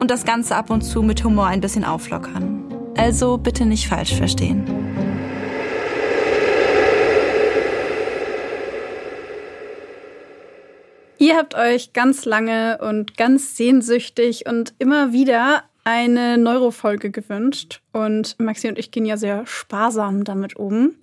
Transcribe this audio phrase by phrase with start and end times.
[0.00, 2.64] und das Ganze ab und zu mit Humor ein bisschen auflockern.
[2.96, 4.64] Also bitte nicht falsch verstehen.
[11.18, 17.80] Ihr habt euch ganz lange und ganz sehnsüchtig und immer wieder eine Neurofolge gewünscht.
[17.92, 20.96] Und Maxi und ich gehen ja sehr sparsam damit um.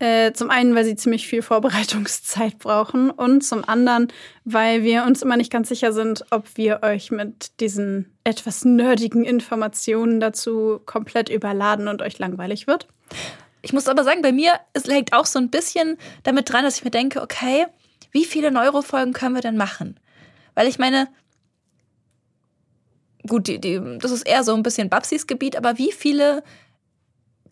[0.00, 4.08] Äh, zum einen, weil sie ziemlich viel Vorbereitungszeit brauchen und zum anderen,
[4.44, 9.24] weil wir uns immer nicht ganz sicher sind, ob wir euch mit diesen etwas nerdigen
[9.24, 12.88] Informationen dazu komplett überladen und euch langweilig wird.
[13.62, 16.78] Ich muss aber sagen, bei mir es hängt auch so ein bisschen damit dran, dass
[16.78, 17.66] ich mir denke, okay,
[18.10, 20.00] wie viele Neurofolgen können wir denn machen?
[20.54, 21.08] Weil ich meine,
[23.28, 26.42] gut, die, die, das ist eher so ein bisschen Babsis Gebiet, aber wie viele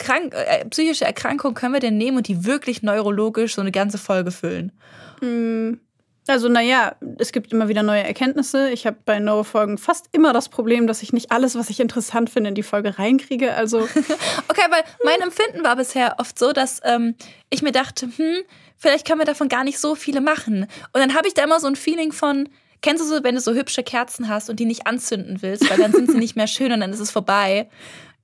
[0.03, 3.99] krank, äh, psychische Erkrankungen können wir denn nehmen und die wirklich neurologisch so eine ganze
[3.99, 4.73] Folge füllen?
[5.21, 5.81] Hm.
[6.29, 8.71] Also, naja, es gibt immer wieder neue Erkenntnisse.
[8.71, 12.31] Ich habe bei Neurofolgen fast immer das Problem, dass ich nicht alles, was ich interessant
[12.31, 13.55] finde, in die Folge reinkriege.
[13.55, 13.81] Also.
[14.49, 17.17] okay, weil mein Empfinden war bisher oft so, dass ähm,
[17.51, 18.43] ich mir dachte, hm,
[18.77, 20.63] vielleicht können wir davon gar nicht so viele machen.
[20.93, 22.49] Und dann habe ich da immer so ein Feeling von,
[22.83, 25.79] kennst du so, wenn du so hübsche Kerzen hast und die nicht anzünden willst, weil
[25.79, 27.69] dann sind sie nicht mehr schön und dann ist es vorbei.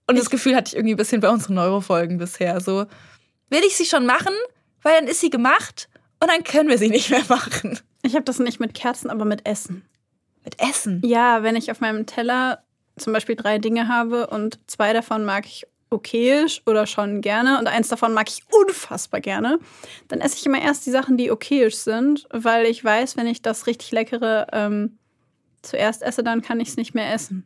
[0.09, 2.61] Und das Gefühl hatte ich irgendwie ein bisschen bei unseren Neurofolgen bisher.
[2.61, 2.87] So,
[3.51, 4.33] will ich sie schon machen?
[4.83, 5.89] Weil dann ist sie gemacht
[6.21, 7.79] und dann können wir sie nicht mehr machen.
[8.03, 9.85] Ich habe das nicht mit Kerzen, aber mit Essen.
[10.45, 11.03] Mit Essen?
[11.05, 12.63] Ja, wenn ich auf meinem Teller
[12.97, 17.67] zum Beispiel drei Dinge habe und zwei davon mag ich okayisch oder schon gerne und
[17.67, 19.59] eins davon mag ich unfassbar gerne,
[20.09, 23.43] dann esse ich immer erst die Sachen, die okayisch sind, weil ich weiß, wenn ich
[23.43, 24.99] das richtig leckere ähm,
[25.63, 27.45] zuerst esse, dann kann ich es nicht mehr essen.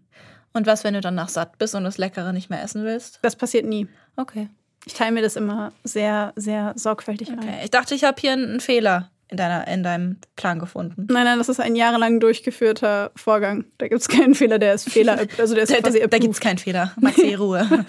[0.53, 3.19] Und was, wenn du danach satt bist und das Leckere nicht mehr essen willst?
[3.23, 3.89] Das passiert nie.
[4.17, 4.49] Okay.
[4.85, 7.49] Ich teile mir das immer sehr, sehr sorgfältig okay.
[7.49, 7.65] ein.
[7.65, 11.07] Ich dachte, ich habe hier einen Fehler in, deiner, in deinem Plan gefunden.
[11.11, 13.65] Nein, nein, das ist ein jahrelang durchgeführter Vorgang.
[13.79, 15.27] Da gibt es keinen Fehler, der ist Fehler.
[15.39, 16.93] Also der ist da da, da gibt es keinen Fehler.
[17.01, 17.67] Maxi, Ruhe.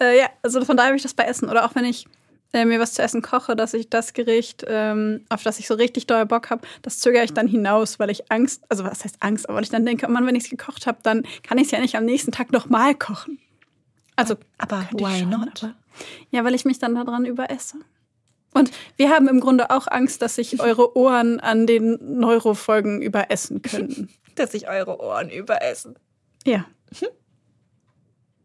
[0.00, 1.48] äh, ja, also von daher habe ich das bei Essen.
[1.48, 2.06] Oder auch wenn ich
[2.52, 5.74] äh, mir was zu essen koche, dass ich das Gericht, ähm, auf das ich so
[5.74, 9.16] richtig doll Bock habe, das zögere ich dann hinaus, weil ich Angst, also was heißt
[9.20, 11.58] Angst, aber weil ich dann denke, oh Mann, wenn ich es gekocht habe, dann kann
[11.58, 13.38] ich es ja nicht am nächsten Tag nochmal kochen.
[14.16, 15.62] Also, aber why schon, not?
[15.62, 15.74] Aber,
[16.30, 17.76] ja, weil ich mich dann daran überesse.
[18.54, 23.62] Und wir haben im Grunde auch Angst, dass sich eure Ohren an den Neurofolgen überessen
[23.62, 24.08] könnten.
[24.34, 25.96] dass sich eure Ohren überessen.
[26.44, 26.64] Ja.
[26.98, 27.08] Hm?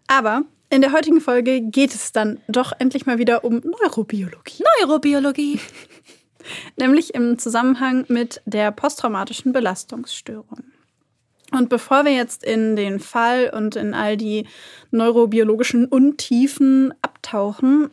[0.07, 0.43] Aber
[0.73, 4.63] in der heutigen Folge geht es dann doch endlich mal wieder um Neurobiologie.
[4.79, 5.59] Neurobiologie.
[6.77, 10.63] Nämlich im Zusammenhang mit der posttraumatischen Belastungsstörung.
[11.51, 14.47] Und bevor wir jetzt in den Fall und in all die
[14.89, 17.91] neurobiologischen Untiefen abtauchen,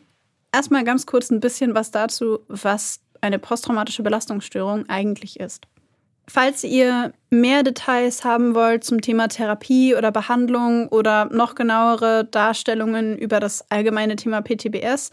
[0.50, 5.66] erstmal ganz kurz ein bisschen was dazu, was eine posttraumatische Belastungsstörung eigentlich ist.
[6.32, 13.18] Falls ihr mehr Details haben wollt zum Thema Therapie oder Behandlung oder noch genauere Darstellungen
[13.18, 15.10] über das allgemeine Thema PTBS,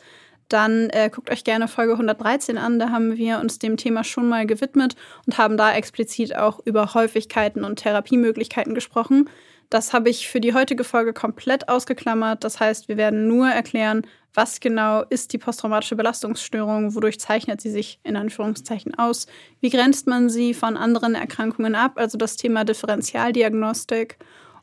[0.47, 2.77] dann äh, guckt euch gerne Folge 113 an.
[2.77, 4.95] Da haben wir uns dem Thema schon mal gewidmet
[5.25, 9.27] und haben da explizit auch über Häufigkeiten und Therapiemöglichkeiten gesprochen.
[9.71, 12.43] Das habe ich für die heutige Folge komplett ausgeklammert.
[12.43, 14.05] Das heißt, wir werden nur erklären,
[14.37, 19.25] was genau ist die posttraumatische Belastungsstörung, wodurch zeichnet sie sich in Anführungszeichen aus,
[19.61, 24.19] wie grenzt man sie von anderen Erkrankungen ab, also das Thema Differentialdiagnostik.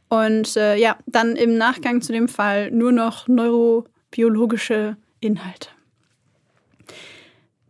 [0.08, 5.70] Und äh, ja, dann im Nachgang zu dem Fall nur noch neurobiologische Inhalte.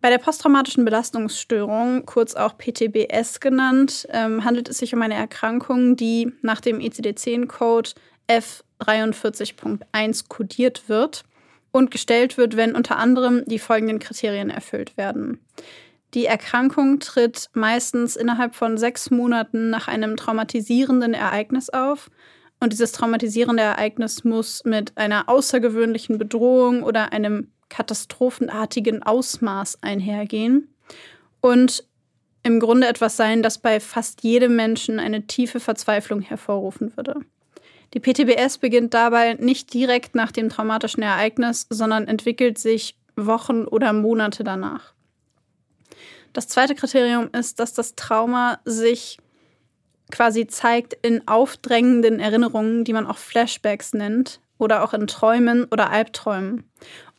[0.02, 5.96] Bei der posttraumatischen Belastungsstörung, kurz auch PTBS genannt, ähm, handelt es sich um eine Erkrankung,
[5.96, 7.92] die nach dem ICD-10-Code
[8.28, 11.24] F43.1 kodiert wird
[11.74, 15.40] und gestellt wird, wenn unter anderem die folgenden Kriterien erfüllt werden.
[16.14, 22.12] Die Erkrankung tritt meistens innerhalb von sechs Monaten nach einem traumatisierenden Ereignis auf
[22.60, 30.72] Und dieses traumatisierende Ereignis muss mit einer außergewöhnlichen Bedrohung oder einem katastrophenartigen Ausmaß einhergehen.
[31.40, 31.88] Und
[32.44, 37.22] im Grunde etwas sein, das bei fast jedem Menschen eine tiefe Verzweiflung hervorrufen würde.
[37.94, 43.92] Die PTBS beginnt dabei nicht direkt nach dem traumatischen Ereignis, sondern entwickelt sich Wochen oder
[43.92, 44.92] Monate danach.
[46.32, 49.18] Das zweite Kriterium ist, dass das Trauma sich
[50.10, 55.90] quasi zeigt in aufdrängenden Erinnerungen, die man auch Flashbacks nennt, oder auch in Träumen oder
[55.90, 56.64] Albträumen.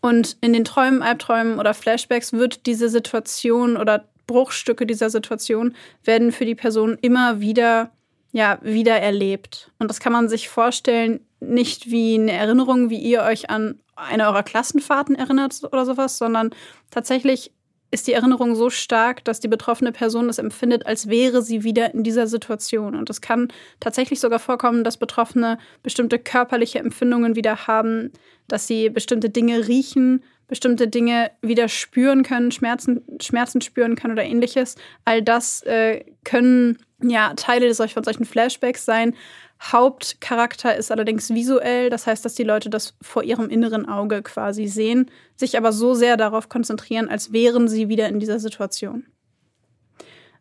[0.02, 6.32] Und in den Träumen, Albträumen oder Flashbacks wird diese Situation oder Bruchstücke dieser Situation werden
[6.32, 7.92] für die Person immer wieder,
[8.36, 9.72] ja, wieder erlebt.
[9.80, 14.28] Und das kann man sich vorstellen, nicht wie eine Erinnerung, wie ihr euch an eine
[14.28, 16.50] eurer Klassenfahrten erinnert oder sowas, sondern
[16.92, 17.54] tatsächlich
[17.92, 21.94] ist die Erinnerung so stark, dass die betroffene Person es empfindet, als wäre sie wieder
[21.94, 22.96] in dieser Situation.
[22.96, 23.48] Und es kann
[23.80, 28.12] tatsächlich sogar vorkommen, dass Betroffene bestimmte körperliche Empfindungen wieder haben,
[28.50, 34.26] dass sie bestimmte Dinge riechen, bestimmte Dinge wieder spüren können, Schmerzen, Schmerzen spüren können oder
[34.26, 34.76] ähnliches.
[35.06, 39.16] All das äh, können ja Teile von solchen Flashbacks sein.
[39.62, 44.68] Hauptcharakter ist allerdings visuell, das heißt, dass die Leute das vor ihrem inneren Auge quasi
[44.68, 49.06] sehen, sich aber so sehr darauf konzentrieren, als wären sie wieder in dieser Situation.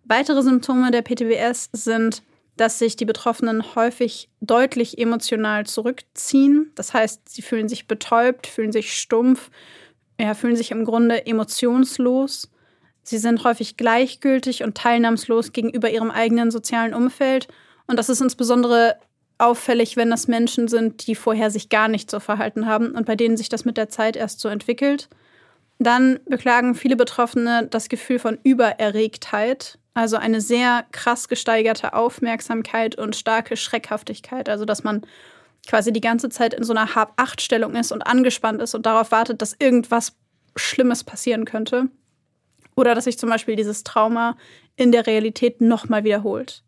[0.05, 2.23] Weitere Symptome der PTBS sind,
[2.56, 6.71] dass sich die Betroffenen häufig deutlich emotional zurückziehen.
[6.75, 9.51] Das heißt, sie fühlen sich betäubt, fühlen sich stumpf,
[10.21, 12.51] ja, fühlen sich im Grunde emotionslos.
[13.05, 17.49] Sie sind häufig gleichgültig und teilnahmslos gegenüber ihrem eigenen sozialen Umfeld.
[17.87, 18.97] Und das ist insbesondere
[19.37, 23.15] auffällig, wenn das Menschen sind, die vorher sich gar nicht so verhalten haben und bei
[23.15, 25.09] denen sich das mit der Zeit erst so entwickelt.
[25.79, 33.17] Dann beklagen viele Betroffene das Gefühl von Übererregtheit, also eine sehr krass gesteigerte Aufmerksamkeit und
[33.17, 35.03] starke Schreckhaftigkeit, also dass man
[35.67, 39.43] quasi die ganze Zeit in so einer Hab-Acht-Stellung ist und angespannt ist und darauf wartet,
[39.43, 40.15] dass irgendwas
[40.56, 41.89] Schlimmes passieren könnte.
[42.76, 44.37] Oder dass sich zum Beispiel dieses Trauma
[44.76, 46.62] in der Realität nochmal wiederholt.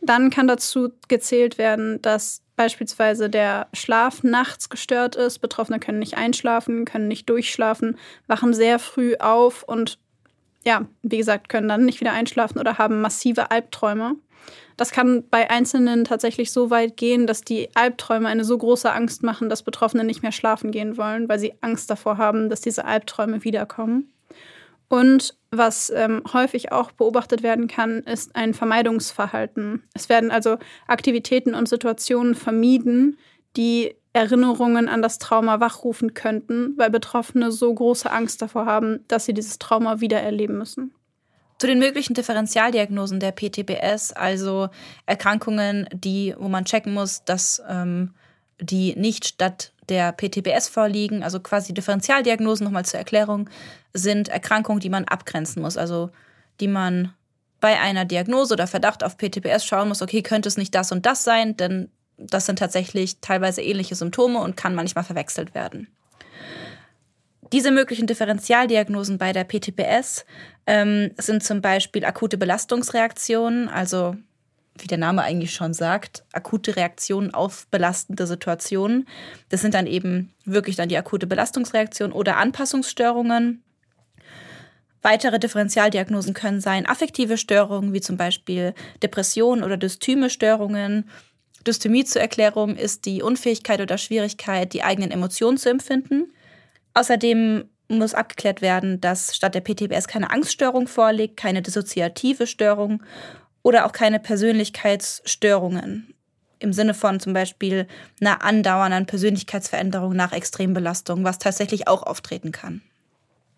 [0.00, 5.38] Dann kann dazu gezählt werden, dass beispielsweise der Schlaf nachts gestört ist.
[5.38, 7.96] Betroffene können nicht einschlafen, können nicht durchschlafen,
[8.26, 9.98] wachen sehr früh auf und
[10.64, 14.16] ja, wie gesagt, können dann nicht wieder einschlafen oder haben massive Albträume.
[14.76, 19.22] Das kann bei Einzelnen tatsächlich so weit gehen, dass die Albträume eine so große Angst
[19.22, 22.84] machen, dass Betroffene nicht mehr schlafen gehen wollen, weil sie Angst davor haben, dass diese
[22.84, 24.12] Albträume wiederkommen.
[24.88, 29.82] Und was ähm, häufig auch beobachtet werden kann, ist ein Vermeidungsverhalten.
[29.94, 33.18] Es werden also Aktivitäten und Situationen vermieden,
[33.56, 39.26] die Erinnerungen an das Trauma wachrufen könnten, weil Betroffene so große Angst davor haben, dass
[39.26, 40.92] sie dieses Trauma wieder erleben müssen.
[41.58, 44.68] Zu den möglichen Differentialdiagnosen der PTBS, also
[45.06, 48.14] Erkrankungen, die, wo man checken muss, dass ähm,
[48.60, 53.48] die nicht statt der PTBS vorliegen, also quasi Differentialdiagnosen nochmal zur Erklärung,
[53.94, 56.10] sind Erkrankungen, die man abgrenzen muss, also
[56.60, 57.14] die man
[57.60, 61.06] bei einer Diagnose oder Verdacht auf PTBS schauen muss, okay, könnte es nicht das und
[61.06, 65.88] das sein, denn das sind tatsächlich teilweise ähnliche Symptome und kann manchmal verwechselt werden.
[67.52, 70.26] Diese möglichen Differentialdiagnosen bei der PTBS
[70.66, 74.16] ähm, sind zum Beispiel akute Belastungsreaktionen, also
[74.82, 79.08] wie der Name eigentlich schon sagt, akute Reaktionen auf belastende Situationen.
[79.48, 83.62] Das sind dann eben wirklich dann die akute Belastungsreaktion oder Anpassungsstörungen.
[85.02, 91.08] Weitere Differentialdiagnosen können sein affektive Störungen, wie zum Beispiel Depressionen oder dysthyme Störungen.
[91.66, 96.32] Dysthymie zur Erklärung ist die Unfähigkeit oder Schwierigkeit, die eigenen Emotionen zu empfinden.
[96.94, 103.02] Außerdem muss abgeklärt werden, dass statt der PTBS keine Angststörung vorliegt, keine dissoziative Störung
[103.68, 106.14] oder auch keine Persönlichkeitsstörungen.
[106.58, 107.86] Im Sinne von zum Beispiel
[108.18, 112.80] einer andauernden Persönlichkeitsveränderung nach Extrembelastung, was tatsächlich auch auftreten kann.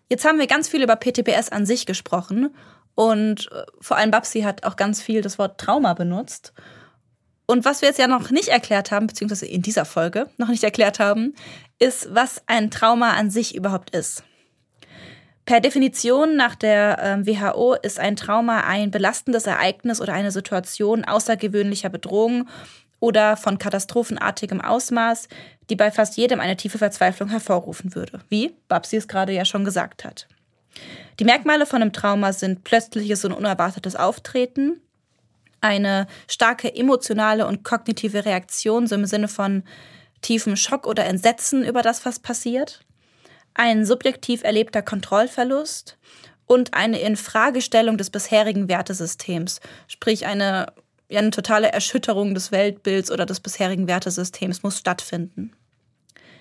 [0.09, 2.53] Jetzt haben wir ganz viel über PTBS an sich gesprochen
[2.93, 6.51] und äh, vor allem Babsi hat auch ganz viel das Wort Trauma benutzt.
[7.45, 10.65] Und was wir jetzt ja noch nicht erklärt haben, beziehungsweise in dieser Folge noch nicht
[10.65, 11.35] erklärt haben,
[11.79, 14.25] ist, was ein Trauma an sich überhaupt ist.
[15.45, 21.03] Per Definition nach der ähm, WHO ist ein Trauma ein belastendes Ereignis oder eine Situation
[21.03, 22.47] außergewöhnlicher Bedrohung
[22.99, 25.27] oder von katastrophenartigem Ausmaß,
[25.69, 29.65] die bei fast jedem eine tiefe Verzweiflung hervorrufen würde, wie Babsi es gerade ja schon
[29.65, 30.27] gesagt hat.
[31.19, 34.79] Die Merkmale von einem Trauma sind plötzliches und unerwartetes Auftreten,
[35.59, 39.63] eine starke emotionale und kognitive Reaktion, so im Sinne von
[40.21, 42.81] tiefem Schock oder Entsetzen über das, was passiert,
[43.53, 45.97] ein subjektiv erlebter Kontrollverlust
[46.45, 50.73] und eine Infragestellung des bisherigen Wertesystems, sprich eine
[51.11, 55.51] ja, eine totale Erschütterung des Weltbilds oder des bisherigen Wertesystems muss stattfinden.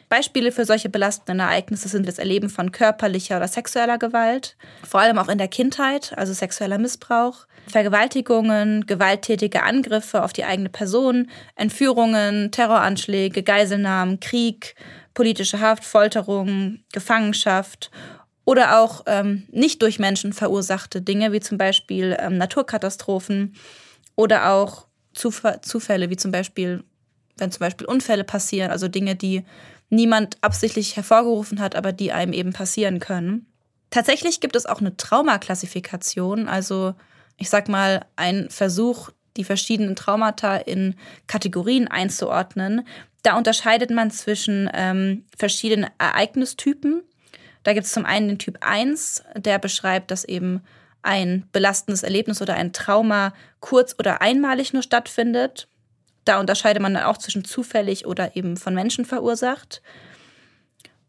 [0.08, 4.56] Beispiele für solche belastenden Ereignisse sind das Erleben von körperlicher oder sexueller Gewalt,
[4.88, 10.68] vor allem auch in der Kindheit, also sexueller Missbrauch, Vergewaltigungen, gewalttätige Angriffe auf die eigene
[10.68, 14.74] Person, Entführungen, Terroranschläge, Geiselnahmen, Krieg,
[15.14, 17.90] politische Haft, Folterung, Gefangenschaft
[18.44, 23.54] oder auch ähm, nicht durch Menschen verursachte Dinge, wie zum Beispiel ähm, Naturkatastrophen
[24.16, 26.84] oder auch Zuf Zufälle, wie zum Beispiel,
[27.36, 29.44] wenn zum Beispiel Unfälle passieren, also Dinge, die
[29.88, 33.46] niemand absichtlich hervorgerufen hat, aber die einem eben passieren können.
[33.90, 36.94] Tatsächlich gibt es auch eine Traumaklassifikation, also
[37.36, 40.94] ich sag mal ein Versuch, die verschiedenen Traumata in
[41.26, 42.86] Kategorien einzuordnen.
[43.22, 47.02] Da unterscheidet man zwischen ähm, verschiedenen Ereignistypen.
[47.62, 50.62] Da gibt es zum einen den Typ 1, der beschreibt, dass eben
[51.02, 55.68] ein belastendes Erlebnis oder ein Trauma kurz- oder einmalig nur stattfindet.
[56.24, 59.82] Da unterscheidet man dann auch zwischen zufällig oder eben von Menschen verursacht.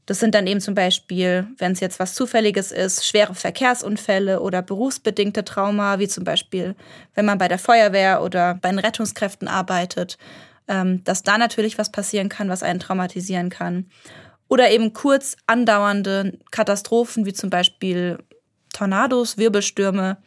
[0.06, 4.62] Das sind dann eben zum Beispiel, wenn es jetzt was Zufälliges ist, schwere Verkehrsunfälle oder
[4.62, 6.76] berufsbedingte Trauma, wie zum Beispiel,
[7.14, 10.18] wenn man bei der Feuerwehr oder bei den Rettungskräften arbeitet,
[10.68, 13.88] ähm, dass da natürlich was passieren kann, was einen traumatisieren kann.
[14.48, 18.18] Oder eben kurz andauernde Katastrophen, wie zum Beispiel
[18.74, 20.18] Tornados, Wirbelstürme.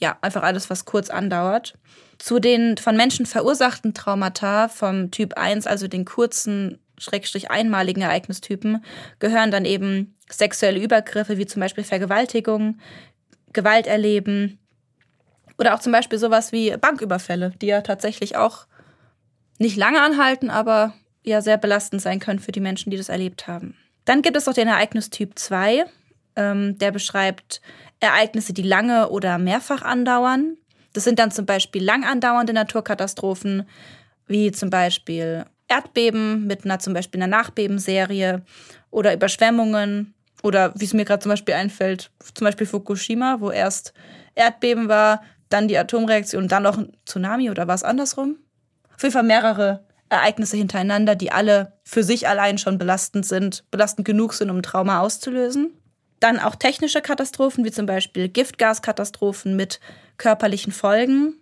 [0.00, 1.78] Ja, einfach alles, was kurz andauert.
[2.18, 8.84] Zu den von Menschen verursachten Traumata vom Typ 1, also den kurzen, schrägstrich einmaligen Ereignistypen,
[9.18, 12.78] gehören dann eben sexuelle Übergriffe wie zum Beispiel Vergewaltigung,
[13.52, 14.58] Gewalt erleben
[15.58, 18.66] oder auch zum Beispiel sowas wie Banküberfälle, die ja tatsächlich auch
[19.62, 23.46] nicht lange anhalten, aber ja sehr belastend sein können für die Menschen, die das erlebt
[23.46, 23.76] haben.
[24.04, 25.84] Dann gibt es noch den Ereignistyp 2,
[26.36, 27.60] ähm, der beschreibt
[28.00, 30.56] Ereignisse, die lange oder mehrfach andauern.
[30.92, 33.68] Das sind dann zum Beispiel lang andauernde Naturkatastrophen,
[34.26, 38.42] wie zum Beispiel Erdbeben mit einer zum Beispiel einer Nachbebenserie
[38.90, 43.94] oder Überschwemmungen oder wie es mir gerade zum Beispiel einfällt, zum Beispiel Fukushima, wo erst
[44.34, 48.36] Erdbeben war, dann die Atomreaktion, dann noch ein Tsunami oder was andersrum.
[48.94, 54.06] Auf jeden Fall mehrere Ereignisse hintereinander, die alle für sich allein schon belastend sind, belastend
[54.06, 55.72] genug sind, um Trauma auszulösen.
[56.20, 59.80] Dann auch technische Katastrophen, wie zum Beispiel Giftgaskatastrophen mit
[60.18, 61.34] körperlichen Folgen.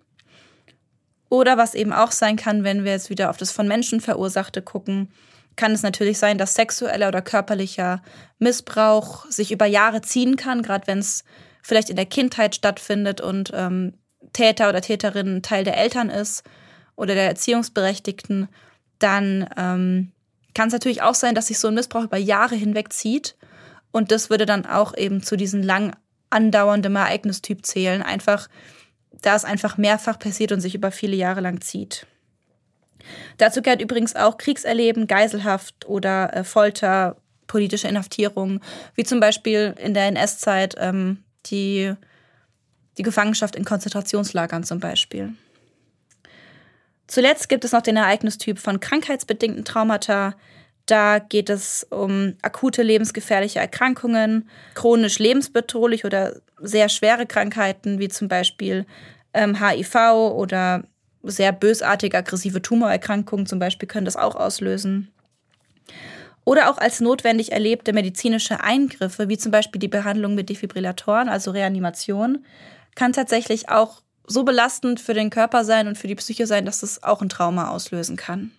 [1.28, 4.62] Oder was eben auch sein kann, wenn wir jetzt wieder auf das von Menschen verursachte
[4.62, 5.10] gucken,
[5.56, 8.02] kann es natürlich sein, dass sexueller oder körperlicher
[8.38, 11.24] Missbrauch sich über Jahre ziehen kann, gerade wenn es
[11.62, 13.94] vielleicht in der Kindheit stattfindet und ähm,
[14.32, 16.44] Täter oder Täterin Teil der Eltern ist
[17.00, 18.48] oder der Erziehungsberechtigten,
[18.98, 20.12] dann ähm,
[20.54, 23.36] kann es natürlich auch sein, dass sich so ein Missbrauch über Jahre hinweg zieht
[23.90, 25.96] und das würde dann auch eben zu diesem lang
[26.28, 28.48] andauernden Ereignistyp zählen, einfach
[29.22, 32.06] da es einfach mehrfach passiert und sich über viele Jahre lang zieht.
[33.38, 37.16] Dazu gehört übrigens auch Kriegserleben, Geiselhaft oder äh, Folter,
[37.46, 38.60] politische Inhaftierung,
[38.94, 41.94] wie zum Beispiel in der NS-Zeit ähm, die,
[42.98, 45.32] die Gefangenschaft in Konzentrationslagern zum Beispiel.
[47.10, 50.36] Zuletzt gibt es noch den Ereignistyp von krankheitsbedingten Traumata,
[50.86, 58.28] da geht es um akute lebensgefährliche Erkrankungen, chronisch lebensbedrohlich oder sehr schwere Krankheiten wie zum
[58.28, 58.86] Beispiel
[59.34, 59.94] ähm, HIV
[60.36, 60.84] oder
[61.24, 65.10] sehr bösartige aggressive Tumorerkrankungen zum Beispiel können das auch auslösen.
[66.44, 71.50] Oder auch als notwendig erlebte medizinische Eingriffe, wie zum Beispiel die Behandlung mit Defibrillatoren, also
[71.50, 72.44] Reanimation,
[72.94, 76.84] kann tatsächlich auch so belastend für den Körper sein und für die Psyche sein, dass
[76.84, 78.52] es auch ein Trauma auslösen kann.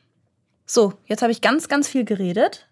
[0.66, 2.68] So, jetzt habe ich ganz, ganz viel geredet.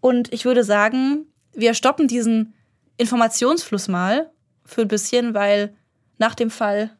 [0.00, 2.52] Und ich würde sagen, wir stoppen diesen
[2.98, 4.30] Informationsfluss mal
[4.66, 5.74] für ein bisschen, weil
[6.18, 6.90] nach dem Fall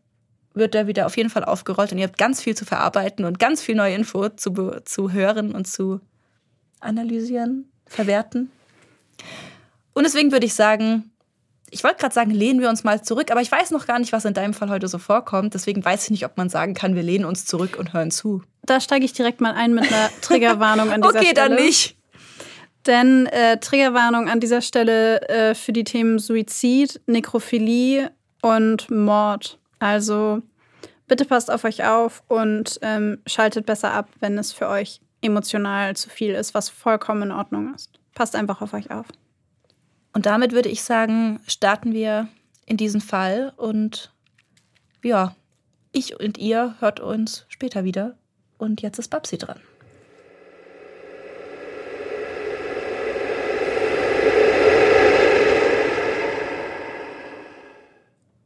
[0.55, 3.39] wird er wieder auf jeden Fall aufgerollt und ihr habt ganz viel zu verarbeiten und
[3.39, 6.01] ganz viel neue Info zu, zu hören und zu
[6.81, 8.51] analysieren, verwerten.
[9.93, 11.11] Und deswegen würde ich sagen,
[11.71, 14.13] ich wollte gerade sagen, lehnen wir uns mal zurück, aber ich weiß noch gar nicht,
[14.13, 15.55] was in deinem Fall heute so vorkommt.
[15.55, 18.43] Deswegen weiß ich nicht, ob man sagen kann, wir lehnen uns zurück und hören zu.
[18.63, 21.47] Da steige ich direkt mal ein mit einer Triggerwarnung an dieser okay, Stelle.
[21.47, 21.97] Okay, dann nicht.
[22.87, 29.59] Denn äh, Triggerwarnung an dieser Stelle äh, für die Themen Suizid, Nekrophilie und Mord.
[29.81, 30.43] Also
[31.09, 35.97] bitte passt auf euch auf und ähm, schaltet besser ab, wenn es für euch emotional
[35.97, 37.99] zu viel ist, was vollkommen in Ordnung ist.
[38.15, 39.07] Passt einfach auf euch auf.
[40.17, 42.29] Und damit würde ich sagen, starten wir
[42.65, 44.15] in diesen Fall und
[45.03, 45.37] ja,
[45.93, 48.17] ich und ihr hört uns später wieder.
[48.57, 49.61] Und jetzt ist Babsi dran.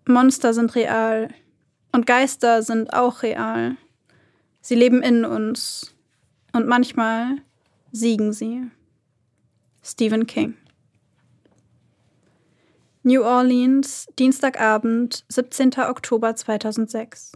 [0.06, 1.28] Monster sind real.
[1.92, 3.76] Und Geister sind auch real.
[4.60, 5.94] Sie leben in uns.
[6.52, 7.36] Und manchmal
[7.92, 8.68] siegen sie.
[9.84, 10.59] Stephen King.
[13.10, 15.72] New Orleans, Dienstagabend, 17.
[15.80, 17.32] Oktober 2006.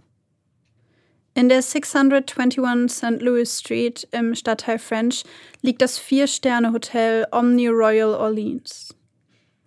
[1.34, 3.20] In der 621 St.
[3.20, 5.24] Louis Street im Stadtteil French
[5.62, 8.94] liegt das Vier-Sterne-Hotel Omni Royal Orleans.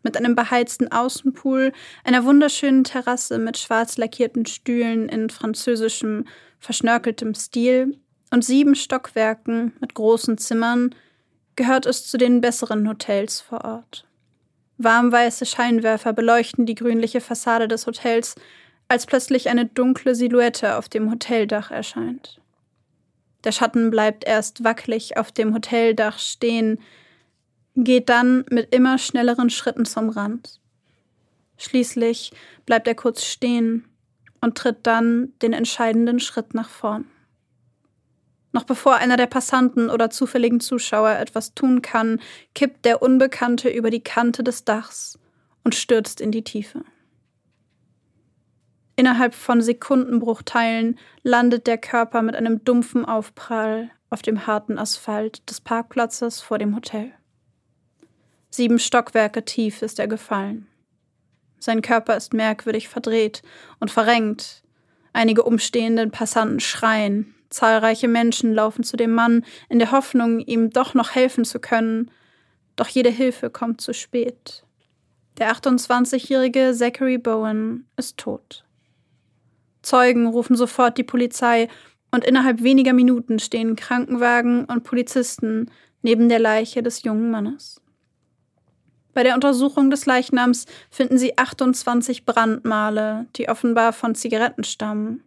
[0.02, 1.74] Mit einem beheizten Außenpool,
[2.06, 6.24] einer wunderschönen Terrasse mit schwarz lackierten Stühlen in französischem,
[6.60, 8.00] verschnörkeltem Stil
[8.32, 10.96] und sieben Stockwerken mit großen Zimmern
[11.58, 14.07] gehört es zu den besseren Hotels vor Ort.
[14.78, 18.36] Warmweiße Scheinwerfer beleuchten die grünliche Fassade des Hotels
[18.88, 22.40] als plötzlich eine dunkle Silhouette auf dem Hoteldach erscheint.
[23.44, 26.80] Der Schatten bleibt erst wackelig auf dem Hoteldach stehen,
[27.76, 30.60] geht dann mit immer schnelleren Schritten zum Rand.
[31.58, 32.32] Schließlich
[32.66, 33.86] bleibt er kurz stehen
[34.42, 37.06] und tritt dann den entscheidenden Schritt nach vorn.
[38.58, 42.20] Noch bevor einer der Passanten oder zufälligen Zuschauer etwas tun kann,
[42.56, 45.20] kippt der Unbekannte über die Kante des Dachs
[45.64, 46.84] und stürzt in die Tiefe.
[48.96, 55.62] Innerhalb von Sekundenbruchteilen landet der Körper mit einem dumpfen Aufprall auf dem harten Asphalt des
[55.62, 57.12] Parkplatzes vor dem Hotel.
[58.50, 60.66] Sieben Stockwerke tief ist er gefallen.
[61.60, 63.44] Sein Körper ist merkwürdig verdreht
[63.80, 64.64] und verrenkt.
[65.14, 67.36] Einige umstehenden Passanten schreien.
[67.58, 72.12] Zahlreiche Menschen laufen zu dem Mann in der Hoffnung, ihm doch noch helfen zu können.
[72.76, 74.64] Doch jede Hilfe kommt zu spät.
[75.40, 78.64] Der 28-jährige Zachary Bowen ist tot.
[79.82, 81.68] Zeugen rufen sofort die Polizei
[82.12, 85.72] und innerhalb weniger Minuten stehen Krankenwagen und Polizisten
[86.04, 87.82] neben der Leiche des jungen Mannes.
[89.16, 95.24] Bei der Untersuchung des Leichnams finden sie 28 Brandmale, die offenbar von Zigaretten stammen.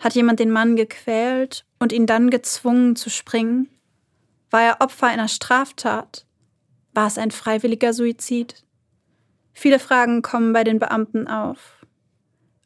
[0.00, 3.68] Hat jemand den Mann gequält und ihn dann gezwungen zu springen?
[4.50, 6.26] War er Opfer einer Straftat?
[6.94, 8.64] War es ein freiwilliger Suizid?
[9.52, 11.84] Viele Fragen kommen bei den Beamten auf.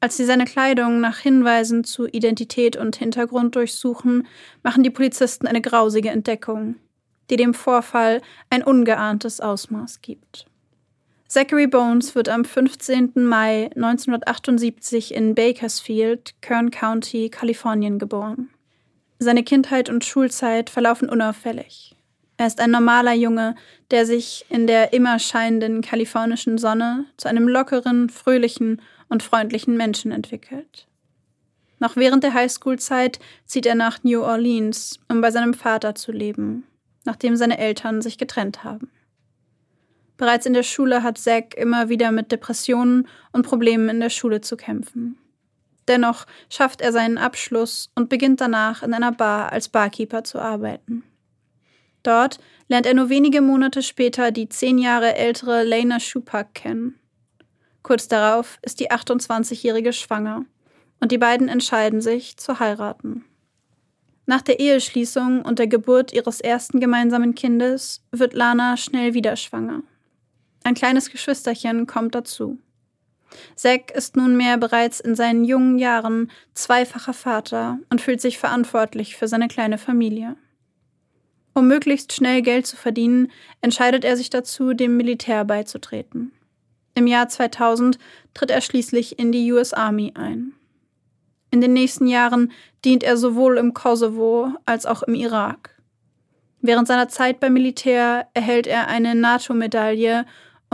[0.00, 4.28] Als sie seine Kleidung nach Hinweisen zu Identität und Hintergrund durchsuchen,
[4.62, 6.76] machen die Polizisten eine grausige Entdeckung,
[7.30, 10.46] die dem Vorfall ein ungeahntes Ausmaß gibt.
[11.34, 13.10] Zachary Bones wird am 15.
[13.16, 18.50] Mai 1978 in Bakersfield, Kern County, Kalifornien geboren.
[19.18, 21.96] Seine Kindheit und Schulzeit verlaufen unauffällig.
[22.36, 23.56] Er ist ein normaler Junge,
[23.90, 30.12] der sich in der immer scheinenden kalifornischen Sonne zu einem lockeren, fröhlichen und freundlichen Menschen
[30.12, 30.86] entwickelt.
[31.80, 36.62] Noch während der Highschool-Zeit zieht er nach New Orleans, um bei seinem Vater zu leben,
[37.04, 38.88] nachdem seine Eltern sich getrennt haben.
[40.16, 44.40] Bereits in der Schule hat Zack immer wieder mit Depressionen und Problemen in der Schule
[44.40, 45.18] zu kämpfen.
[45.88, 51.02] Dennoch schafft er seinen Abschluss und beginnt danach in einer Bar als Barkeeper zu arbeiten.
[52.02, 56.98] Dort lernt er nur wenige Monate später die zehn Jahre ältere Lena Schupak kennen.
[57.82, 60.44] Kurz darauf ist die 28-Jährige schwanger
[61.00, 63.24] und die beiden entscheiden sich zu heiraten.
[64.26, 69.82] Nach der Eheschließung und der Geburt ihres ersten gemeinsamen Kindes wird Lana schnell wieder schwanger.
[70.64, 72.58] Ein kleines Geschwisterchen kommt dazu.
[73.54, 79.28] Zack ist nunmehr bereits in seinen jungen Jahren zweifacher Vater und fühlt sich verantwortlich für
[79.28, 80.36] seine kleine Familie.
[81.52, 86.32] Um möglichst schnell Geld zu verdienen, entscheidet er sich dazu, dem Militär beizutreten.
[86.94, 87.98] Im Jahr 2000
[88.34, 90.52] tritt er schließlich in die US Army ein.
[91.50, 92.52] In den nächsten Jahren
[92.84, 95.70] dient er sowohl im Kosovo als auch im Irak.
[96.60, 100.24] Während seiner Zeit beim Militär erhält er eine NATO-Medaille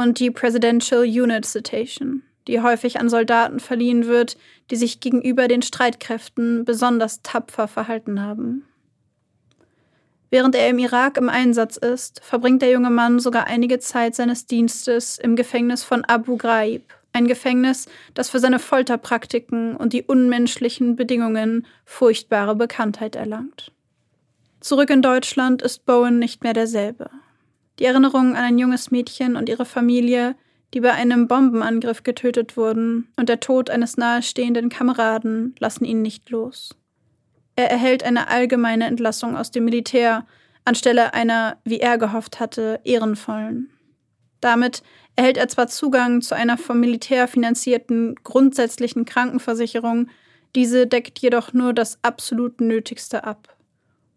[0.01, 4.37] und die Presidential Unit Citation, die häufig an Soldaten verliehen wird,
[4.71, 8.65] die sich gegenüber den Streitkräften besonders tapfer verhalten haben.
[10.31, 14.47] Während er im Irak im Einsatz ist, verbringt der junge Mann sogar einige Zeit seines
[14.47, 16.83] Dienstes im Gefängnis von Abu Ghraib,
[17.13, 23.73] ein Gefängnis, das für seine Folterpraktiken und die unmenschlichen Bedingungen furchtbare Bekanntheit erlangt.
[24.61, 27.11] Zurück in Deutschland ist Bowen nicht mehr derselbe.
[27.81, 30.37] Die Erinnerung an ein junges Mädchen und ihre Familie,
[30.75, 36.29] die bei einem Bombenangriff getötet wurden, und der Tod eines nahestehenden Kameraden lassen ihn nicht
[36.29, 36.77] los.
[37.57, 40.27] Er erhält eine allgemeine Entlassung aus dem Militär
[40.67, 43.71] anstelle einer, wie er gehofft hatte, ehrenvollen.
[44.43, 44.83] Damit
[45.17, 50.09] erhält er zwar Zugang zu einer vom Militär finanzierten grundsätzlichen Krankenversicherung,
[50.55, 53.57] diese deckt jedoch nur das absolut Nötigste ab.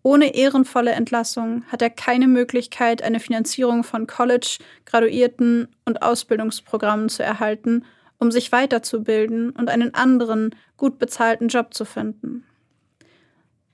[0.04, 7.24] Ohne ehrenvolle Entlassung hat er keine Möglichkeit, eine Finanzierung von College, Graduierten und Ausbildungsprogrammen zu
[7.24, 7.86] erhalten
[8.24, 12.46] um sich weiterzubilden und einen anderen, gut bezahlten Job zu finden.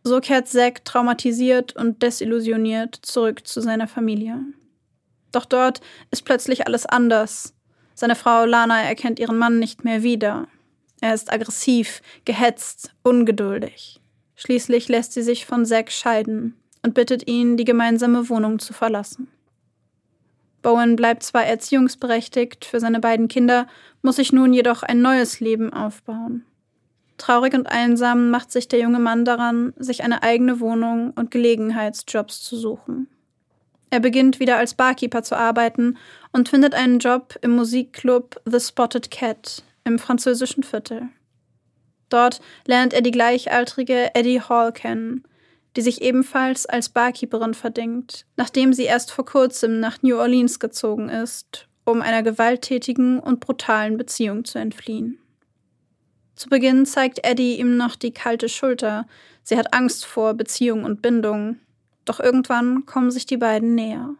[0.03, 4.39] So kehrt Zack traumatisiert und desillusioniert zurück zu seiner Familie.
[5.31, 7.53] Doch dort ist plötzlich alles anders.
[7.93, 10.47] Seine Frau Lana erkennt ihren Mann nicht mehr wieder.
[10.99, 13.98] Er ist aggressiv, gehetzt, ungeduldig.
[14.39, 19.27] Schließlich lässt sie sich von Zack scheiden und bittet ihn, die gemeinsame Wohnung zu verlassen.
[20.61, 23.67] Bowen bleibt zwar erziehungsberechtigt für seine beiden Kinder,
[24.01, 26.45] muss sich nun jedoch ein neues Leben aufbauen.
[27.17, 32.41] Traurig und einsam macht sich der junge Mann daran, sich eine eigene Wohnung und Gelegenheitsjobs
[32.41, 33.09] zu suchen.
[33.89, 35.97] Er beginnt wieder als Barkeeper zu arbeiten
[36.31, 41.09] und findet einen Job im Musikclub The Spotted Cat im französischen Viertel.
[42.09, 45.23] Dort lernt er die gleichaltrige Eddie Hall kennen,
[45.75, 51.09] die sich ebenfalls als Barkeeperin verdingt, nachdem sie erst vor kurzem nach New Orleans gezogen
[51.09, 55.19] ist, um einer gewalttätigen und brutalen Beziehung zu entfliehen.
[56.35, 59.05] Zu Beginn zeigt Eddie ihm noch die kalte Schulter,
[59.43, 61.59] sie hat Angst vor Beziehung und Bindung,
[62.05, 64.15] doch irgendwann kommen sich die beiden näher.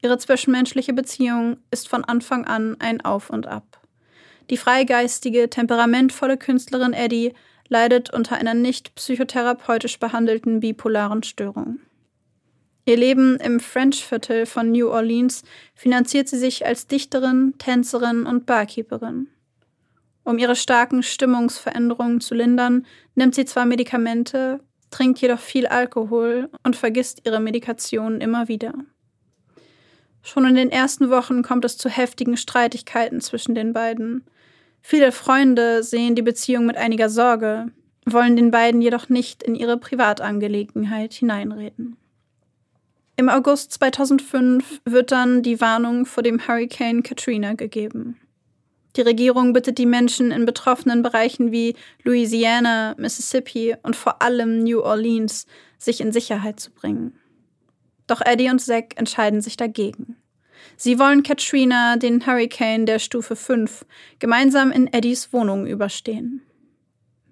[0.00, 3.80] Ihre zwischenmenschliche Beziehung ist von Anfang an ein Auf und Ab.
[4.50, 7.32] Die freigeistige, temperamentvolle Künstlerin Eddie
[7.68, 11.80] leidet unter einer nicht psychotherapeutisch behandelten bipolaren Störung.
[12.86, 15.42] Ihr Leben im French-Viertel von New Orleans
[15.74, 19.28] finanziert sie sich als Dichterin, Tänzerin und Barkeeperin.
[20.22, 26.76] Um ihre starken Stimmungsveränderungen zu lindern, nimmt sie zwar Medikamente, trinkt jedoch viel Alkohol und
[26.76, 28.74] vergisst ihre Medikation immer wieder.
[30.22, 34.24] Schon in den ersten Wochen kommt es zu heftigen Streitigkeiten zwischen den beiden.
[34.86, 37.72] Viele Freunde sehen die Beziehung mit einiger Sorge,
[38.04, 41.96] wollen den beiden jedoch nicht in ihre Privatangelegenheit hineinreden.
[43.16, 48.20] Im August 2005 wird dann die Warnung vor dem Hurricane Katrina gegeben.
[48.96, 54.82] Die Regierung bittet die Menschen in betroffenen Bereichen wie Louisiana, Mississippi und vor allem New
[54.82, 55.46] Orleans,
[55.78, 57.18] sich in Sicherheit zu bringen.
[58.06, 60.16] Doch Eddie und Zack entscheiden sich dagegen.
[60.76, 63.86] Sie wollen Katrina, den Hurricane der Stufe 5,
[64.18, 66.42] gemeinsam in Eddies Wohnung überstehen.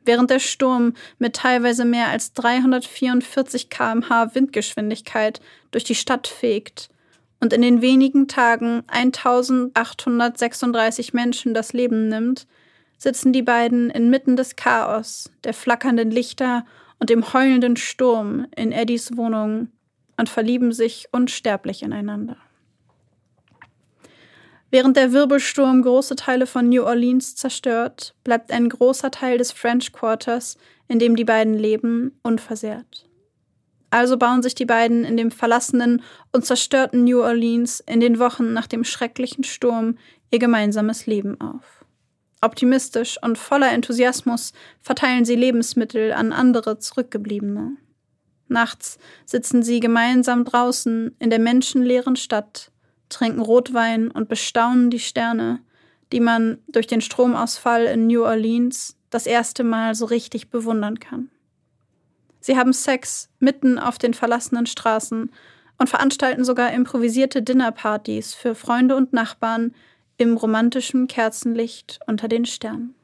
[0.04, 6.88] Während der Sturm mit teilweise mehr als 344 km/h Windgeschwindigkeit durch die Stadt fegt
[7.40, 12.46] und in den wenigen Tagen 1836 Menschen das Leben nimmt,
[12.98, 16.64] sitzen die beiden inmitten des Chaos, der flackernden Lichter
[16.98, 19.68] und dem heulenden Sturm in Eddies Wohnung
[20.16, 22.36] und verlieben sich unsterblich ineinander.
[24.72, 29.92] Während der Wirbelsturm große Teile von New Orleans zerstört, bleibt ein großer Teil des French
[29.92, 30.56] Quarters,
[30.88, 33.06] in dem die beiden leben, unversehrt.
[33.90, 36.00] Also bauen sich die beiden in dem verlassenen
[36.32, 39.98] und zerstörten New Orleans in den Wochen nach dem schrecklichen Sturm
[40.30, 41.84] ihr gemeinsames Leben auf.
[42.40, 47.76] Optimistisch und voller Enthusiasmus verteilen sie Lebensmittel an andere Zurückgebliebene.
[48.48, 52.71] Nachts sitzen sie gemeinsam draußen in der menschenleeren Stadt
[53.12, 55.60] trinken Rotwein und bestaunen die Sterne,
[56.12, 61.30] die man durch den Stromausfall in New Orleans das erste Mal so richtig bewundern kann.
[62.40, 65.30] Sie haben Sex mitten auf den verlassenen Straßen
[65.78, 69.74] und veranstalten sogar improvisierte Dinnerpartys für Freunde und Nachbarn
[70.16, 72.94] im romantischen Kerzenlicht unter den Sternen.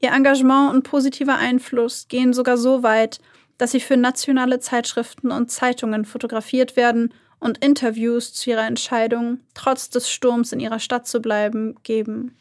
[0.00, 3.20] Ihr Engagement und positiver Einfluss gehen sogar so weit,
[3.58, 9.90] dass sie für nationale Zeitschriften und Zeitungen fotografiert werden und Interviews zu ihrer Entscheidung, trotz
[9.90, 12.36] des Sturms in ihrer Stadt zu bleiben, geben.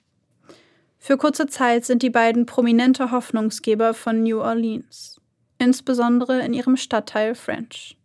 [1.00, 5.20] Für kurze Zeit sind die beiden prominente Hoffnungsgeber von New Orleans,
[5.58, 7.98] insbesondere in ihrem Stadtteil French.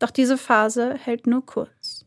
[0.00, 2.04] Doch diese Phase hält nur kurz.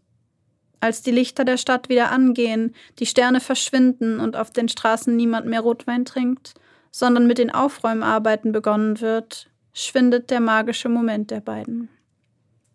[0.82, 5.46] Als die Lichter der Stadt wieder angehen, die Sterne verschwinden und auf den Straßen niemand
[5.46, 6.56] mehr Rotwein trinkt,
[6.92, 11.88] sondern mit den Aufräumarbeiten begonnen wird, schwindet der magische Moment der beiden.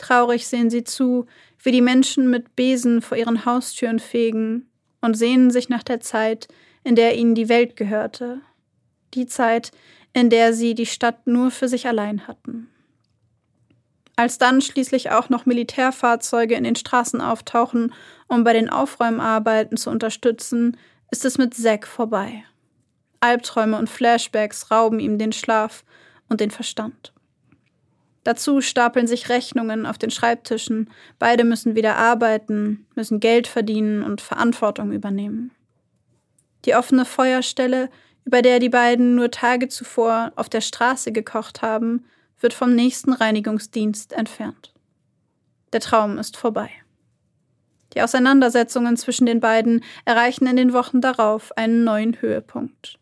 [0.02, 1.26] Traurig sehen sie zu,
[1.62, 4.68] wie die Menschen mit Besen vor ihren Haustüren fegen
[5.00, 6.48] und sehnen sich nach der Zeit,
[6.82, 8.40] in der ihnen die Welt gehörte,
[9.14, 9.70] die Zeit,
[10.12, 12.68] in der sie die Stadt nur für sich allein hatten.
[14.16, 17.94] Als dann schließlich auch noch Militärfahrzeuge in den Straßen auftauchen,
[18.26, 20.76] um bei den Aufräumarbeiten zu unterstützen,
[21.12, 22.44] ist es mit Zack vorbei.
[23.20, 25.84] Albträume und Flashbacks rauben ihm den Schlaf
[26.28, 27.12] und den Verstand.
[28.24, 30.90] Dazu stapeln sich Rechnungen auf den Schreibtischen.
[31.18, 35.50] Beide müssen wieder arbeiten, müssen Geld verdienen und Verantwortung übernehmen.
[36.64, 37.90] Die offene Feuerstelle,
[38.24, 42.04] über der die beiden nur Tage zuvor auf der Straße gekocht haben,
[42.38, 44.72] wird vom nächsten Reinigungsdienst entfernt.
[45.72, 46.70] Der Traum ist vorbei.
[47.94, 52.98] Die Auseinandersetzungen zwischen den beiden erreichen in den Wochen darauf einen neuen Höhepunkt.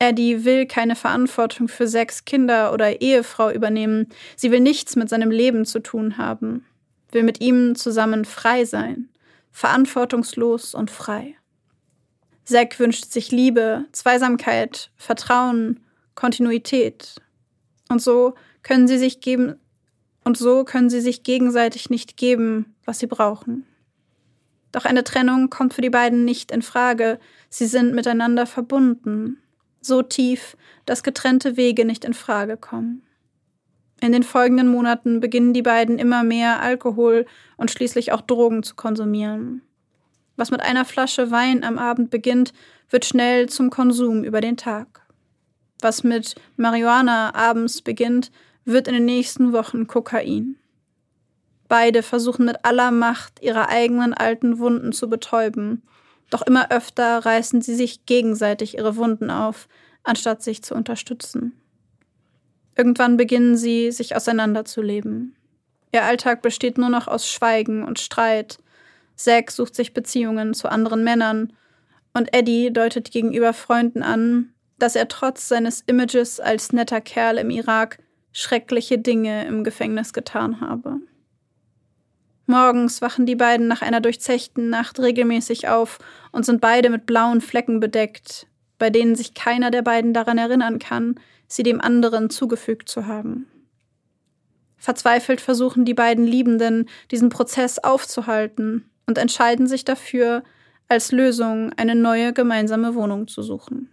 [0.00, 4.08] Eddie will keine Verantwortung für sechs Kinder oder Ehefrau übernehmen.
[4.34, 6.64] Sie will nichts mit seinem Leben zu tun haben.
[7.12, 9.10] Will mit ihm zusammen frei sein.
[9.52, 11.36] Verantwortungslos und frei.
[12.44, 15.80] Zack wünscht sich Liebe, Zweisamkeit, Vertrauen,
[16.14, 17.20] Kontinuität.
[17.90, 19.56] Und so können sie sich geben,
[20.24, 23.66] und so können sie sich gegenseitig nicht geben, was sie brauchen.
[24.72, 27.18] Doch eine Trennung kommt für die beiden nicht in Frage.
[27.50, 29.38] Sie sind miteinander verbunden.
[29.80, 33.02] So tief, dass getrennte Wege nicht in Frage kommen.
[34.00, 38.74] In den folgenden Monaten beginnen die beiden immer mehr Alkohol und schließlich auch Drogen zu
[38.74, 39.62] konsumieren.
[40.36, 42.54] Was mit einer Flasche Wein am Abend beginnt,
[42.88, 45.02] wird schnell zum Konsum über den Tag.
[45.82, 48.30] Was mit Marihuana abends beginnt,
[48.64, 50.56] wird in den nächsten Wochen Kokain.
[51.68, 55.82] Beide versuchen mit aller Macht, ihre eigenen alten Wunden zu betäuben,
[56.30, 59.68] doch immer öfter reißen sie sich gegenseitig ihre Wunden auf,
[60.02, 61.52] anstatt sich zu unterstützen.
[62.76, 65.36] Irgendwann beginnen sie, sich auseinanderzuleben.
[65.92, 68.58] Ihr Alltag besteht nur noch aus Schweigen und Streit.
[69.16, 71.52] Zack sucht sich Beziehungen zu anderen Männern
[72.14, 77.50] und Eddie deutet gegenüber Freunden an, dass er trotz seines Images als netter Kerl im
[77.50, 77.98] Irak
[78.32, 81.00] schreckliche Dinge im Gefängnis getan habe.
[82.50, 85.98] Morgens wachen die beiden nach einer durchzechten Nacht regelmäßig auf
[86.32, 90.80] und sind beide mit blauen Flecken bedeckt, bei denen sich keiner der beiden daran erinnern
[90.80, 91.14] kann,
[91.46, 93.46] sie dem anderen zugefügt zu haben.
[94.76, 100.42] Verzweifelt versuchen die beiden Liebenden, diesen Prozess aufzuhalten und entscheiden sich dafür,
[100.88, 103.90] als Lösung eine neue gemeinsame Wohnung zu suchen.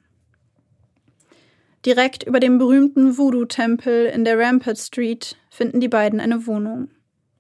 [1.86, 6.90] Direkt über dem berühmten Voodoo-Tempel in der Rampart Street finden die beiden eine Wohnung.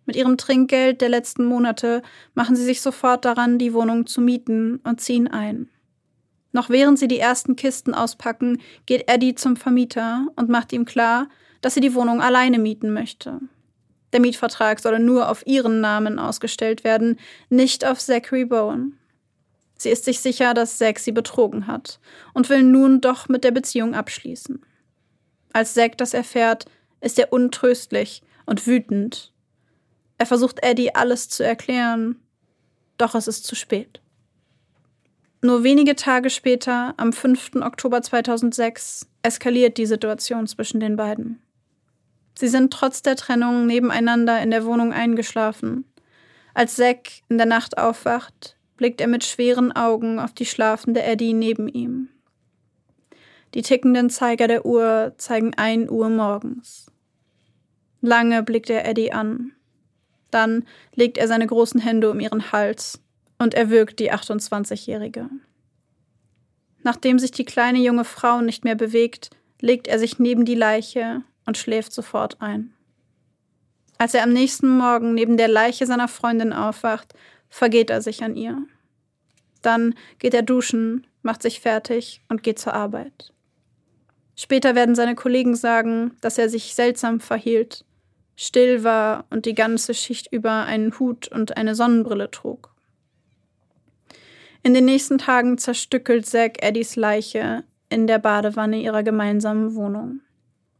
[0.07, 2.01] Mit ihrem Trinkgeld der letzten Monate
[2.33, 5.69] machen sie sich sofort daran, die Wohnung zu mieten und ziehen ein.
[6.53, 11.27] Noch während sie die ersten Kisten auspacken, geht Eddie zum Vermieter und macht ihm klar,
[11.61, 13.41] dass sie die Wohnung alleine mieten möchte.
[14.13, 18.97] Der Mietvertrag solle nur auf ihren Namen ausgestellt werden, nicht auf Zachary Bowen.
[19.75, 21.99] Sie ist sich sicher, dass Zack sie betrogen hat
[22.33, 24.63] und will nun doch mit der Beziehung abschließen.
[25.51, 26.65] Als Zack das erfährt,
[27.01, 29.33] ist er untröstlich und wütend.
[30.17, 32.19] Er versucht Eddie alles zu erklären,
[32.97, 34.01] doch es ist zu spät.
[35.41, 37.57] Nur wenige Tage später, am 5.
[37.61, 41.41] Oktober 2006, eskaliert die Situation zwischen den beiden.
[42.37, 45.85] Sie sind trotz der Trennung nebeneinander in der Wohnung eingeschlafen.
[46.53, 51.33] Als Zack in der Nacht aufwacht, blickt er mit schweren Augen auf die schlafende Eddie
[51.33, 52.09] neben ihm.
[53.53, 56.91] Die tickenden Zeiger der Uhr zeigen ein Uhr morgens.
[58.01, 59.53] Lange blickt er Eddie an.
[60.31, 63.01] Dann legt er seine großen Hände um ihren Hals
[63.39, 65.29] und erwürgt die 28-Jährige.
[66.83, 71.23] Nachdem sich die kleine junge Frau nicht mehr bewegt, legt er sich neben die Leiche
[71.45, 72.73] und schläft sofort ein.
[73.97, 77.13] Als er am nächsten Morgen neben der Leiche seiner Freundin aufwacht,
[77.49, 78.57] vergeht er sich an ihr.
[79.61, 83.33] Dann geht er duschen, macht sich fertig und geht zur Arbeit.
[84.35, 87.83] Später werden seine Kollegen sagen, dass er sich seltsam verhielt,
[88.37, 92.73] still war und die ganze Schicht über einen Hut und eine Sonnenbrille trug.
[94.63, 100.21] In den nächsten Tagen zerstückelt Zack Eddies Leiche in der Badewanne ihrer gemeinsamen Wohnung.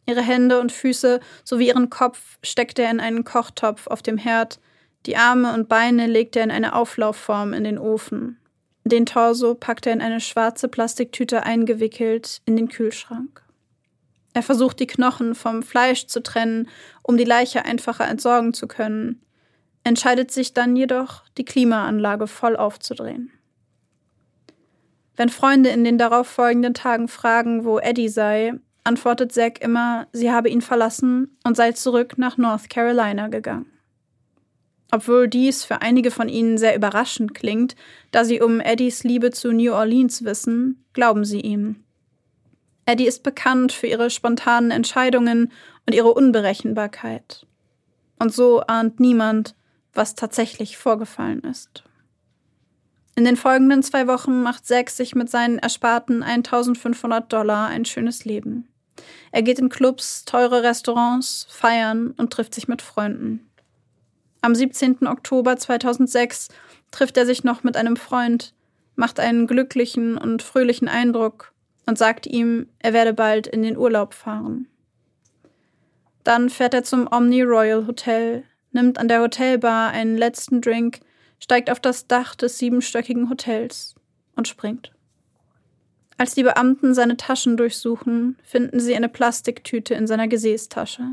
[0.06, 4.60] Ihre Hände und Füße sowie ihren Kopf steckte er in einen Kochtopf auf dem Herd,
[5.06, 8.40] die Arme und Beine legte er in eine Auflaufform in den Ofen.
[8.84, 13.47] Den Torso packte er in eine schwarze Plastiktüte eingewickelt in den Kühlschrank.
[14.38, 16.70] Er versucht, die Knochen vom Fleisch zu trennen,
[17.02, 19.20] um die Leiche einfacher entsorgen zu können,
[19.84, 23.32] entscheidet sich dann jedoch, die Klimaanlage voll aufzudrehen.
[25.16, 30.50] Wenn Freunde in den darauffolgenden Tagen fragen, wo Eddie sei, antwortet Zack immer, sie habe
[30.50, 33.66] ihn verlassen und sei zurück nach North Carolina gegangen.
[34.92, 37.76] Obwohl dies für einige von ihnen sehr überraschend klingt,
[38.12, 41.87] da sie um Eddies Liebe zu New Orleans wissen, glauben sie ihm.
[42.88, 45.52] Eddie ist bekannt für ihre spontanen Entscheidungen
[45.86, 47.46] und ihre Unberechenbarkeit.
[48.18, 49.56] Und so ahnt niemand,
[49.94, 51.84] was tatsächlich vorgefallen ist.
[53.18, 58.24] In den folgenden zwei Wochen macht Zack sich mit seinen ersparten 1500 Dollar ein schönes
[58.24, 58.70] Leben.
[59.34, 63.50] Er geht in Clubs, teure Restaurants, feiern und trifft sich mit Freunden.
[64.42, 65.08] Am 17.
[65.08, 66.48] Oktober 2006
[66.92, 68.54] trifft er sich noch mit einem Freund,
[68.96, 71.54] macht einen glücklichen und fröhlichen Eindruck
[71.88, 74.68] und sagt ihm, er werde bald in den Urlaub fahren.
[76.24, 81.00] Dann fährt er zum Omni Royal Hotel, nimmt an der Hotelbar einen letzten Drink,
[81.40, 83.96] steigt auf das Dach des siebenstöckigen Hotels
[84.36, 84.92] und springt.
[86.18, 91.04] Als die Beamten seine Taschen durchsuchen, finden sie eine Plastiktüte in seiner Gesäßtasche.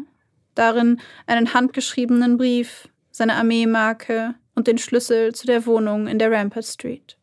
[0.54, 6.64] Darin einen handgeschriebenen Brief, seine Armeemarke und den Schlüssel zu der Wohnung in der Rampart
[6.64, 7.16] Street.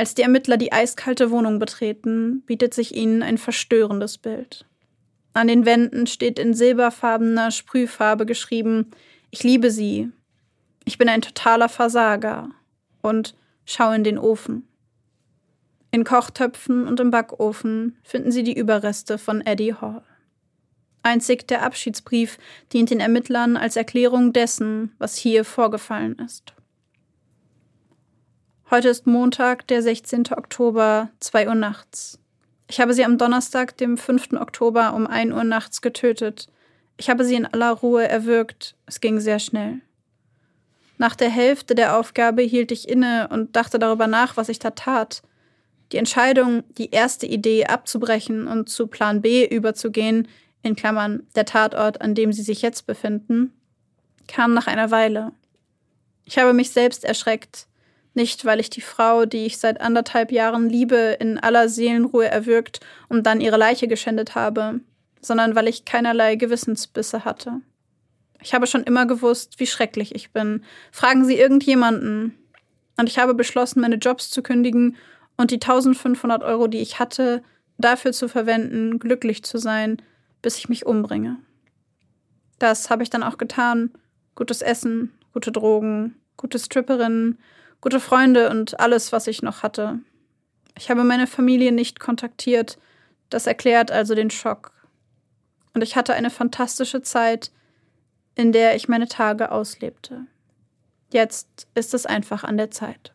[0.00, 4.64] Als die Ermittler die eiskalte Wohnung betreten, bietet sich ihnen ein verstörendes Bild.
[5.34, 8.92] An den Wänden steht in silberfarbener Sprühfarbe geschrieben:
[9.30, 10.10] Ich liebe Sie.
[10.86, 12.48] Ich bin ein totaler Versager.
[13.02, 13.34] Und
[13.66, 14.66] schau in den Ofen.
[15.90, 20.02] In Kochtöpfen und im Backofen finden sie die Überreste von Eddie Hall.
[21.02, 22.38] Einzig der Abschiedsbrief
[22.72, 26.54] dient den Ermittlern als Erklärung dessen, was hier vorgefallen ist.
[28.70, 30.26] Heute ist Montag, der 16.
[30.30, 32.20] Oktober, 2 Uhr nachts.
[32.68, 34.34] Ich habe sie am Donnerstag, dem 5.
[34.34, 36.46] Oktober um 1 Uhr nachts getötet.
[36.96, 38.76] Ich habe sie in aller Ruhe erwürgt.
[38.86, 39.80] Es ging sehr schnell.
[40.98, 44.70] Nach der Hälfte der Aufgabe hielt ich inne und dachte darüber nach, was ich da
[44.70, 45.22] tat.
[45.90, 50.28] Die Entscheidung, die erste Idee abzubrechen und zu Plan B überzugehen,
[50.62, 53.52] in Klammern der Tatort, an dem sie sich jetzt befinden,
[54.28, 55.32] kam nach einer Weile.
[56.24, 57.66] Ich habe mich selbst erschreckt,
[58.14, 62.80] nicht, weil ich die Frau, die ich seit anderthalb Jahren liebe, in aller Seelenruhe erwürgt
[63.08, 64.80] und dann ihre Leiche geschändet habe,
[65.20, 67.60] sondern weil ich keinerlei Gewissensbisse hatte.
[68.42, 70.64] Ich habe schon immer gewusst, wie schrecklich ich bin.
[70.92, 72.36] Fragen Sie irgendjemanden.
[72.96, 74.96] Und ich habe beschlossen, meine Jobs zu kündigen
[75.36, 77.42] und die 1500 Euro, die ich hatte,
[77.78, 80.02] dafür zu verwenden, glücklich zu sein,
[80.42, 81.38] bis ich mich umbringe.
[82.58, 83.90] Das habe ich dann auch getan.
[84.34, 87.38] Gutes Essen, gute Drogen, gute Stripperinnen,
[87.80, 89.98] gute Freunde und alles, was ich noch hatte.
[90.76, 92.78] Ich habe meine Familie nicht kontaktiert.
[93.28, 94.72] Das erklärt also den Schock.
[95.74, 97.52] Und ich hatte eine fantastische Zeit,
[98.34, 100.26] in der ich meine Tage auslebte.
[101.12, 103.12] Jetzt ist es einfach an der Zeit.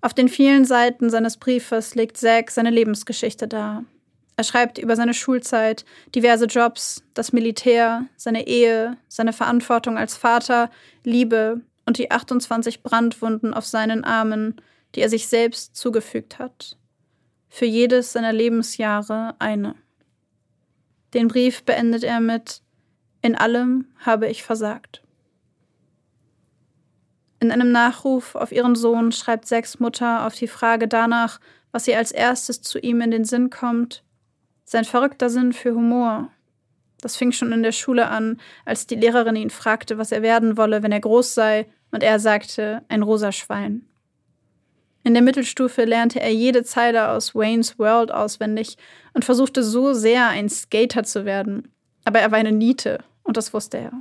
[0.00, 3.84] Auf den vielen Seiten seines Briefes legt Zack seine Lebensgeschichte dar.
[4.36, 10.70] Er schreibt über seine Schulzeit, diverse Jobs, das Militär, seine Ehe, seine Verantwortung als Vater,
[11.04, 14.60] Liebe, und die 28 Brandwunden auf seinen Armen,
[14.94, 16.76] die er sich selbst zugefügt hat.
[17.48, 19.74] Für jedes seiner Lebensjahre eine.
[21.14, 22.62] Den Brief beendet er mit
[23.20, 25.02] In allem habe ich versagt.
[27.40, 31.40] In einem Nachruf auf ihren Sohn schreibt Sex Mutter auf die Frage danach,
[31.72, 34.04] was ihr als erstes zu ihm in den Sinn kommt,
[34.64, 36.30] sein verrückter Sinn für Humor,
[37.02, 40.56] das fing schon in der Schule an, als die Lehrerin ihn fragte, was er werden
[40.56, 43.84] wolle, wenn er groß sei, und er sagte, ein rosa Schwein.
[45.04, 48.78] In der Mittelstufe lernte er jede Zeile aus Wayne's World auswendig
[49.12, 51.68] und versuchte so sehr, ein Skater zu werden.
[52.04, 53.92] Aber er war eine Niete, und das wusste er.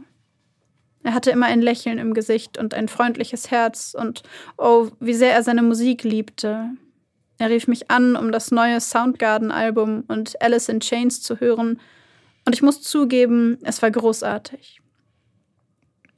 [1.04, 4.22] Er hatte immer ein Lächeln im Gesicht und ein freundliches Herz, und
[4.58, 6.70] oh, wie sehr er seine Musik liebte.
[7.40, 11.80] Er rief mich an, um das neue Soundgarden-Album und Alice in Chains zu hören,
[12.52, 14.82] und ich muss zugeben, es war großartig.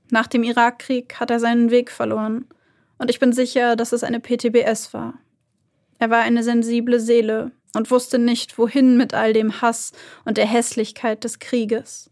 [0.10, 2.48] Nach dem Irakkrieg hat er seinen Weg verloren.
[2.98, 5.20] Und ich bin sicher, dass es eine PTBS war.
[6.00, 9.92] Er war eine sensible Seele und wusste nicht, wohin mit all dem Hass
[10.26, 12.10] und der Hässlichkeit des Krieges.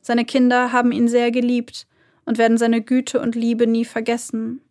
[0.00, 1.86] Seine Kinder haben ihn sehr geliebt
[2.24, 4.62] und werden seine Güte und Liebe nie vergessen.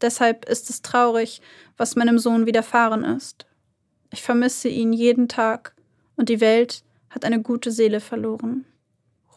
[0.00, 1.40] Deshalb ist es traurig,
[1.76, 3.46] was meinem Sohn widerfahren ist.
[4.12, 5.76] Ich vermisse ihn jeden Tag
[6.16, 6.82] und die Welt
[7.16, 8.66] hat eine gute Seele verloren.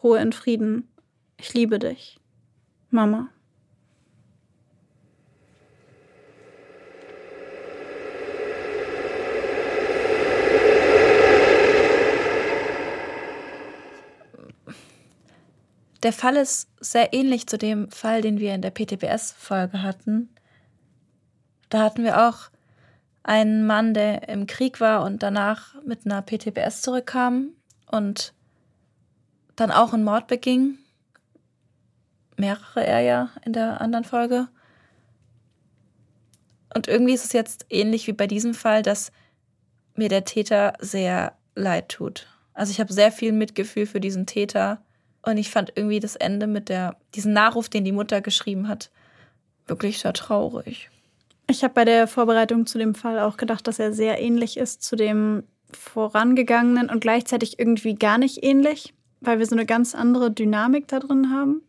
[0.02, 0.86] Ruhe in Frieden.
[1.38, 2.20] Ich liebe dich.
[2.90, 3.30] Mama.
[16.02, 20.28] Der Fall ist sehr ähnlich zu dem Fall, den wir in der PTBS-Folge hatten.
[21.70, 22.50] Da hatten wir auch
[23.22, 27.54] einen Mann, der im Krieg war und danach mit einer PTBS zurückkam
[27.90, 28.32] und
[29.56, 30.78] dann auch einen Mord beging.
[32.36, 34.48] Mehrere er ja in der anderen Folge.
[36.74, 39.12] Und irgendwie ist es jetzt ähnlich wie bei diesem Fall, dass
[39.94, 42.28] mir der Täter sehr leid tut.
[42.54, 44.82] Also ich habe sehr viel Mitgefühl für diesen Täter
[45.22, 48.90] und ich fand irgendwie das Ende mit der diesen Nachruf, den die Mutter geschrieben hat,
[49.66, 50.90] wirklich sehr traurig.
[51.48, 54.82] Ich habe bei der Vorbereitung zu dem Fall auch gedacht, dass er sehr ähnlich ist
[54.82, 55.42] zu dem
[55.76, 61.00] vorangegangenen und gleichzeitig irgendwie gar nicht ähnlich, weil wir so eine ganz andere Dynamik da
[61.00, 61.62] drin haben.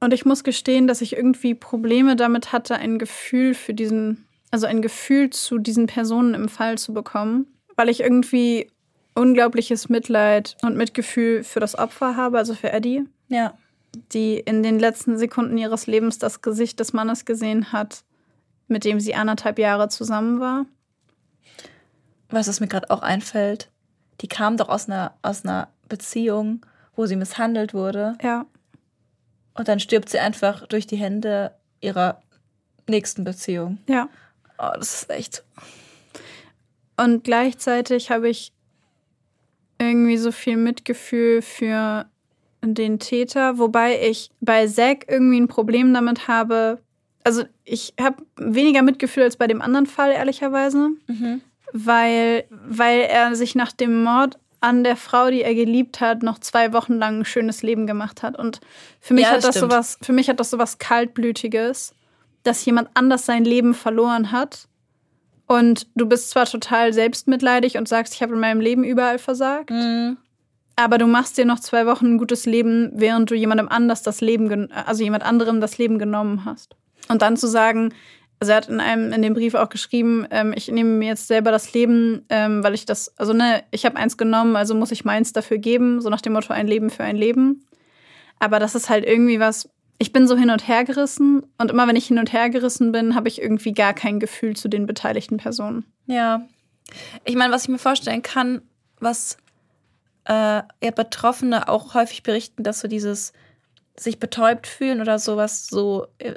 [0.00, 4.66] Und ich muss gestehen, dass ich irgendwie Probleme damit hatte, ein Gefühl für diesen, also
[4.66, 8.68] ein Gefühl zu diesen Personen im Fall zu bekommen, weil ich irgendwie
[9.14, 13.04] unglaubliches Mitleid und Mitgefühl für das Opfer habe, also für Eddie.
[13.28, 13.54] Ja.
[14.12, 18.04] die in den letzten Sekunden ihres Lebens das Gesicht des Mannes gesehen hat,
[18.68, 20.66] mit dem sie anderthalb Jahre zusammen war.
[22.34, 23.70] Was es mir gerade auch einfällt,
[24.20, 26.66] die kam doch aus einer, aus einer Beziehung,
[26.96, 28.16] wo sie misshandelt wurde.
[28.22, 28.46] Ja.
[29.54, 32.20] Und dann stirbt sie einfach durch die Hände ihrer
[32.88, 33.78] nächsten Beziehung.
[33.88, 34.08] Ja.
[34.58, 35.44] Oh, das ist echt.
[36.96, 38.52] Und gleichzeitig habe ich
[39.78, 42.06] irgendwie so viel Mitgefühl für
[42.62, 46.80] den Täter, wobei ich bei Zack irgendwie ein Problem damit habe.
[47.22, 50.90] Also ich habe weniger Mitgefühl als bei dem anderen Fall, ehrlicherweise.
[51.06, 51.42] Mhm.
[51.76, 56.38] Weil, weil er sich nach dem Mord an der Frau, die er geliebt hat, noch
[56.38, 58.38] zwei Wochen lang ein schönes Leben gemacht hat.
[58.38, 58.60] Und
[59.00, 59.72] für mich Ja, hat das stimmt.
[59.72, 61.92] sowas, für mich hat das sowas Kaltblütiges,
[62.44, 64.68] dass jemand anders sein Leben verloren hat.
[65.46, 69.70] Und du bist zwar total selbstmitleidig und sagst, ich habe in meinem Leben überall versagt,
[69.70, 70.16] Mhm.
[70.76, 74.20] aber du machst dir noch zwei Wochen ein gutes Leben, während du jemandem anders das
[74.20, 76.76] Leben, also jemand anderem das Leben genommen hast.
[77.08, 77.92] Und dann zu sagen,
[78.44, 81.28] also er hat in einem in dem Brief auch geschrieben, ähm, ich nehme mir jetzt
[81.28, 84.92] selber das Leben, ähm, weil ich das, also ne, ich habe eins genommen, also muss
[84.92, 87.64] ich meins dafür geben, so nach dem Motto ein Leben für ein Leben.
[88.38, 89.70] Aber das ist halt irgendwie was.
[89.96, 92.92] Ich bin so hin und her gerissen und immer wenn ich hin und her gerissen
[92.92, 95.86] bin, habe ich irgendwie gar kein Gefühl zu den beteiligten Personen.
[96.06, 96.42] Ja.
[97.24, 98.60] Ich meine, was ich mir vorstellen kann,
[99.00, 99.38] was
[100.26, 100.62] äh,
[100.94, 103.32] Betroffene auch häufig berichten, dass so dieses
[103.96, 106.34] sich betäubt fühlen oder sowas, so äh,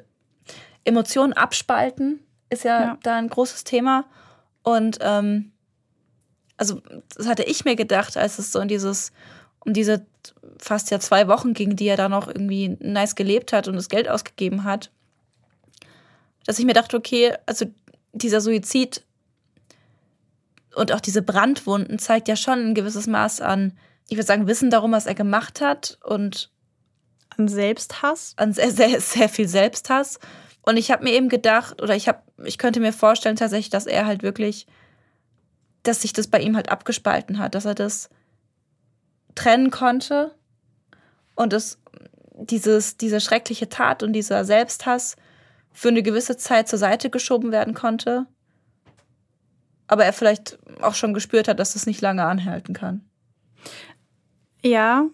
[0.88, 2.20] Emotionen abspalten,
[2.50, 2.98] ist ja, Ja.
[3.04, 4.06] da ein großes Thema.
[4.64, 5.52] Und ähm,
[6.58, 6.82] also
[7.16, 9.12] das hatte ich mir gedacht, als es so in dieses,
[9.60, 10.06] um diese
[10.60, 13.90] fast ja zwei Wochen ging, die er da noch irgendwie nice gelebt hat und das
[13.90, 14.92] Geld ausgegeben hat,
[16.46, 17.66] dass ich mir dachte, okay, also
[18.14, 19.04] dieser Suizid
[20.76, 23.78] und auch diese Brandwunden zeigt ja schon ein gewisses Maß an,
[24.10, 26.50] ich würde sagen, Wissen darum, was er gemacht hat und
[27.36, 28.34] An Selbsthass?
[28.38, 30.20] an sehr, sehr, sehr viel Selbsthass.
[30.68, 33.88] Und ich habe mir eben gedacht, oder ich habe, ich könnte mir vorstellen tatsächlich, dass
[33.88, 34.68] er halt wirklich,
[35.84, 38.10] dass sich das bei ihm halt abgespalten hat, dass er das
[39.34, 40.36] trennen konnte
[41.36, 41.80] und es
[42.34, 45.16] dieses, diese schreckliche Tat und dieser Selbsthass
[45.72, 48.26] für eine gewisse Zeit zur Seite geschoben werden konnte.
[49.88, 53.06] Aber er vielleicht auch schon gespürt hat, dass das nicht lange anhalten kann.
[54.62, 55.06] Ja,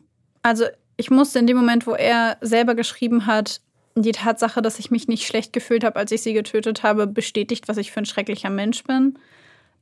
[0.41, 0.65] also
[0.97, 3.61] ich musste in dem Moment, wo er selber geschrieben hat,
[3.95, 7.67] die Tatsache, dass ich mich nicht schlecht gefühlt habe, als ich sie getötet habe, bestätigt,
[7.67, 9.19] was ich für ein schrecklicher Mensch bin.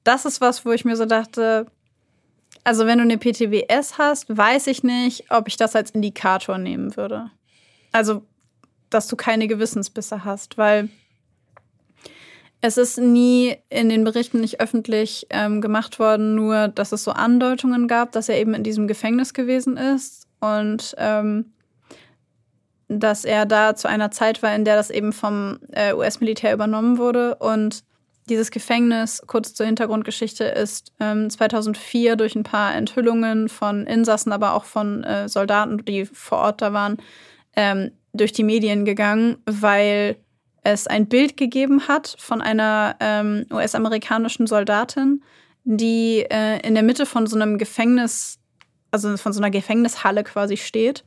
[0.03, 1.67] Das ist was, wo ich mir so dachte,
[2.63, 6.95] also wenn du eine PTWS hast, weiß ich nicht, ob ich das als Indikator nehmen
[6.97, 7.31] würde.
[7.91, 8.23] Also,
[8.89, 10.89] dass du keine Gewissensbisse hast, weil
[12.59, 17.11] es ist nie in den Berichten nicht öffentlich ähm, gemacht worden, nur dass es so
[17.11, 21.53] Andeutungen gab, dass er eben in diesem Gefängnis gewesen ist und ähm,
[22.99, 26.97] dass er da zu einer Zeit war, in der das eben vom äh, US-Militär übernommen
[26.97, 27.35] wurde.
[27.35, 27.83] Und
[28.29, 34.53] dieses Gefängnis, kurz zur Hintergrundgeschichte, ist ähm, 2004 durch ein paar Enthüllungen von Insassen, aber
[34.53, 36.97] auch von äh, Soldaten, die vor Ort da waren,
[37.55, 40.17] ähm, durch die Medien gegangen, weil
[40.63, 45.23] es ein Bild gegeben hat von einer ähm, US-amerikanischen Soldatin,
[45.63, 48.39] die äh, in der Mitte von so einem Gefängnis,
[48.91, 51.03] also von so einer Gefängnishalle quasi steht.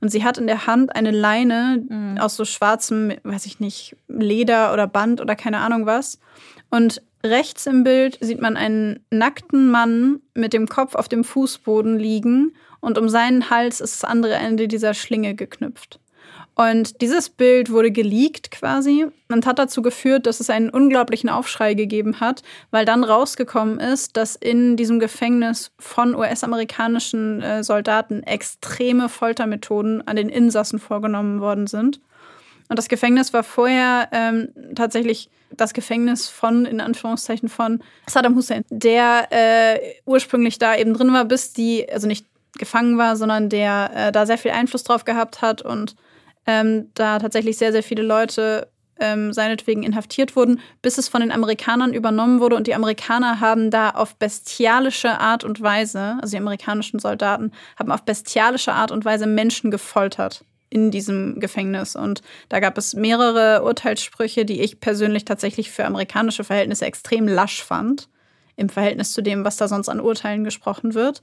[0.00, 2.18] Und sie hat in der Hand eine Leine Mhm.
[2.18, 6.18] aus so schwarzem, weiß ich nicht, Leder oder Band oder keine Ahnung was.
[6.70, 11.98] Und rechts im Bild sieht man einen nackten Mann mit dem Kopf auf dem Fußboden
[11.98, 15.98] liegen und um seinen Hals ist das andere Ende dieser Schlinge geknüpft.
[16.54, 21.74] Und dieses Bild wurde geleakt quasi und hat dazu geführt, dass es einen unglaublichen Aufschrei
[21.74, 29.08] gegeben hat, weil dann rausgekommen ist, dass in diesem Gefängnis von US-amerikanischen äh, Soldaten extreme
[29.08, 32.00] Foltermethoden an den Insassen vorgenommen worden sind.
[32.68, 38.64] Und das Gefängnis war vorher ähm, tatsächlich das Gefängnis von, in Anführungszeichen, von Saddam Hussein,
[38.68, 42.26] der äh, ursprünglich da eben drin war, bis die, also nicht
[42.58, 45.94] gefangen war, sondern der äh, da sehr viel Einfluss drauf gehabt hat und
[46.48, 48.68] ähm, da tatsächlich sehr, sehr viele Leute
[48.98, 52.56] ähm, seinetwegen inhaftiert wurden, bis es von den Amerikanern übernommen wurde.
[52.56, 57.92] Und die Amerikaner haben da auf bestialische Art und Weise, also die amerikanischen Soldaten, haben
[57.92, 61.94] auf bestialische Art und Weise Menschen gefoltert in diesem Gefängnis.
[61.94, 67.62] Und da gab es mehrere Urteilssprüche, die ich persönlich tatsächlich für amerikanische Verhältnisse extrem lasch
[67.62, 68.08] fand,
[68.56, 71.22] im Verhältnis zu dem, was da sonst an Urteilen gesprochen wird.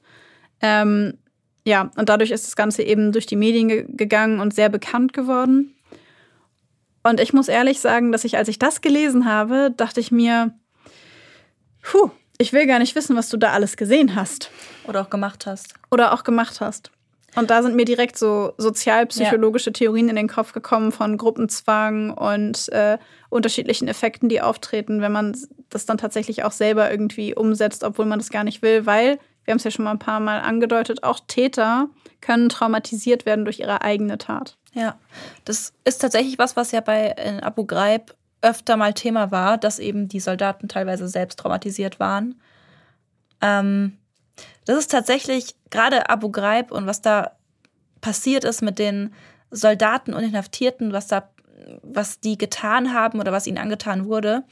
[0.61, 1.17] Ähm,
[1.65, 5.13] ja, und dadurch ist das Ganze eben durch die Medien ge gegangen und sehr bekannt
[5.13, 5.75] geworden.
[7.03, 10.53] Und ich muss ehrlich sagen, dass ich, als ich das gelesen habe, dachte ich mir,
[11.83, 14.49] puh, ich will gar nicht wissen, was du da alles gesehen hast
[14.87, 15.75] Oder auch gemacht hast.
[15.91, 16.91] oder auch gemacht hast.
[17.35, 19.73] Und da sind mir direkt so sozialpsychologische ja.
[19.73, 22.97] Theorien in den Kopf gekommen von Gruppenzwang und äh,
[23.29, 25.37] unterschiedlichen Effekten, die auftreten, wenn man
[25.69, 29.51] das dann tatsächlich auch selber irgendwie umsetzt, obwohl man das gar nicht will, weil, wir
[29.51, 31.87] haben es ja schon mal ein paar Mal angedeutet, auch Täter
[32.21, 34.57] können traumatisiert werden durch ihre eigene Tat.
[34.73, 34.97] Ja,
[35.45, 40.07] das ist tatsächlich was, was ja bei Abu Ghraib öfter mal Thema war, dass eben
[40.07, 42.39] die Soldaten teilweise selbst traumatisiert waren.
[43.41, 43.97] Ähm,
[44.65, 47.31] das ist tatsächlich gerade Abu Ghraib und was da
[48.01, 49.13] passiert ist mit den
[49.51, 51.29] Soldaten und Inhaftierten, was da,
[51.81, 54.43] was die getan haben oder was ihnen angetan wurde,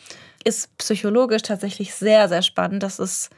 [0.44, 2.84] ist psychologisch tatsächlich sehr, sehr spannend.
[2.84, 3.30] Das ist,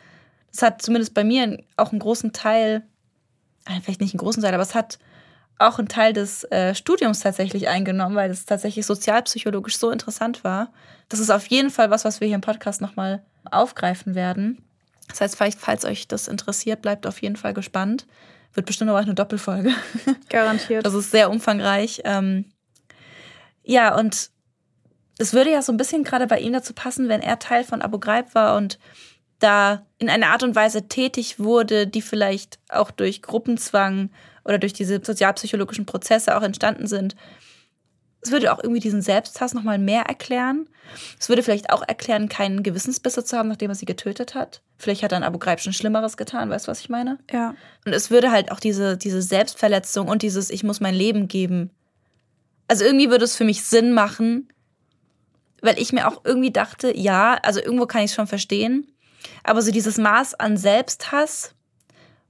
[0.56, 2.84] das hat zumindest bei mir auch einen großen Teil,
[3.66, 5.00] äh, vielleicht nicht einen großen Teil, aber es hat
[5.58, 10.72] auch einen Teil des äh, Studiums tatsächlich eingenommen, weil es tatsächlich sozialpsychologisch so interessant war.
[11.10, 14.64] Das ist auf jeden Fall was, was wir hier im Podcast nochmal aufgreifen werden.
[15.08, 18.08] Das heißt, vielleicht, falls euch das interessiert, bleibt auf jeden Fall gespannt.
[18.54, 19.72] Wird bestimmt auch eine Doppelfolge.
[20.30, 20.86] Garantiert.
[20.86, 22.02] Das ist sehr umfangreich.
[22.06, 22.46] Ähm,
[23.64, 24.30] ja, und
[25.18, 27.82] es würde ja so ein bisschen gerade bei ihm dazu passen, wenn er Teil von
[27.82, 28.80] Abu Ghraib war und
[29.40, 34.10] da in einer Art und Weise tätig wurde, die vielleicht auch durch Gruppenzwang
[34.44, 37.16] oder durch diese sozialpsychologischen Prozesse auch entstanden sind.
[38.22, 40.68] Es würde auch irgendwie diesen Selbsthass nochmal mehr erklären.
[41.20, 44.62] Es würde vielleicht auch erklären, keinen Gewissensbisse zu haben, nachdem er sie getötet hat.
[44.78, 47.20] Vielleicht hat dann Abu Ghraib schon Schlimmeres getan, weißt du, was ich meine?
[47.32, 47.56] Ja.
[47.86, 51.70] Und es würde halt auch diese, diese Selbstverletzung und dieses Ich muss mein Leben geben.
[52.68, 54.50] Also irgendwie würde es für mich Sinn machen,
[55.62, 58.88] weil ich mir auch irgendwie dachte, ja, also irgendwo kann ich es schon verstehen,
[59.44, 61.54] aber so dieses Maß an Selbsthass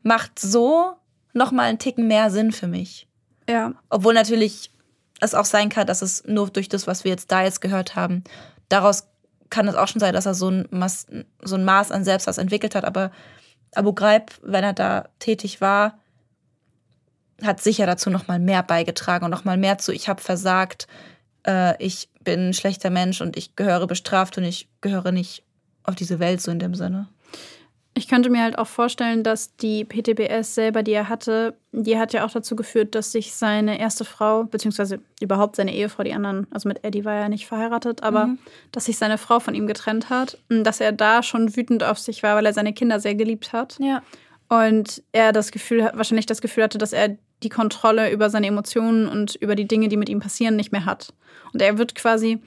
[0.03, 0.93] macht so
[1.33, 3.07] nochmal einen Ticken mehr Sinn für mich.
[3.49, 3.73] Ja.
[3.89, 4.71] Obwohl natürlich
[5.19, 7.95] es auch sein kann, dass es nur durch das, was wir jetzt da jetzt gehört
[7.95, 8.23] haben,
[8.69, 9.07] daraus
[9.49, 11.07] kann es auch schon sein, dass er so ein, Maß,
[11.41, 12.83] so ein Maß an Selbsthass entwickelt hat.
[12.83, 13.11] Aber
[13.73, 15.99] Abu Ghraib, wenn er da tätig war,
[17.43, 20.87] hat sicher dazu nochmal mehr beigetragen und nochmal mehr zu, ich habe versagt,
[21.45, 25.44] äh, ich bin ein schlechter Mensch und ich gehöre bestraft und ich gehöre nicht
[25.85, 27.07] auf diese Welt so in dem Sinne.
[27.97, 32.11] Ich könnte mir halt auch vorstellen, dass die PTBS selber, die er hatte, die hat
[32.11, 36.45] ja auch dazu geführt, dass sich seine erste Frau, beziehungsweise überhaupt seine Ehefrau, die anderen,
[36.51, 38.39] also mit Eddie war er nicht verheiratet, aber mhm.
[38.73, 41.97] dass sich seine Frau von ihm getrennt hat, und dass er da schon wütend auf
[41.97, 43.77] sich war, weil er seine Kinder sehr geliebt hat.
[43.79, 44.03] Ja.
[44.49, 49.07] Und er das Gefühl, wahrscheinlich das Gefühl hatte, dass er die Kontrolle über seine Emotionen
[49.07, 51.13] und über die Dinge, die mit ihm passieren, nicht mehr hat.
[51.53, 52.39] Und er wird quasi,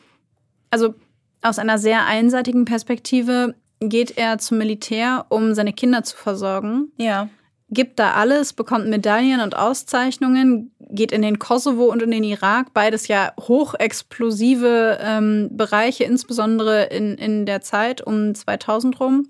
[0.71, 0.95] also
[1.43, 6.93] aus einer sehr einseitigen Perspektive geht er zum Militär, um seine Kinder zu versorgen.
[6.97, 7.29] Ja.
[7.71, 12.73] Gibt da alles, bekommt Medaillen und Auszeichnungen, geht in den Kosovo und in den Irak,
[12.73, 19.29] beides ja hochexplosive ähm, Bereiche, insbesondere in, in der Zeit um 2000 rum.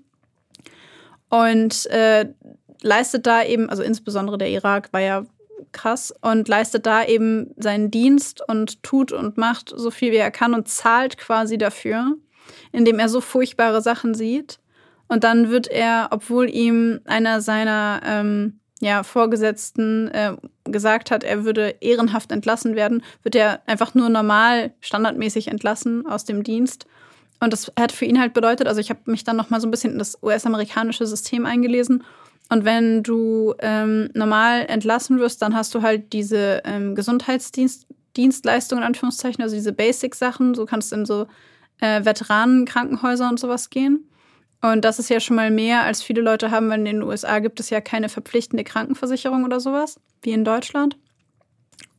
[1.29, 2.29] Und äh,
[2.81, 5.25] leistet da eben, also insbesondere der Irak war ja
[5.71, 10.31] krass, und leistet da eben seinen Dienst und tut und macht so viel wie er
[10.31, 12.15] kann und zahlt quasi dafür
[12.71, 14.59] in dem er so furchtbare Sachen sieht.
[15.07, 20.35] Und dann wird er, obwohl ihm einer seiner ähm, ja, Vorgesetzten äh,
[20.65, 26.25] gesagt hat, er würde ehrenhaft entlassen werden, wird er einfach nur normal, standardmäßig entlassen aus
[26.25, 26.85] dem Dienst.
[27.39, 29.67] Und das hat für ihn halt bedeutet, also ich habe mich dann noch mal so
[29.67, 32.03] ein bisschen in das US-amerikanische System eingelesen.
[32.49, 38.87] Und wenn du ähm, normal entlassen wirst, dann hast du halt diese ähm, Gesundheitsdienstleistungen, in
[38.87, 40.55] Anführungszeichen, also diese Basic-Sachen.
[40.55, 41.27] So kannst du in so
[41.79, 44.09] äh, Veteranenkrankenhäuser und sowas gehen.
[44.61, 47.39] Und das ist ja schon mal mehr, als viele Leute haben, weil in den USA
[47.39, 50.97] gibt es ja keine verpflichtende Krankenversicherung oder sowas, wie in Deutschland.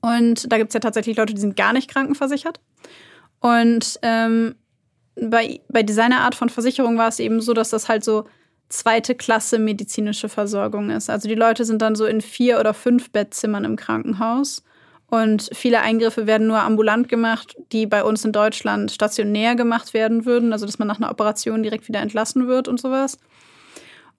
[0.03, 2.61] Und da gibt es ja tatsächlich Leute, die sind gar nicht krankenversichert.
[3.41, 4.57] Und ähm,
[5.15, 8.27] bei, bei dieser Art von Versicherung war es eben so, dass das halt so
[8.71, 11.11] zweite Klasse medizinische Versorgung ist.
[11.11, 14.63] Also die Leute sind dann so in vier oder fünf Bettzimmern im Krankenhaus
[15.11, 20.25] und viele Eingriffe werden nur ambulant gemacht, die bei uns in Deutschland stationär gemacht werden
[20.25, 23.19] würden, also dass man nach einer Operation direkt wieder entlassen wird und sowas.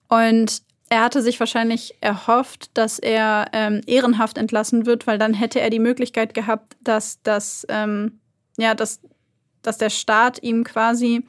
[0.08, 5.62] Und er hatte sich wahrscheinlich erhofft, dass er ähm, ehrenhaft entlassen wird, weil dann hätte
[5.62, 8.20] er die Möglichkeit gehabt, dass das, ähm,
[8.58, 9.00] ja, dass,
[9.62, 11.24] dass der Staat ihm quasi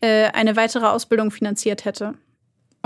[0.00, 2.14] äh, eine weitere Ausbildung finanziert hätte.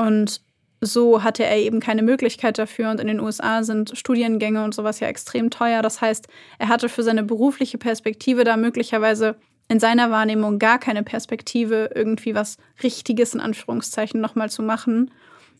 [0.01, 0.41] Und
[0.81, 2.91] so hatte er eben keine Möglichkeit dafür.
[2.91, 5.83] Und in den USA sind Studiengänge und sowas ja extrem teuer.
[5.83, 6.27] Das heißt,
[6.59, 9.37] er hatte für seine berufliche Perspektive da möglicherweise
[9.69, 15.11] in seiner Wahrnehmung gar keine Perspektive, irgendwie was Richtiges in Anführungszeichen nochmal zu machen.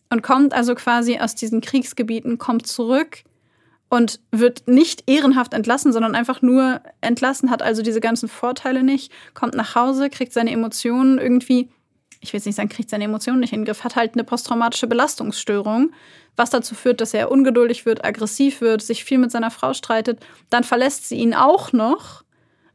[0.09, 3.23] Und kommt also quasi aus diesen Kriegsgebieten, kommt zurück
[3.89, 9.11] und wird nicht ehrenhaft entlassen, sondern einfach nur entlassen, hat also diese ganzen Vorteile nicht,
[9.35, 11.69] kommt nach Hause, kriegt seine Emotionen irgendwie
[12.21, 14.23] ich will jetzt nicht sagen, kriegt seine Emotionen nicht in den Griff, hat halt eine
[14.23, 15.91] posttraumatische Belastungsstörung,
[16.35, 20.19] was dazu führt, dass er ungeduldig wird, aggressiv wird, sich viel mit seiner Frau streitet.
[20.49, 22.23] Dann verlässt sie ihn auch noch.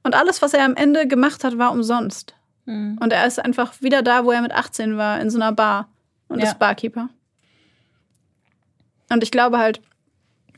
[0.03, 2.35] Und alles, was er am Ende gemacht hat, war umsonst.
[2.65, 2.99] Mhm.
[3.01, 5.89] Und er ist einfach wieder da, wo er mit 18 war, in so einer Bar
[6.29, 6.47] und ja.
[6.47, 7.09] ist Barkeeper.
[9.09, 9.81] Und ich glaube halt,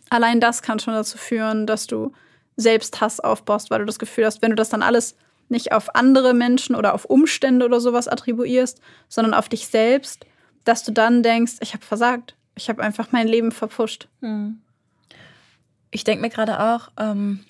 [0.09, 2.13] allein das kann schon dazu führen, dass du
[2.57, 5.15] selbst Hass aufbaust, weil du das Gefühl hast, wenn du das dann alles
[5.51, 10.27] nicht auf andere Menschen oder auf Umstände oder sowas attribuierst, sondern auf dich selbst,
[10.65, 12.35] dass du dann denkst, ich habe versagt.
[12.55, 14.09] Ich habe einfach mein Leben verpusht.
[14.21, 14.61] Hm.
[15.91, 17.45] Ich denke mir gerade auch, ähm,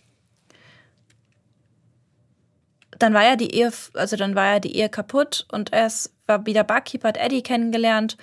[2.99, 5.91] dann war ja die Ehe, also dann war ja die Ehe kaputt und er
[6.27, 8.17] war wieder Barkeeper, hat Eddie kennengelernt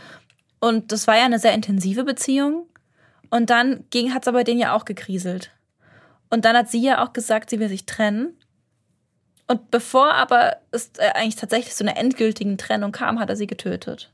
[0.60, 2.68] und das war ja eine sehr intensive Beziehung.
[3.30, 5.52] Und dann hat es aber den ja auch gekriselt.
[6.30, 8.38] Und dann hat sie ja auch gesagt, sie will sich trennen.
[9.48, 13.48] Und bevor aber es äh, eigentlich tatsächlich zu einer endgültigen Trennung kam, hat er sie
[13.48, 14.12] getötet.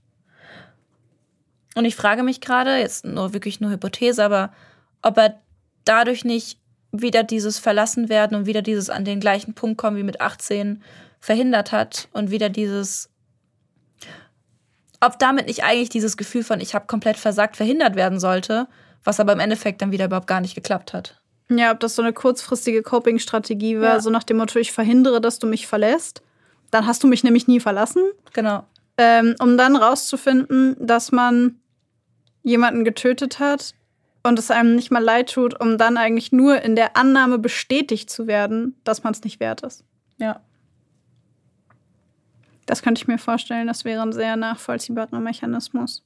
[1.75, 4.51] Und ich frage mich gerade, jetzt nur wirklich nur Hypothese, aber
[5.01, 5.39] ob er
[5.85, 6.59] dadurch nicht
[6.91, 10.83] wieder dieses Verlassen werden und wieder dieses an den gleichen Punkt kommen wie mit 18
[11.19, 13.09] verhindert hat und wieder dieses
[15.03, 18.67] ob damit nicht eigentlich dieses Gefühl von ich habe komplett versagt verhindert werden sollte,
[19.03, 21.20] was aber im Endeffekt dann wieder überhaupt gar nicht geklappt hat.
[21.57, 23.99] Ja, ob das so eine kurzfristige Coping-Strategie war, ja.
[23.99, 26.21] so nach dem Motto, ich verhindere, dass du mich verlässt.
[26.71, 28.03] Dann hast du mich nämlich nie verlassen.
[28.33, 28.63] Genau.
[28.97, 31.59] Ähm, um dann rauszufinden, dass man
[32.43, 33.73] jemanden getötet hat
[34.23, 38.09] und es einem nicht mal leid tut, um dann eigentlich nur in der Annahme bestätigt
[38.09, 39.83] zu werden, dass man es nicht wert ist.
[40.17, 40.39] Ja.
[42.65, 46.03] Das könnte ich mir vorstellen, das wäre ein sehr nachvollziehbarer Mechanismus.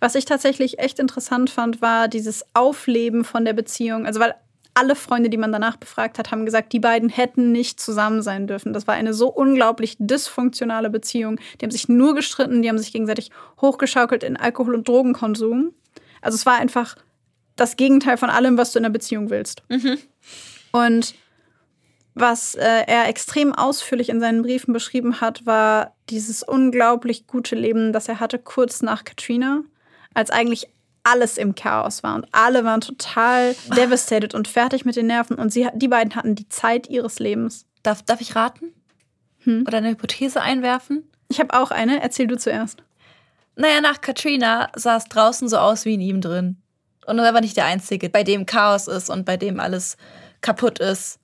[0.00, 4.06] Was ich tatsächlich echt interessant fand, war dieses Aufleben von der Beziehung.
[4.06, 4.34] Also, weil
[4.78, 8.46] alle Freunde, die man danach befragt hat, haben gesagt, die beiden hätten nicht zusammen sein
[8.46, 8.72] dürfen.
[8.72, 11.40] Das war eine so unglaublich dysfunktionale Beziehung.
[11.60, 15.74] Die haben sich nur gestritten, die haben sich gegenseitig hochgeschaukelt in Alkohol- und Drogenkonsum.
[16.22, 16.96] Also es war einfach
[17.56, 19.62] das Gegenteil von allem, was du in einer Beziehung willst.
[19.68, 19.98] Mhm.
[20.70, 21.14] Und
[22.14, 27.92] was äh, er extrem ausführlich in seinen Briefen beschrieben hat, war dieses unglaublich gute Leben,
[27.92, 29.62] das er hatte kurz nach Katrina,
[30.14, 30.68] als eigentlich
[31.10, 35.52] alles im Chaos war und alle waren total devastated und fertig mit den Nerven und
[35.52, 37.66] sie, die beiden hatten die Zeit ihres Lebens.
[37.82, 38.72] Darf, darf ich raten?
[39.40, 39.64] Hm?
[39.66, 41.08] Oder eine Hypothese einwerfen?
[41.28, 42.02] Ich habe auch eine.
[42.02, 42.82] Erzähl du zuerst.
[43.56, 46.56] Naja, nach Katrina sah es draußen so aus wie in ihm drin.
[47.06, 49.96] Und er war nicht der Einzige, bei dem Chaos ist und bei dem alles
[50.40, 51.18] kaputt ist.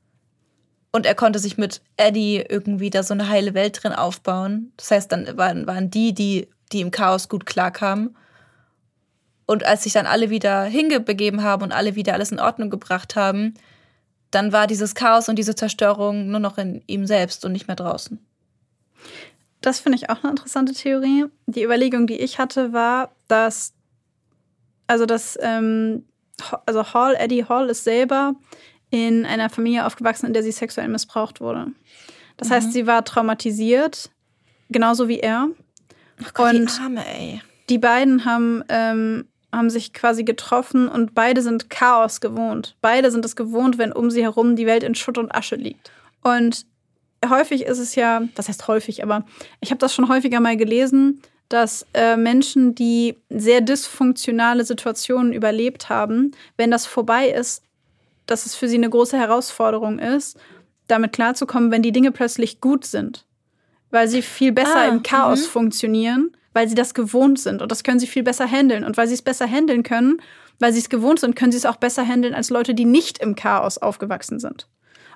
[0.92, 4.72] Und er konnte sich mit Eddie irgendwie da so eine heile Welt drin aufbauen.
[4.76, 8.16] Das heißt, dann waren, waren die, die, die im Chaos gut klarkamen.
[9.46, 13.16] Und als sich dann alle wieder hingebegeben haben und alle wieder alles in Ordnung gebracht
[13.16, 13.54] haben,
[14.30, 17.76] dann war dieses Chaos und diese Zerstörung nur noch in ihm selbst und nicht mehr
[17.76, 18.18] draußen.
[19.60, 21.26] Das finde ich auch eine interessante Theorie.
[21.46, 23.72] Die Überlegung, die ich hatte, war, dass
[24.86, 26.04] also dass ähm,
[26.66, 28.34] also Hall, Eddie Hall ist selber
[28.90, 31.68] in einer Familie aufgewachsen, in der sie sexuell missbraucht wurde.
[32.36, 32.54] Das mhm.
[32.54, 34.10] heißt, sie war traumatisiert,
[34.70, 35.48] genauso wie er.
[36.22, 37.40] Ach Gott, und die, Arme, ey.
[37.68, 39.26] die beiden haben, ähm,
[39.56, 42.76] haben sich quasi getroffen und beide sind Chaos gewohnt.
[42.80, 45.90] Beide sind es gewohnt, wenn um sie herum die Welt in Schutt und Asche liegt.
[46.22, 46.66] Und
[47.28, 49.24] häufig ist es ja, was heißt häufig, aber
[49.60, 55.88] ich habe das schon häufiger mal gelesen, dass äh, Menschen, die sehr dysfunktionale Situationen überlebt
[55.88, 57.62] haben, wenn das vorbei ist,
[58.26, 60.38] dass es für sie eine große Herausforderung ist,
[60.88, 63.26] damit klarzukommen, wenn die Dinge plötzlich gut sind.
[63.90, 65.50] Weil sie viel besser ah, im Chaos -hmm.
[65.50, 67.60] funktionieren, weil sie das gewohnt sind.
[67.60, 68.84] Und das können sie viel besser handeln.
[68.84, 70.22] Und weil sie es besser handeln können,
[70.58, 73.18] weil sie es gewohnt sind, können sie es auch besser handeln als Leute, die nicht
[73.18, 74.68] im Chaos aufgewachsen sind.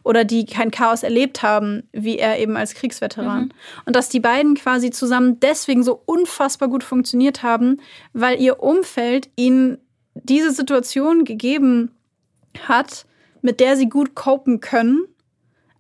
[0.05, 3.45] Oder die kein Chaos erlebt haben, wie er eben als Kriegsveteran.
[3.45, 3.51] Mhm.
[3.87, 7.81] Und dass die beiden quasi zusammen deswegen so unfassbar gut funktioniert haben,
[8.13, 9.79] weil ihr Umfeld ihnen
[10.15, 11.93] diese Situation gegeben
[12.67, 13.07] hat,
[13.43, 15.05] mit der sie gut copen können.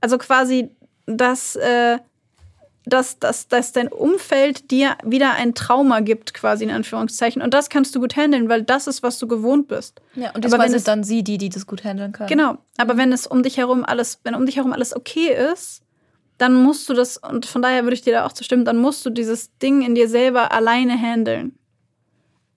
[0.01, 0.71] Also quasi,
[1.07, 1.99] dass, äh,
[2.89, 7.43] dass, dass, dass dein Umfeld dir wieder ein Trauma gibt, quasi in Anführungszeichen.
[7.43, 10.01] Und das kannst du gut handeln, weil das ist, was du gewohnt bist.
[10.15, 12.29] Ja, und diesmal sind dann sie, die, die das gut handeln können.
[12.29, 12.59] Genau.
[12.77, 15.83] Aber wenn es um dich herum alles, wenn um dich herum alles okay ist,
[16.39, 19.05] dann musst du das, und von daher würde ich dir da auch zustimmen, dann musst
[19.05, 21.59] du dieses Ding in dir selber alleine handeln.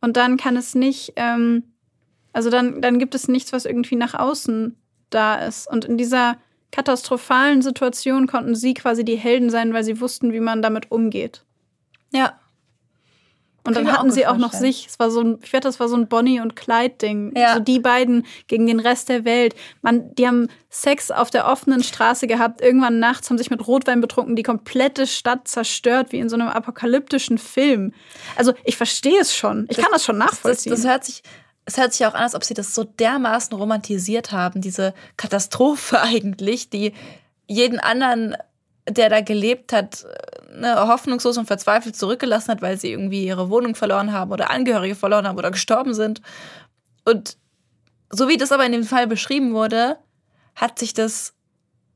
[0.02, 1.64] Und dann kann es nicht, ähm,
[2.34, 4.76] also dann, dann gibt es nichts, was irgendwie nach außen
[5.10, 5.70] da ist.
[5.70, 6.38] Und in dieser
[6.72, 11.44] katastrophalen Situation konnten sie quasi die Helden sein, weil sie wussten, wie man damit umgeht.
[12.12, 12.40] Ja.
[13.64, 14.88] Und dann hatten sie auch noch sich.
[14.88, 17.34] Es war so ein, ich wette, das war so ein Bonnie und Clyde-Ding.
[17.38, 17.54] Ja.
[17.54, 19.54] So die beiden gegen den Rest der Welt.
[19.84, 22.62] Man, die haben Sex auf der offenen Straße gehabt.
[22.62, 26.48] Irgendwann nachts haben sich mit Rotwein betrunken, die komplette Stadt zerstört, wie in so einem
[26.48, 27.94] apokalyptischen Film.
[28.36, 29.68] Also ich verstehe es schon.
[29.70, 30.72] Ich das, kann das schon nachvollziehen.
[30.72, 31.22] Das, das, hört sich
[31.72, 36.02] es hört sich auch an, als ob sie das so dermaßen romantisiert haben, diese Katastrophe
[36.02, 36.94] eigentlich, die
[37.48, 38.36] jeden anderen,
[38.90, 40.06] der da gelebt hat,
[40.54, 44.96] ne, hoffnungslos und verzweifelt zurückgelassen hat, weil sie irgendwie ihre Wohnung verloren haben oder Angehörige
[44.96, 46.22] verloren haben oder gestorben sind.
[47.06, 47.38] Und
[48.10, 49.98] so wie das aber in dem Fall beschrieben wurde,
[50.56, 51.34] hat sich das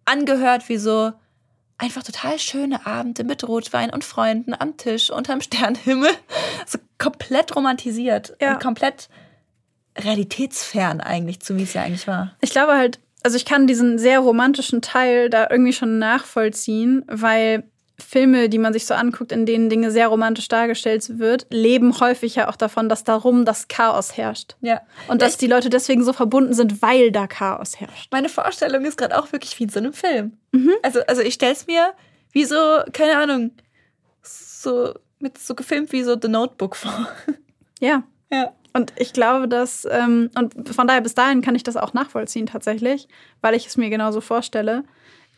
[0.06, 1.12] angehört wie so
[1.78, 6.12] einfach total schöne Abende mit Rotwein und Freunden am Tisch unterm Sternenhimmel.
[6.66, 8.54] So komplett romantisiert Ja.
[8.54, 9.10] und komplett
[9.98, 12.36] realitätsfern eigentlich zu, wie es ja eigentlich war.
[12.42, 17.64] Ich glaube halt, also ich kann diesen sehr romantischen Teil da irgendwie schon nachvollziehen, weil
[17.98, 22.36] Filme, die man sich so anguckt, in denen Dinge sehr romantisch dargestellt wird, leben häufig
[22.36, 24.58] ja auch davon, dass darum das Chaos herrscht.
[24.62, 24.82] Ja.
[25.08, 28.12] Und dass die Leute deswegen so verbunden sind, weil da Chaos herrscht.
[28.12, 30.38] Meine Vorstellung ist gerade auch wirklich wie in so einem Film.
[30.84, 31.94] Also, also ich stelle es mir
[32.32, 32.56] wie so,
[32.92, 33.52] keine Ahnung,
[34.22, 37.08] so mit so gefilmt wie so The Notebook vor.
[37.80, 38.04] Ja.
[38.32, 38.52] Ja.
[38.74, 42.46] Und ich glaube, dass, ähm, und von daher bis dahin kann ich das auch nachvollziehen
[42.46, 43.08] tatsächlich,
[43.42, 44.84] weil ich es mir genauso vorstelle.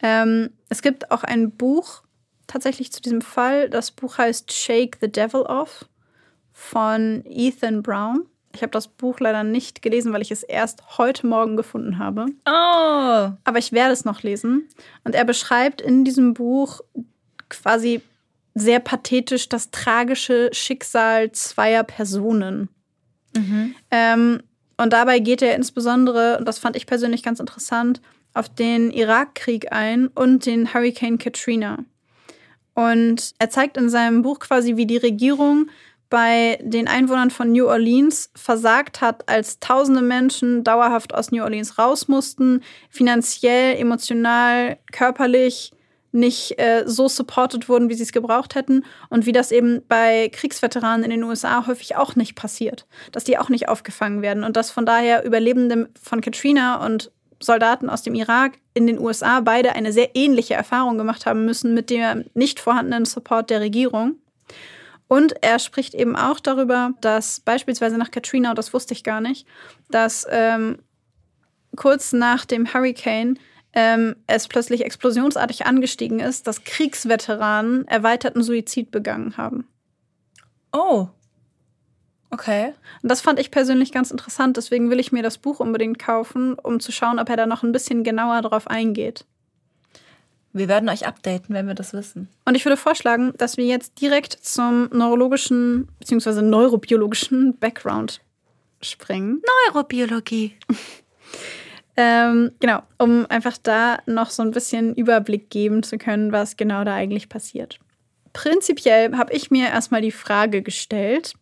[0.01, 2.01] Ähm, es gibt auch ein Buch
[2.47, 3.69] tatsächlich zu diesem Fall.
[3.69, 5.85] Das Buch heißt Shake the Devil Off
[6.51, 8.25] von Ethan Brown.
[8.53, 12.25] Ich habe das Buch leider nicht gelesen, weil ich es erst heute Morgen gefunden habe.
[12.47, 13.31] Oh.
[13.43, 14.67] Aber ich werde es noch lesen.
[15.03, 16.81] Und er beschreibt in diesem Buch
[17.49, 18.01] quasi
[18.55, 22.69] sehr pathetisch das tragische Schicksal zweier Personen.
[23.91, 24.41] Ähm,
[24.77, 28.01] und dabei geht er insbesondere, und das fand ich persönlich ganz interessant,
[28.33, 31.79] auf den Irakkrieg ein und den Hurricane Katrina.
[32.75, 35.69] Und er zeigt in seinem Buch quasi, wie die Regierung
[36.09, 41.77] bei den Einwohnern von New Orleans versagt hat, als tausende Menschen dauerhaft aus New Orleans
[41.77, 45.71] raus mussten, finanziell, emotional, körperlich
[46.17, 50.29] nicht äh, so supported wurden, wie sie es gebraucht hätten und wie das eben bei
[50.29, 54.57] Kriegsveteranen in den USA häufig auch nicht passiert, dass die auch nicht aufgefangen werden und
[54.57, 57.11] dass von daher Überlebende von Katrina und
[57.41, 61.73] Soldaten aus dem Irak in den USA beide eine sehr ähnliche Erfahrung gemacht haben müssen
[61.73, 64.15] mit dem nicht vorhandenen Support der Regierung.
[65.07, 69.47] Und er spricht eben auch darüber, dass beispielsweise nach Katrina, das wusste ich gar nicht,
[69.89, 70.79] dass ähm,
[71.75, 73.39] kurz nach dem Hurricane
[73.73, 79.67] ähm, es plötzlich explosionsartig angestiegen ist, dass Kriegsveteranen erweiterten Suizid begangen haben.
[80.71, 81.07] Oh.
[82.29, 82.73] Okay.
[83.01, 86.55] Und das fand ich persönlich ganz interessant, deswegen will ich mir das Buch unbedingt kaufen,
[86.55, 89.25] um zu schauen, ob er da noch ein bisschen genauer drauf eingeht.
[90.53, 92.29] Wir werden euch updaten, wenn wir das wissen.
[92.45, 96.41] Und ich würde vorschlagen, dass wir jetzt direkt zum neurologischen bzw.
[96.41, 98.21] neurobiologischen Background
[98.81, 99.41] springen.
[99.67, 100.55] Neurobiologie.
[101.99, 106.83] Ähm, genau, um einfach da noch so ein bisschen Überblick geben zu können, was genau
[106.83, 107.79] da eigentlich passiert.
[108.33, 111.33] Prinzipiell habe ich mir erstmal die Frage gestellt,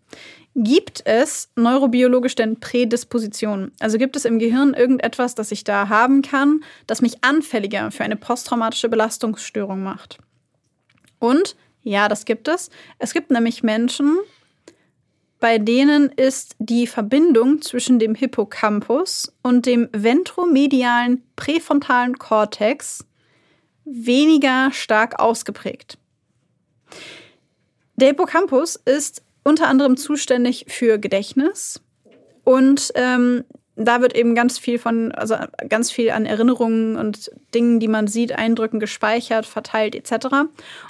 [0.55, 3.73] gibt es neurobiologisch denn Prädispositionen?
[3.81, 8.05] Also gibt es im Gehirn irgendetwas, das ich da haben kann, das mich anfälliger für
[8.05, 10.19] eine posttraumatische Belastungsstörung macht?
[11.19, 12.69] Und ja, das gibt es.
[12.97, 14.17] Es gibt nämlich Menschen,
[15.45, 23.05] bei denen ist die Verbindung zwischen dem Hippocampus und dem ventromedialen präfrontalen Kortex
[23.83, 25.99] weniger stark ausgeprägt.
[27.95, 31.79] Der Hippocampus ist unter anderem zuständig für Gedächtnis
[32.43, 33.43] und ähm,
[33.75, 35.35] da wird eben ganz viel von, also
[35.69, 40.25] ganz viel an Erinnerungen und Dingen, die man sieht, Eindrücken gespeichert, verteilt etc.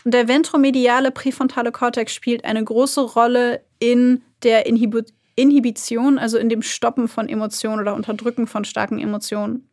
[0.06, 5.04] Und der ventromediale präfrontale Kortex spielt eine große Rolle in der Inhibi
[5.38, 9.70] Inhibition, also in dem Stoppen von Emotionen oder Unterdrücken von starken Emotionen.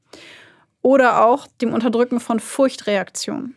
[0.83, 3.55] Oder auch dem Unterdrücken von Furchtreaktionen.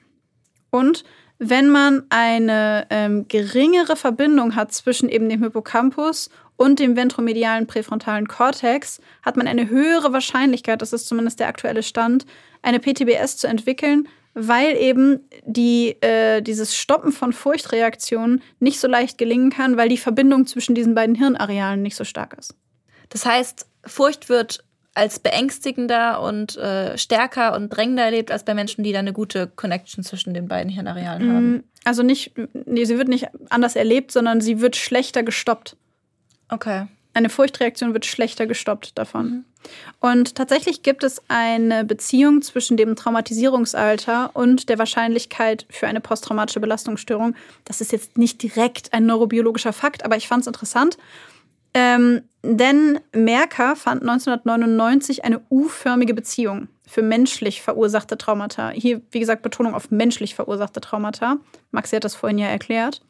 [0.70, 1.03] Und
[1.39, 8.28] wenn man eine ähm, geringere Verbindung hat zwischen eben dem Hippocampus und dem ventromedialen präfrontalen
[8.28, 12.26] Kortex, hat man eine höhere Wahrscheinlichkeit, das ist zumindest der aktuelle Stand,
[12.62, 19.17] eine PTBS zu entwickeln, weil eben die, äh, dieses Stoppen von Furchtreaktionen nicht so leicht
[19.17, 22.53] gelingen kann, weil die Verbindung zwischen diesen beiden Hirnarealen nicht so stark ist.
[23.09, 24.63] Das heißt, Furcht wird
[24.93, 29.47] als beängstigender und äh, stärker und drängender erlebt als bei Menschen, die da eine gute
[29.47, 31.63] Connection zwischen den beiden Hirnarealen haben.
[31.83, 32.33] Also nicht,
[32.65, 35.77] nee, sie wird nicht anders erlebt, sondern sie wird schlechter gestoppt.
[36.49, 36.88] Okay.
[37.16, 39.45] Eine Furchtreaktion wird schlechter gestoppt davon.
[40.01, 46.59] Und tatsächlich gibt es eine Beziehung zwischen dem Traumatisierungsalter und der Wahrscheinlichkeit für eine posttraumatische
[46.59, 47.34] Belastungsstörung.
[47.63, 50.97] Das ist jetzt nicht direkt ein neurobiologischer Fakt, aber ich fand es interessant.
[51.74, 58.72] Ähm, denn Merker fand 1999 eine U-förmige Beziehung für menschlich verursachte Traumata.
[58.72, 61.38] Hier, wie gesagt, Betonung auf menschlich verursachte Traumata.
[61.72, 63.01] Maxi hat das vorhin ja erklärt.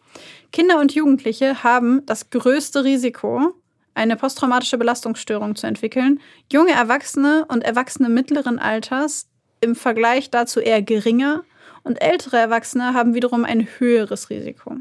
[0.52, 3.56] Kinder und Jugendliche haben das größte Risiko,
[3.96, 6.20] eine posttraumatische Belastungsstörung zu entwickeln.
[6.52, 9.28] Junge Erwachsene und Erwachsene mittleren Alters
[9.62, 11.44] im Vergleich dazu eher geringer
[11.84, 14.78] und ältere Erwachsene haben wiederum ein höheres Risiko.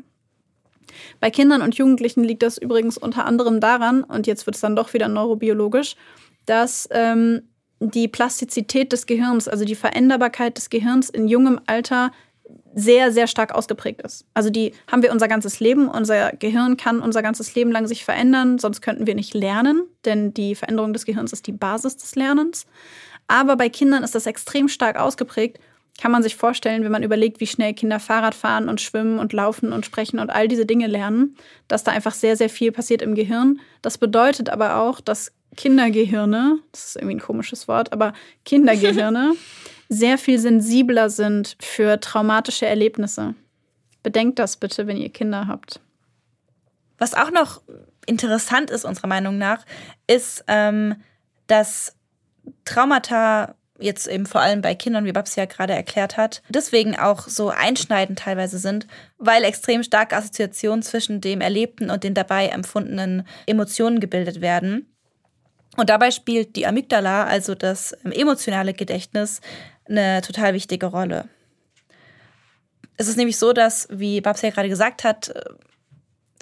[1.20, 4.76] Bei Kindern und Jugendlichen liegt das übrigens unter anderem daran, und jetzt wird es dann
[4.76, 5.96] doch wieder neurobiologisch,
[6.46, 7.42] dass ähm,
[7.80, 12.12] die Plastizität des Gehirns, also die Veränderbarkeit des Gehirns in jungem Alter
[12.74, 14.26] sehr, sehr stark ausgeprägt ist.
[14.34, 15.88] Also die haben wir unser ganzes Leben.
[15.88, 20.34] Unser Gehirn kann unser ganzes Leben lang sich verändern, sonst könnten wir nicht lernen, denn
[20.34, 22.66] die Veränderung des Gehirns ist die Basis des Lernens.
[23.26, 25.58] Aber bei Kindern ist das extrem stark ausgeprägt.
[26.00, 29.32] Kann man sich vorstellen, wenn man überlegt, wie schnell Kinder Fahrrad fahren und schwimmen und
[29.32, 31.36] laufen und sprechen und all diese Dinge lernen,
[31.68, 33.60] dass da einfach sehr, sehr viel passiert im Gehirn.
[33.80, 38.12] Das bedeutet aber auch, dass Kindergehirne, das ist irgendwie ein komisches Wort, aber
[38.44, 39.34] Kindergehirne
[39.88, 43.34] sehr viel sensibler sind für traumatische Erlebnisse.
[44.02, 45.80] Bedenkt das bitte, wenn ihr Kinder habt.
[46.98, 47.62] Was auch noch
[48.06, 49.64] interessant ist, unserer Meinung nach,
[50.06, 50.96] ist, ähm,
[51.46, 51.96] dass
[52.64, 57.26] Traumata jetzt eben vor allem bei Kindern, wie Babsi ja gerade erklärt hat, deswegen auch
[57.26, 58.86] so einschneidend teilweise sind,
[59.18, 64.86] weil extrem starke Assoziationen zwischen dem Erlebten und den dabei empfundenen Emotionen gebildet werden.
[65.76, 69.40] Und dabei spielt die Amygdala, also das emotionale Gedächtnis,
[69.88, 71.28] eine total wichtige Rolle.
[72.96, 75.34] Es ist nämlich so, dass, wie Babs ja gerade gesagt hat,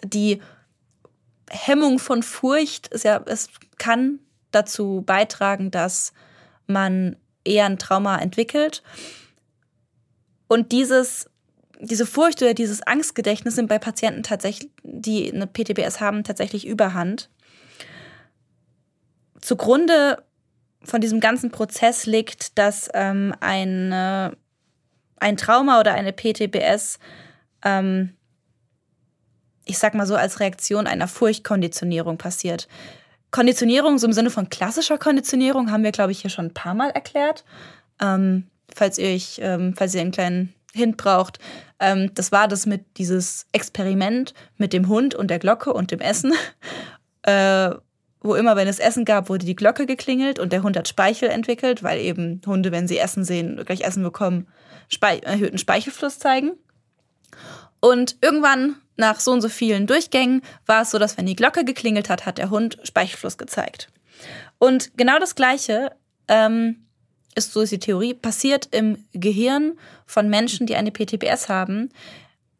[0.04, 0.40] die
[1.50, 4.18] Hemmung von Furcht ist ja, es kann
[4.50, 6.12] dazu beitragen, dass
[6.66, 8.82] man eher ein Trauma entwickelt.
[10.48, 11.28] Und dieses,
[11.80, 17.30] diese Furcht oder dieses Angstgedächtnis sind bei Patienten tatsächlich, die eine PTBS haben, tatsächlich überhand.
[19.40, 20.22] Zugrunde
[20.84, 24.36] von diesem ganzen Prozess liegt, dass ähm, eine,
[25.16, 26.98] ein Trauma oder eine PTBS,
[27.64, 28.14] ähm,
[29.64, 32.68] ich sag mal so, als Reaktion einer Furchtkonditionierung passiert.
[33.30, 36.74] Konditionierung, so im Sinne von klassischer Konditionierung, haben wir, glaube ich, hier schon ein paar
[36.74, 37.44] Mal erklärt.
[38.00, 41.38] Ähm, falls ihr euch, ähm, falls ihr einen kleinen Hint braucht,
[41.80, 46.00] ähm, das war das mit dieses Experiment mit dem Hund und der Glocke und dem
[46.00, 46.32] Essen.
[47.24, 47.76] Äh,
[48.22, 51.28] wo immer, wenn es Essen gab, wurde die Glocke geklingelt und der Hund hat Speichel
[51.28, 54.46] entwickelt, weil eben Hunde, wenn sie Essen sehen, gleich Essen bekommen,
[54.88, 56.52] Spe erhöhten Speichelfluss zeigen.
[57.80, 61.64] Und irgendwann, nach so und so vielen Durchgängen, war es so, dass wenn die Glocke
[61.64, 63.88] geklingelt hat, hat der Hund Speichelfluss gezeigt.
[64.58, 65.92] Und genau das Gleiche
[66.28, 66.86] ähm,
[67.34, 69.72] ist, so ist die Theorie, passiert im Gehirn
[70.06, 71.90] von Menschen, die eine PTBS haben,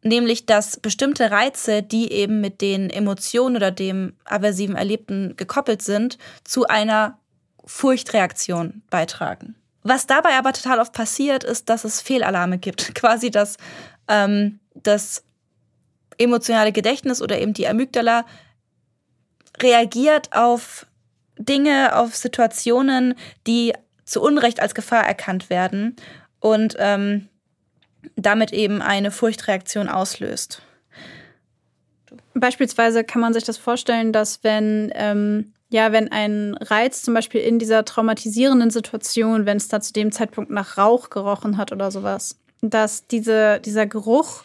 [0.02, 6.18] nämlich dass bestimmte Reize, die eben mit den Emotionen oder dem aversiven Erlebten gekoppelt sind,
[6.44, 7.18] zu einer
[7.64, 9.54] Furchtreaktion beitragen.
[9.84, 12.94] Was dabei aber total oft passiert, ist, dass es Fehlalarme gibt.
[12.94, 13.56] Quasi, dass
[14.08, 15.24] ähm, das
[16.18, 18.24] emotionale Gedächtnis oder eben die Amygdala
[19.60, 20.86] reagiert auf
[21.38, 23.14] Dinge, auf Situationen,
[23.46, 23.72] die
[24.04, 25.96] zu Unrecht als Gefahr erkannt werden
[26.40, 27.28] und ähm,
[28.16, 30.62] damit eben eine Furchtreaktion auslöst.
[32.34, 37.40] Beispielsweise kann man sich das vorstellen, dass wenn, ähm, ja, wenn ein Reiz zum Beispiel
[37.40, 41.90] in dieser traumatisierenden Situation, wenn es da zu dem Zeitpunkt nach Rauch gerochen hat oder
[41.90, 44.44] sowas, dass diese, dieser Geruch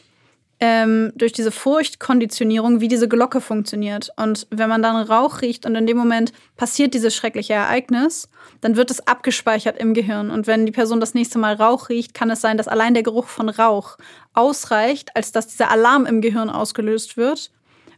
[0.59, 4.09] ähm, durch diese Furchtkonditionierung, wie diese Glocke funktioniert.
[4.17, 8.29] Und wenn man dann Rauch riecht und in dem Moment passiert dieses schreckliche Ereignis,
[8.61, 10.31] dann wird es abgespeichert im Gehirn.
[10.31, 13.03] Und wenn die Person das nächste Mal Rauch riecht, kann es sein, dass allein der
[13.03, 13.97] Geruch von Rauch
[14.33, 17.51] ausreicht, als dass dieser Alarm im Gehirn ausgelöst wird.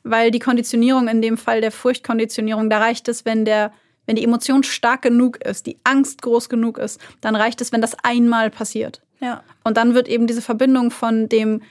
[0.04, 3.72] Weil die Konditionierung in dem Fall der Furchtkonditionierung, da reicht es, wenn der
[4.06, 7.80] wenn die Emotion stark genug ist, die Angst groß genug ist, dann reicht es, wenn
[7.80, 9.04] das einmal passiert.
[9.20, 9.44] Ja.
[9.64, 11.62] Und dann wird eben diese Verbindung von dem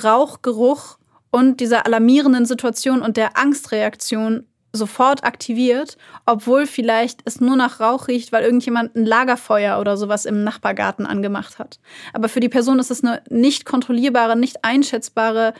[0.00, 0.98] Rauchgeruch
[1.30, 8.08] und dieser alarmierenden Situation und der Angstreaktion sofort aktiviert, obwohl vielleicht es nur nach Rauch
[8.08, 11.78] riecht, weil irgendjemand ein Lagerfeuer oder sowas im Nachbargarten angemacht hat.
[12.12, 15.52] Aber für die Person ist es eine nicht kontrollierbare, nicht einschätzbare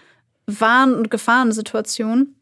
[0.47, 2.35] Warn- und Gefahrensituation.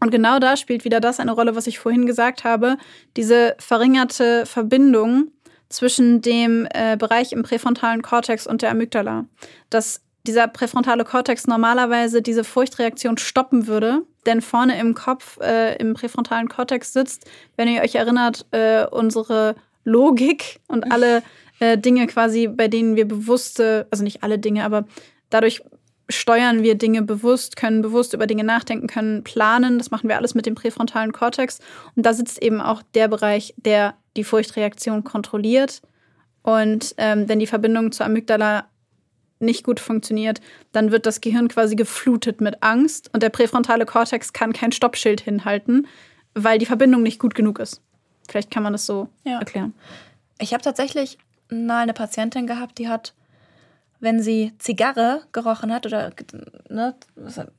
[0.00, 2.76] Und genau da spielt wieder das eine Rolle, was ich vorhin gesagt habe,
[3.16, 5.30] diese verringerte Verbindung
[5.68, 9.26] zwischen dem äh, Bereich im präfrontalen Kortex und der Amygdala.
[9.68, 14.02] Das dieser präfrontale Kortex normalerweise diese Furchtreaktion stoppen würde.
[14.26, 19.56] Denn vorne im Kopf, äh, im präfrontalen Kortex sitzt, wenn ihr euch erinnert, äh, unsere
[19.84, 21.22] Logik und alle
[21.58, 24.84] äh, Dinge quasi, bei denen wir bewusste, also nicht alle Dinge, aber
[25.30, 25.62] dadurch
[26.08, 29.78] steuern wir Dinge bewusst, können bewusst über Dinge nachdenken, können planen.
[29.78, 31.58] Das machen wir alles mit dem präfrontalen Kortex.
[31.96, 35.82] Und da sitzt eben auch der Bereich, der die Furchtreaktion kontrolliert.
[36.42, 38.66] Und ähm, wenn die Verbindung zur Amygdala
[39.40, 40.40] nicht gut funktioniert,
[40.72, 45.20] dann wird das Gehirn quasi geflutet mit Angst und der präfrontale Kortex kann kein Stoppschild
[45.20, 45.86] hinhalten,
[46.34, 47.80] weil die Verbindung nicht gut genug ist.
[48.28, 49.38] Vielleicht kann man das so Ja.
[49.38, 49.74] erklären.
[50.38, 51.18] Ich habe tatsächlich
[51.50, 53.14] mal eine Patientin gehabt, die hat,
[54.00, 56.10] wenn sie Zigarre gerochen hat, oder,
[56.68, 56.94] ne,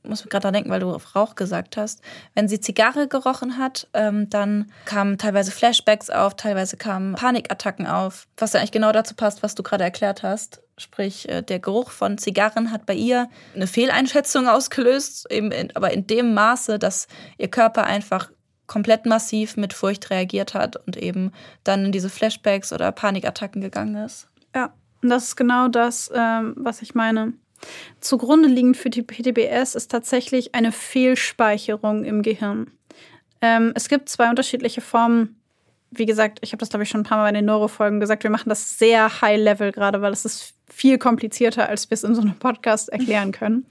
[0.02, 2.02] muss ich gerade dran denken, weil du auf Rauch gesagt hast,
[2.34, 8.26] wenn sie Zigarre gerochen hat, ähm, dann kamen teilweise Flashbacks auf, teilweise kamen Panikattacken auf,
[8.36, 10.62] was ja eigentlich genau dazu passt, was du gerade erklärt hast.
[10.78, 15.92] Sprich, äh, der Geruch von Zigarren hat bei ihr eine Fehleinschätzung ausgelöst, eben in, aber
[15.92, 17.06] in dem Maße, dass
[17.38, 18.30] ihr Körper einfach
[18.66, 21.32] komplett massiv mit Furcht reagiert hat und eben
[21.62, 24.28] dann in diese Flashbacks oder Panikattacken gegangen ist.
[24.54, 24.72] Ja,
[25.02, 27.32] und das ist genau das, ähm, was ich meine.
[28.00, 32.70] Zugrunde liegend für die PTBS ist tatsächlich eine Fehlspeicherung im Gehirn.
[33.40, 35.36] Ähm, es gibt zwei unterschiedliche Formen.
[35.90, 38.22] Wie gesagt, ich habe das, glaube ich, schon ein paar Mal bei den Neurofolgen gesagt.
[38.22, 42.14] Wir machen das sehr high-level gerade, weil es ist viel komplizierter, als wir es in
[42.14, 43.66] so einem Podcast erklären können.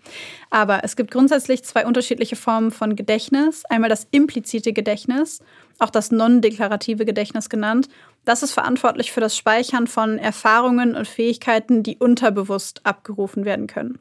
[0.51, 3.65] Aber es gibt grundsätzlich zwei unterschiedliche Formen von Gedächtnis.
[3.65, 5.41] Einmal das implizite Gedächtnis,
[5.79, 7.89] auch das non-deklarative Gedächtnis genannt.
[8.25, 13.99] Das ist verantwortlich für das Speichern von Erfahrungen und Fähigkeiten, die unterbewusst abgerufen werden können.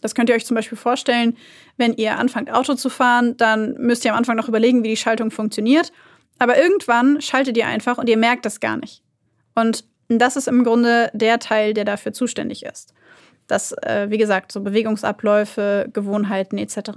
[0.00, 1.36] Das könnt ihr euch zum Beispiel vorstellen,
[1.76, 4.96] wenn ihr anfangt, Auto zu fahren, dann müsst ihr am Anfang noch überlegen, wie die
[4.96, 5.92] Schaltung funktioniert.
[6.38, 9.02] Aber irgendwann schaltet ihr einfach und ihr merkt das gar nicht.
[9.54, 12.94] Und das ist im Grunde der Teil, der dafür zuständig ist.
[13.46, 16.90] Das, äh, wie gesagt, so Bewegungsabläufe, Gewohnheiten etc.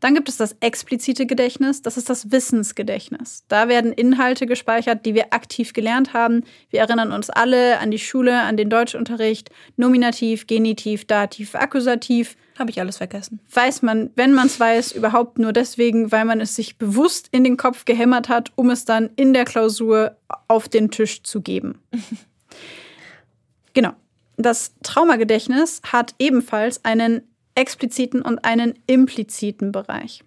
[0.00, 3.44] Dann gibt es das explizite Gedächtnis, das ist das Wissensgedächtnis.
[3.48, 6.44] Da werden Inhalte gespeichert, die wir aktiv gelernt haben.
[6.70, 12.36] Wir erinnern uns alle an die Schule, an den Deutschunterricht, Nominativ, Genitiv, Dativ, Akkusativ.
[12.58, 13.40] Habe ich alles vergessen.
[13.52, 17.44] Weiß man, wenn man es weiß, überhaupt nur deswegen, weil man es sich bewusst in
[17.44, 20.16] den Kopf gehämmert hat, um es dann in der Klausur
[20.48, 21.82] auf den Tisch zu geben.
[23.74, 23.92] genau.
[24.36, 27.22] Das Traumagedächtnis hat ebenfalls einen
[27.54, 30.22] expliziten und einen impliziten Bereich.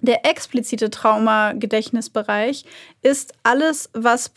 [0.00, 2.64] Der explizite Traumagedächtnisbereich
[3.02, 4.32] ist alles, was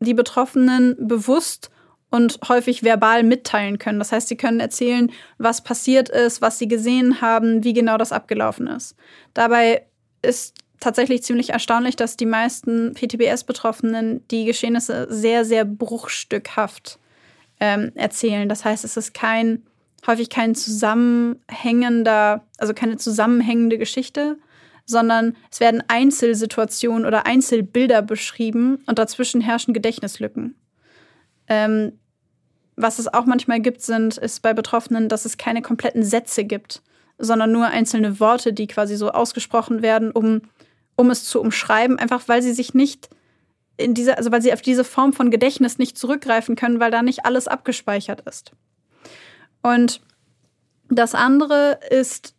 [0.00, 1.70] die Betroffenen bewusst
[2.10, 3.98] und häufig verbal mitteilen können.
[3.98, 8.12] Das heißt, sie können erzählen, was passiert ist, was sie gesehen haben, wie genau das
[8.12, 8.94] abgelaufen ist.
[9.34, 9.86] Dabei
[10.22, 16.98] ist tatsächlich ziemlich erstaunlich, dass die meisten PTBS-Betroffenen die Geschehnisse sehr, sehr bruchstückhaft
[17.60, 18.48] ähm, erzählen.
[18.48, 19.62] Das heißt, es ist kein,
[20.06, 24.38] häufig kein zusammenhängender, also keine zusammenhängende Geschichte,
[24.84, 30.54] sondern es werden Einzelsituationen oder Einzelbilder beschrieben und dazwischen herrschen Gedächtnislücken.
[31.48, 31.92] Ähm,
[32.76, 36.82] was es auch manchmal gibt, sind, ist bei Betroffenen, dass es keine kompletten Sätze gibt,
[37.18, 40.42] sondern nur einzelne Worte, die quasi so ausgesprochen werden, um,
[40.94, 43.08] um es zu umschreiben, einfach weil sie sich nicht
[43.76, 47.02] in diese, also weil sie auf diese Form von Gedächtnis nicht zurückgreifen können, weil da
[47.02, 48.52] nicht alles abgespeichert ist.
[49.62, 50.00] Und
[50.88, 52.34] das andere ist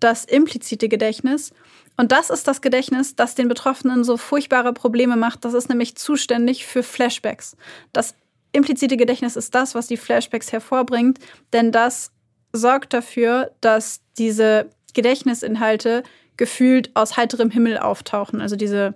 [0.00, 1.52] das implizite Gedächtnis.
[1.96, 5.44] Und das ist das Gedächtnis, das den Betroffenen so furchtbare Probleme macht.
[5.44, 7.56] Das ist nämlich zuständig für Flashbacks.
[7.92, 8.14] Das
[8.52, 11.18] implizite Gedächtnis ist das, was die Flashbacks hervorbringt,
[11.52, 12.10] denn das
[12.52, 16.02] sorgt dafür, dass diese Gedächtnisinhalte
[16.36, 18.40] gefühlt aus heiterem Himmel auftauchen.
[18.40, 18.94] Also diese,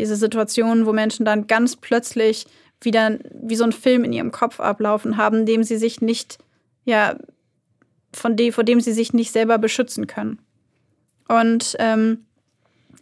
[0.00, 2.46] diese Situationen, wo Menschen dann ganz plötzlich
[2.80, 6.38] wieder wie so ein Film in ihrem Kopf ablaufen haben, dem sie sich nicht,
[6.84, 7.16] ja,
[8.14, 10.40] von dem, vor dem sie sich nicht selber beschützen können.
[11.28, 12.24] Und ähm,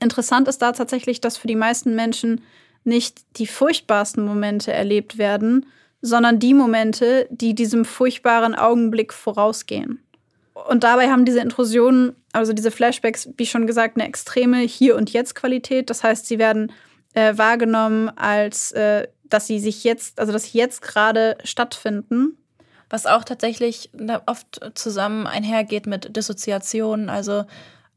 [0.01, 2.43] interessant ist da tatsächlich, dass für die meisten Menschen
[2.85, 5.67] nicht die furchtbarsten Momente erlebt werden,
[6.03, 10.03] sondern die Momente, die diesem furchtbaren Augenblick vorausgehen.
[10.69, 15.11] Und dabei haben diese Intrusionen, also diese Flashbacks, wie schon gesagt, eine extreme Hier- und
[15.13, 15.89] Jetzt-Qualität.
[15.89, 16.73] Das heißt, sie werden
[17.19, 22.39] äh, wahrgenommen als, äh, dass sie sich jetzt, also dass sie jetzt gerade stattfinden.
[22.91, 23.91] Was auch tatsächlich
[24.27, 27.45] oft zusammen einhergeht mit Dissoziationen, also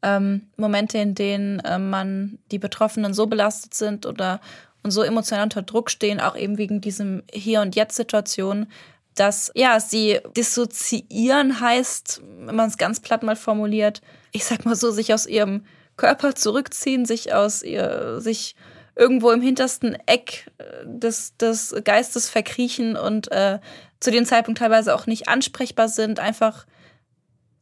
[0.02, 4.42] ähm, Momente, in denen äh, man die Betroffenen so belastet sind oder
[4.84, 8.66] und so emotional unter Druck stehen, auch eben wegen diesem Hier- und Jetzt-Situation,
[9.14, 14.02] dass ja, sie dissoziieren heißt, wenn man es ganz platt mal formuliert,
[14.32, 15.64] ich sag mal so, sich aus ihrem
[15.96, 18.56] Körper zurückziehen, sich aus ihr, sich
[19.02, 20.52] irgendwo im hintersten Eck
[20.84, 23.58] des, des Geistes verkriechen und äh,
[24.00, 26.68] zu dem Zeitpunkt teilweise auch nicht ansprechbar sind, einfach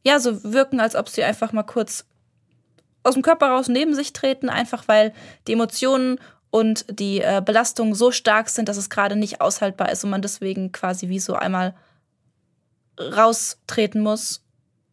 [0.02, 2.04] ja, so wirken, als ob sie einfach mal kurz
[3.02, 5.14] aus dem Körper raus neben sich treten, einfach weil
[5.46, 6.20] die Emotionen
[6.50, 10.20] und die äh, Belastungen so stark sind, dass es gerade nicht aushaltbar ist und man
[10.20, 11.74] deswegen quasi wie so einmal
[12.98, 14.44] raustreten muss,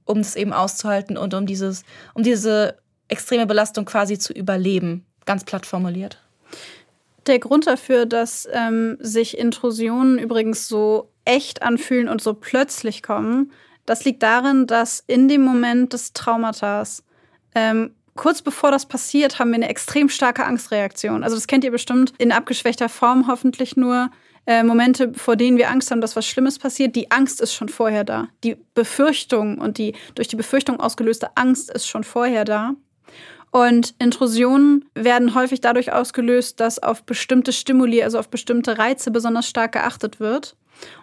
[0.05, 1.83] um das eben auszuhalten und um dieses,
[2.13, 2.77] um diese
[3.09, 6.21] extreme Belastung quasi zu überleben, ganz platt formuliert.
[7.27, 13.51] Der Grund dafür, dass ähm, sich Intrusionen übrigens so echt anfühlen und so plötzlich kommen,
[13.85, 17.03] das liegt darin, dass in dem Moment des Traumatas
[17.55, 21.23] ähm, kurz bevor das passiert, haben wir eine extrem starke Angstreaktion.
[21.23, 24.09] Also das kennt ihr bestimmt in abgeschwächter Form hoffentlich nur.
[24.45, 26.95] Äh, Momente, vor denen wir Angst haben, dass was Schlimmes passiert.
[26.95, 28.29] Die Angst ist schon vorher da.
[28.43, 32.73] Die Befürchtung und die durch die Befürchtung ausgelöste Angst ist schon vorher da.
[33.51, 39.47] Und Intrusionen werden häufig dadurch ausgelöst, dass auf bestimmte Stimuli, also auf bestimmte Reize besonders
[39.47, 40.55] stark geachtet wird.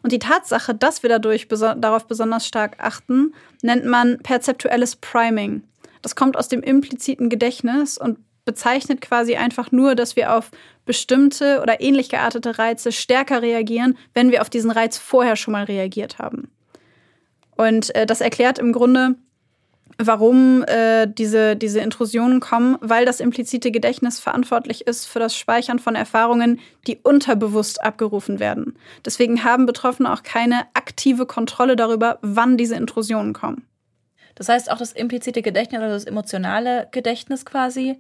[0.03, 5.63] Und die Tatsache, dass wir dadurch beso darauf besonders stark achten, nennt man perzeptuelles Priming.
[6.03, 10.51] Das kommt aus dem impliziten Gedächtnis und bezeichnet quasi einfach nur, dass wir auf
[10.85, 15.65] bestimmte oder ähnlich geartete Reize stärker reagieren, wenn wir auf diesen Reiz vorher schon mal
[15.65, 16.51] reagiert haben.
[17.57, 19.15] Und äh, das erklärt im Grunde,
[19.99, 25.79] warum äh, diese, diese Intrusionen kommen, weil das implizite Gedächtnis verantwortlich ist für das Speichern
[25.79, 28.77] von Erfahrungen, die unterbewusst abgerufen werden.
[29.05, 33.67] Deswegen haben Betroffene auch keine aktive Kontrolle darüber, wann diese Intrusionen kommen.
[34.35, 37.99] Das heißt, auch das implizite Gedächtnis, also das emotionale Gedächtnis quasi,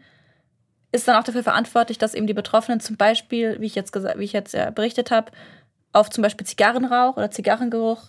[0.90, 4.24] ist dann auch dafür verantwortlich, dass eben die Betroffenen zum Beispiel, wie ich jetzt, wie
[4.24, 5.32] ich jetzt ja berichtet habe,
[5.92, 8.02] auf zum Beispiel Zigarrenrauch oder Zigarrengeruch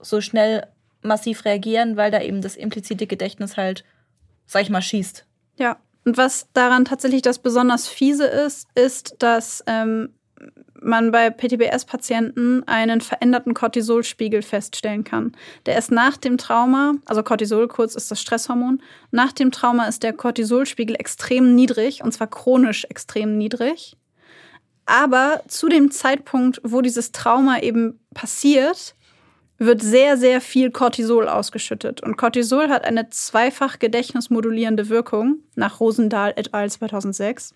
[0.00, 0.66] so schnell
[1.04, 3.84] massiv reagieren, weil da eben das implizite Gedächtnis halt,
[4.46, 5.26] sag ich mal, schießt.
[5.56, 5.78] Ja.
[6.04, 10.10] Und was daran tatsächlich das besonders fiese ist, ist, dass ähm,
[10.84, 15.32] man bei PTBS-Patienten einen veränderten Cortisolspiegel feststellen kann.
[15.66, 20.02] Der ist nach dem Trauma, also Cortisol kurz ist das Stresshormon, nach dem Trauma ist
[20.02, 23.96] der Cortisolspiegel extrem niedrig und zwar chronisch extrem niedrig.
[24.86, 28.94] Aber zu dem Zeitpunkt, wo dieses Trauma eben passiert,
[29.58, 32.02] wird sehr, sehr viel Cortisol ausgeschüttet.
[32.02, 36.70] Und Cortisol hat eine zweifach gedächtnismodulierende Wirkung, nach Rosendahl et al.
[36.70, 37.54] 2006.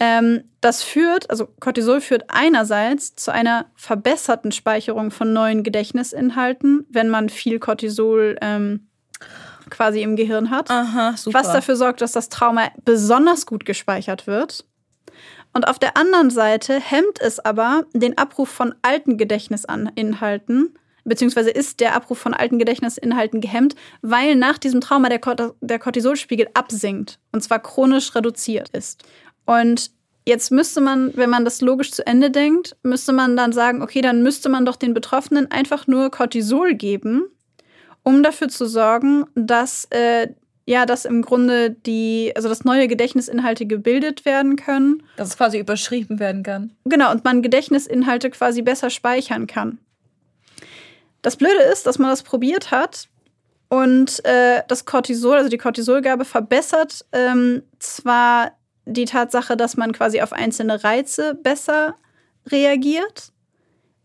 [0.00, 7.08] ähm, das führt, also Cortisol führt einerseits zu einer verbesserten Speicherung von neuen Gedächtnisinhalten, wenn
[7.08, 8.88] man viel Cortisol ähm,
[9.70, 10.70] quasi im Gehirn hat.
[10.70, 11.38] Aha, super.
[11.38, 14.66] Was dafür sorgt, dass das Trauma besonders gut gespeichert wird.
[15.54, 20.74] Und auf der anderen Seite hemmt es aber den Abruf von alten Gedächtnisinhalten
[21.06, 25.78] beziehungsweise ist der Abruf von alten Gedächtnisinhalten gehemmt, weil nach diesem Trauma der, Cort der
[25.78, 29.04] Cortisolspiegel absinkt und zwar chronisch reduziert ist.
[29.46, 29.90] Und
[30.26, 34.00] jetzt müsste man, wenn man das logisch zu Ende denkt, müsste man dann sagen, okay,
[34.00, 37.24] dann müsste man doch den Betroffenen einfach nur Cortisol geben,
[38.02, 40.28] um dafür zu sorgen, dass äh,
[40.68, 45.04] ja, dass im Grunde die, also dass neue Gedächtnisinhalte gebildet werden können.
[45.16, 46.72] Dass es quasi überschrieben werden kann.
[46.84, 49.78] Genau, und man Gedächtnisinhalte quasi besser speichern kann.
[51.22, 53.08] Das Blöde ist, dass man das probiert hat
[53.68, 58.52] und äh, das Cortisol, also die Cortisolgabe, verbessert ähm, zwar
[58.84, 61.96] die Tatsache, dass man quasi auf einzelne Reize besser
[62.46, 63.32] reagiert.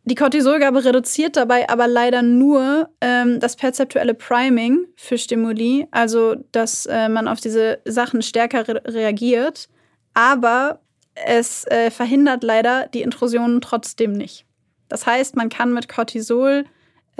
[0.05, 6.87] Die Cortisolgabe reduziert dabei aber leider nur ähm, das perzeptuelle Priming für Stimuli, also dass
[6.87, 9.69] äh, man auf diese Sachen stärker re reagiert.
[10.15, 10.79] Aber
[11.13, 14.45] es äh, verhindert leider die Intrusionen trotzdem nicht.
[14.89, 16.65] Das heißt, man kann mit Cortisol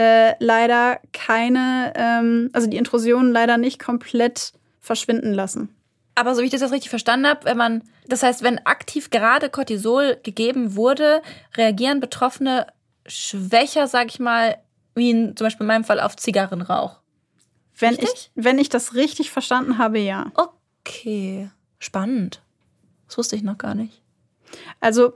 [0.02, 5.70] äh, leider keine, ähm, also die Intrusionen leider nicht komplett verschwinden lassen.
[6.16, 9.12] Aber so wie ich das jetzt richtig verstanden habe, wenn man, das heißt, wenn aktiv
[9.12, 11.22] gerade Cortisol gegeben wurde,
[11.56, 12.68] reagieren Betroffene
[13.06, 14.58] schwächer, sag ich mal,
[14.95, 16.99] wie in, zum Beispiel in meinem Fall auf Zigarrenrauch.
[17.78, 20.32] Wenn ich, wenn ich das richtig verstanden habe, ja.
[20.36, 21.49] Okay,
[21.80, 22.41] spannend.
[23.08, 24.02] Das wusste ich noch gar nicht.
[24.80, 25.14] Also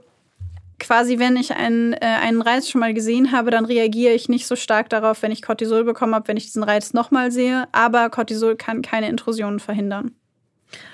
[0.78, 4.46] quasi, wenn ich einen, äh, einen Reiz schon mal gesehen habe, dann reagiere ich nicht
[4.46, 7.68] so stark darauf, wenn ich Cortisol bekommen habe, wenn ich diesen Reiz nochmal sehe.
[7.72, 10.12] Aber Cortisol kann keine Intrusionen verhindern.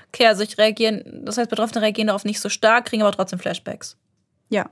[0.08, 3.38] Okay, also ich reagiere, das heißt, Betroffene reagieren darauf nicht so stark, kriegen aber trotzdem
[3.38, 3.96] Flashbacks.
[4.50, 4.66] Ja.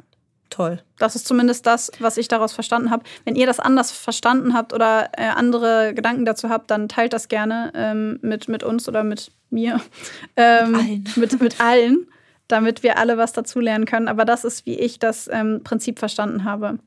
[0.50, 0.82] Toll.
[0.98, 3.04] Das ist zumindest das, was ich daraus verstanden habe.
[3.24, 7.28] Wenn ihr das anders verstanden habt oder äh, andere Gedanken dazu habt, dann teilt das
[7.28, 9.80] gerne ähm, mit, mit uns oder mit mir.
[10.36, 11.04] Ähm, mit allen.
[11.16, 12.06] Mit, mit allen
[12.52, 14.08] damit wir alle was dazulernen können.
[14.08, 16.78] Aber das ist, wie ich das ähm, Prinzip verstanden habe.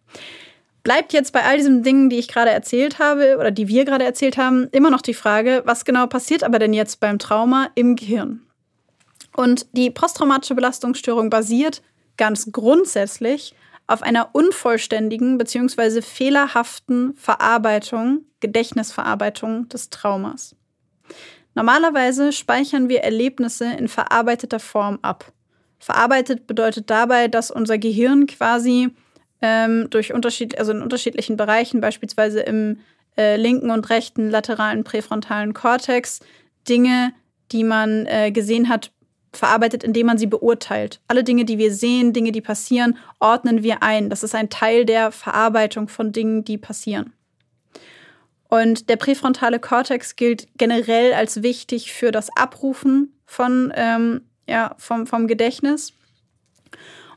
[0.83, 4.03] Bleibt jetzt bei all diesen Dingen, die ich gerade erzählt habe oder die wir gerade
[4.03, 7.95] erzählt haben, immer noch die Frage, was genau passiert aber denn jetzt beim Trauma im
[7.95, 8.41] Gehirn?
[9.35, 11.81] Und die posttraumatische Belastungsstörung basiert
[12.17, 13.55] ganz grundsätzlich
[13.87, 16.01] auf einer unvollständigen bzw.
[16.01, 20.55] fehlerhaften Verarbeitung, Gedächtnisverarbeitung des Traumas.
[21.55, 25.31] Normalerweise speichern wir Erlebnisse in verarbeiteter Form ab.
[25.83, 28.91] Verarbeitet bedeutet dabei, dass unser Gehirn quasi
[29.41, 32.79] ähm, durch Unterschied, also in unterschiedlichen Bereichen, beispielsweise im
[33.17, 36.21] äh, linken und rechten lateralen präfrontalen Kortex,
[36.69, 37.11] Dinge,
[37.51, 38.91] die man äh, gesehen hat,
[39.33, 41.01] verarbeitet, indem man sie beurteilt.
[41.09, 44.09] Alle Dinge, die wir sehen, Dinge, die passieren, ordnen wir ein.
[44.09, 47.11] Das ist ein Teil der Verarbeitung von Dingen, die passieren.
[48.47, 55.07] Und der präfrontale Kortex gilt generell als wichtig für das Abrufen von, ähm, ja, vom,
[55.07, 55.93] vom Gedächtnis.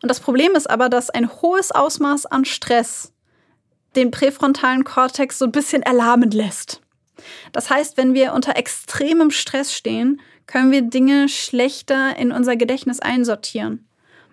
[0.02, 3.12] Und das Problem ist aber, dass ein hohes Ausmaß an Stress
[3.96, 6.82] den präfrontalen Kortex so ein bisschen erlahmen lässt.
[7.52, 13.00] Das heißt, wenn wir unter extremem Stress stehen, können wir Dinge schlechter in unser Gedächtnis
[13.00, 13.88] einsortieren.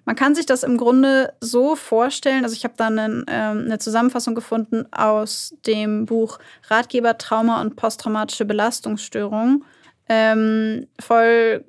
[0.06, 3.80] Man kann sich das im Grunde so vorstellen, also ich habe da einen, ähm, eine
[3.80, 9.64] Zusammenfassung gefunden aus dem Buch Ratgeber Trauma und posttraumatische Belastungsstörung,
[10.10, 11.64] ähm, voll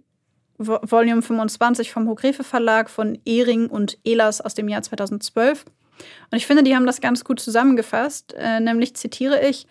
[0.59, 5.65] Volume 25 vom Hogrefe Verlag von Ehring und Ehlers aus dem Jahr 2012.
[6.31, 8.35] Und ich finde, die haben das ganz gut zusammengefasst.
[8.37, 9.67] Äh, nämlich zitiere ich: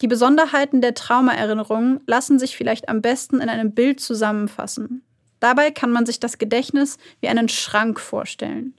[0.00, 5.02] Die Besonderheiten der Traumaerinnerungen lassen sich vielleicht am besten in einem Bild zusammenfassen.
[5.40, 8.74] Dabei kann man sich das Gedächtnis wie einen Schrank vorstellen.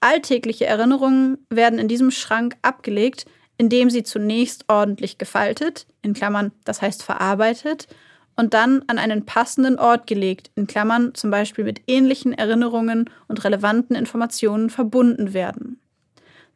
[0.00, 3.24] Alltägliche Erinnerungen werden in diesem Schrank abgelegt,
[3.56, 7.88] indem sie zunächst ordentlich gefaltet, in Klammern, das heißt verarbeitet,
[8.36, 13.44] und dann an einen passenden Ort gelegt, in Klammern zum Beispiel mit ähnlichen Erinnerungen und
[13.44, 15.80] relevanten Informationen verbunden werden.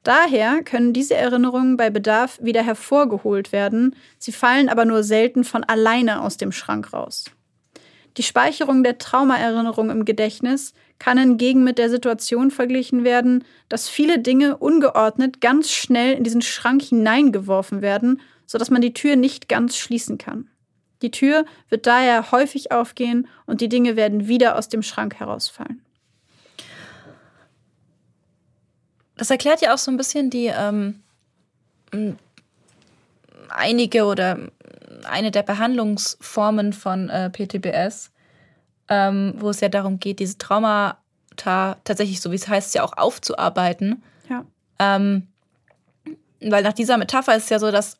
[0.02, 5.64] Daher können diese Erinnerungen bei Bedarf wieder hervorgeholt werden, sie fallen aber nur selten von
[5.64, 7.26] alleine aus dem Schrank raus.
[8.16, 14.18] Die Speicherung der Traumaerinnerung im Gedächtnis kann hingegen mit der Situation verglichen werden, dass viele
[14.18, 19.76] Dinge ungeordnet ganz schnell in diesen Schrank hineingeworfen werden, sodass man die Tür nicht ganz
[19.76, 20.48] schließen kann.
[21.02, 25.82] Die Tür wird daher häufig aufgehen und die Dinge werden wieder aus dem Schrank herausfallen.
[29.16, 31.02] Das erklärt ja auch so ein bisschen die ähm,
[33.48, 34.38] einige oder
[35.08, 38.10] eine der Behandlungsformen von äh, PTBS,
[38.88, 42.96] ähm, wo es ja darum geht, diese Traumata tatsächlich, so wie es heißt, ja auch
[42.96, 44.02] aufzuarbeiten.
[44.28, 44.44] Ja.
[44.78, 45.26] Ähm,
[46.40, 47.98] weil nach dieser Metapher ist es ja so, dass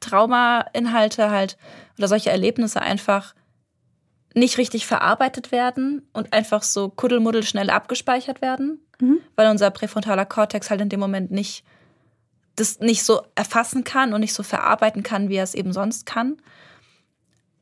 [0.00, 1.56] Traumainhalte halt
[1.98, 3.34] oder solche Erlebnisse einfach
[4.34, 9.20] nicht richtig verarbeitet werden und einfach so kuddelmuddel schnell abgespeichert werden, mhm.
[9.34, 11.64] weil unser präfrontaler Kortex halt in dem Moment nicht
[12.54, 16.06] das nicht so erfassen kann und nicht so verarbeiten kann, wie er es eben sonst
[16.06, 16.38] kann.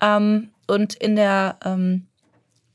[0.01, 2.07] Ähm, und in der ähm,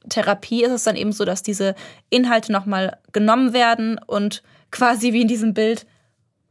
[0.07, 1.75] Therapie ist es dann eben so, dass diese
[2.09, 5.85] Inhalte nochmal genommen werden und quasi wie in diesem Bild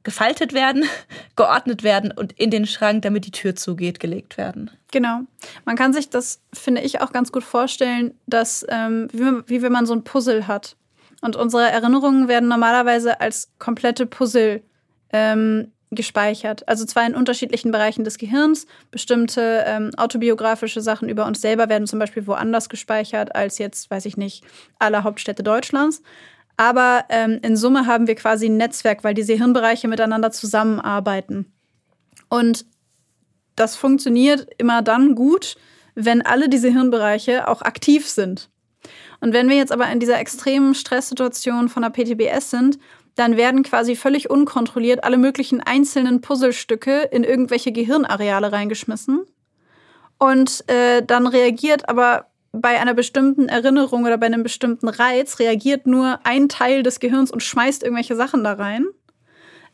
[0.09, 0.85] gefaltet werden,
[1.37, 4.71] geordnet werden und in den Schrank, damit die Tür zugeht, gelegt werden.
[4.91, 5.21] Genau.
[5.67, 9.71] Man kann sich das, finde ich, auch ganz gut vorstellen, dass ähm, wie, wie wenn
[9.71, 10.77] man so ein Puzzle hat.
[11.21, 14.63] Und unsere Erinnerungen werden normalerweise als komplette Puzzle
[15.13, 16.67] ähm, gespeichert.
[16.67, 18.67] Also zwar in unterschiedlichen Bereichen des Gehirns.
[18.91, 24.07] Bestimmte ähm, autobiografische Sachen über uns selber werden zum Beispiel woanders gespeichert als jetzt, weiß
[24.07, 24.43] ich nicht,
[24.79, 26.03] alle Hauptstädte Deutschlands.
[26.59, 31.53] Aber ähm, in Summe haben wir quasi ein Netzwerk, weil diese Hirnbereiche miteinander zusammenarbeiten.
[32.29, 32.67] Und
[33.55, 35.57] das funktioniert immer dann gut,
[35.95, 38.51] wenn alle diese Hirnbereiche auch aktiv sind.
[39.21, 42.79] Und wenn wir jetzt aber in dieser extremen Stresssituation von der PTBS sind,
[43.15, 49.25] dann werden quasi völlig unkontrolliert alle möglichen einzelnen Puzzlestücke in irgendwelche Gehirnareale reingeschmissen.
[50.19, 55.87] Und äh, dann reagiert aber bei einer bestimmten Erinnerung oder bei einem bestimmten Reiz reagiert
[55.87, 58.87] nur ein Teil des Gehirns und schmeißt irgendwelche Sachen da rein.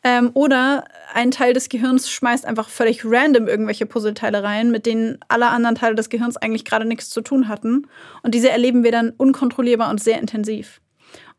[0.06, 0.84] Ähm, oder
[1.14, 5.76] ein Teil des Gehirns schmeißt einfach völlig random irgendwelche Puzzleteile rein, mit denen alle anderen
[5.76, 7.86] Teile des Gehirns eigentlich gerade nichts zu tun hatten.
[8.22, 10.82] Und diese erleben wir dann unkontrollierbar und sehr intensiv.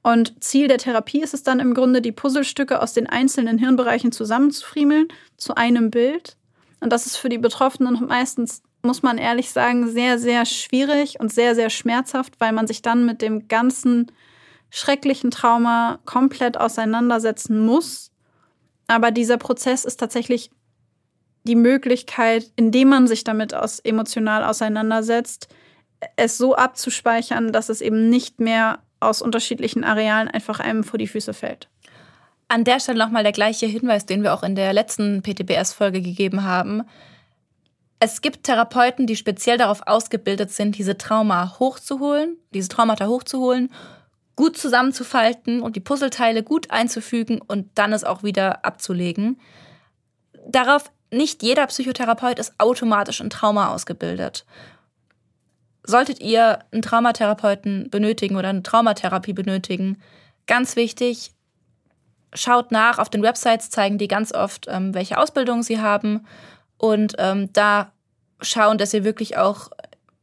[0.02, 4.12] Und Ziel der Therapie ist es dann im Grunde, die Puzzlestücke aus den einzelnen Hirnbereichen
[4.12, 5.07] zusammenzufriemeln
[5.38, 6.38] zu einem Bild.
[6.80, 11.34] Und das ist für die Betroffenen meistens muss man ehrlich sagen, sehr, sehr schwierig und
[11.34, 14.12] sehr, sehr schmerzhaft, weil man sich dann mit dem ganzen
[14.70, 18.12] schrecklichen Trauma komplett auseinandersetzen muss.
[18.88, 20.52] Aber dieser Prozess ist tatsächlich
[21.45, 25.48] die Möglichkeit, indem man sich damit aus, emotional auseinandersetzt,
[26.16, 31.07] es so abzuspeichern, dass es eben nicht mehr aus unterschiedlichen Arealen einfach einem vor die
[31.07, 31.70] Füße fällt.
[32.48, 36.44] An der Stelle nochmal der gleiche Hinweis, den wir auch in der letzten PTBS-Folge gegeben
[36.44, 36.84] haben.
[37.99, 43.72] Es gibt Therapeuten, die speziell darauf ausgebildet sind, diese Trauma hochzuholen, diese Traumata hochzuholen,
[44.35, 49.39] gut zusammenzufalten und die Puzzleteile gut einzufügen und dann es auch wieder abzulegen.
[50.47, 54.45] Darauf nicht jeder Psychotherapeut ist automatisch in Trauma ausgebildet.
[55.84, 60.01] Solltet ihr einen Traumatherapeuten benötigen oder eine Traumatherapie benötigen,
[60.47, 61.31] ganz wichtig,
[62.34, 62.99] schaut nach.
[62.99, 66.26] Auf den Websites zeigen die ganz oft, ähm, welche Ausbildung sie haben
[66.77, 67.91] und ähm, da
[68.41, 69.69] schauen, dass ihr wirklich auch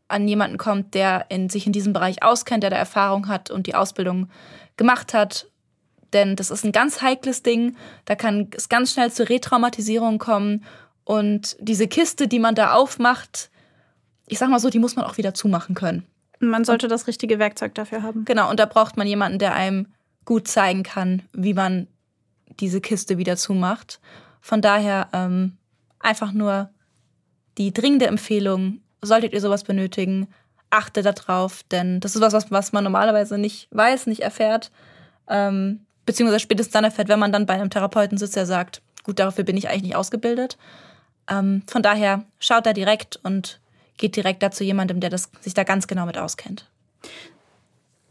[0.08, 3.66] an jemanden kommt, der in, sich in diesem Bereich auskennt, der da Erfahrung hat und
[3.66, 4.28] die Ausbildung
[4.76, 5.46] gemacht hat.
[6.12, 7.76] Denn das ist ein ganz heikles Ding.
[8.04, 10.64] Da kann es ganz schnell zu Retraumatisierung kommen.
[11.04, 13.50] Und diese Kiste, die man da aufmacht,
[14.26, 16.06] ich sag mal so, die muss man auch wieder zumachen können.
[16.38, 18.24] Man sollte das richtige Werkzeug dafür haben.
[18.24, 19.86] Genau, und da braucht man jemanden, der einem
[20.24, 21.86] gut zeigen kann, wie man
[22.60, 24.00] diese Kiste wieder zumacht.
[24.40, 25.56] Von daher ähm,
[26.02, 26.70] einfach nur
[27.58, 30.28] die dringende Empfehlung, solltet ihr sowas benötigen,
[30.70, 34.70] achte darauf, denn das ist was, was, was man normalerweise nicht weiß, nicht erfährt.
[35.28, 39.18] Ähm, beziehungsweise spätestens dann erfährt, wenn man dann bei einem Therapeuten sitzt, der sagt, gut,
[39.18, 40.56] dafür bin ich eigentlich nicht ausgebildet.
[41.28, 43.60] Ähm, von daher schaut da direkt und
[43.98, 46.68] geht direkt da zu jemandem, der das, sich da ganz genau mit auskennt.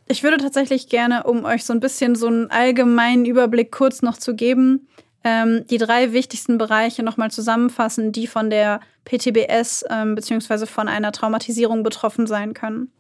[0.07, 4.17] Ich würde tatsächlich gerne, um euch so ein bisschen so einen allgemeinen Überblick kurz noch
[4.17, 4.87] zu geben,
[5.23, 10.65] ähm, die drei wichtigsten Bereiche nochmal zusammenfassen, die von der PTBS ähm, bzw.
[10.65, 12.91] von einer Traumatisierung betroffen sein können.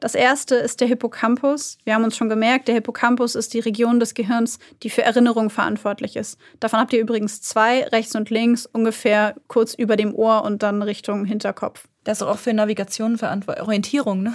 [0.00, 1.78] Das erste ist der Hippocampus.
[1.84, 5.50] Wir haben uns schon gemerkt, der Hippocampus ist die Region des Gehirns, die für Erinnerung
[5.50, 6.38] verantwortlich ist.
[6.58, 10.82] Davon habt ihr übrigens zwei, rechts und links, ungefähr kurz über dem Ohr und dann
[10.82, 11.86] Richtung Hinterkopf.
[12.04, 14.34] Das ist auch für Navigation verantwortlich, Orientierung, ne?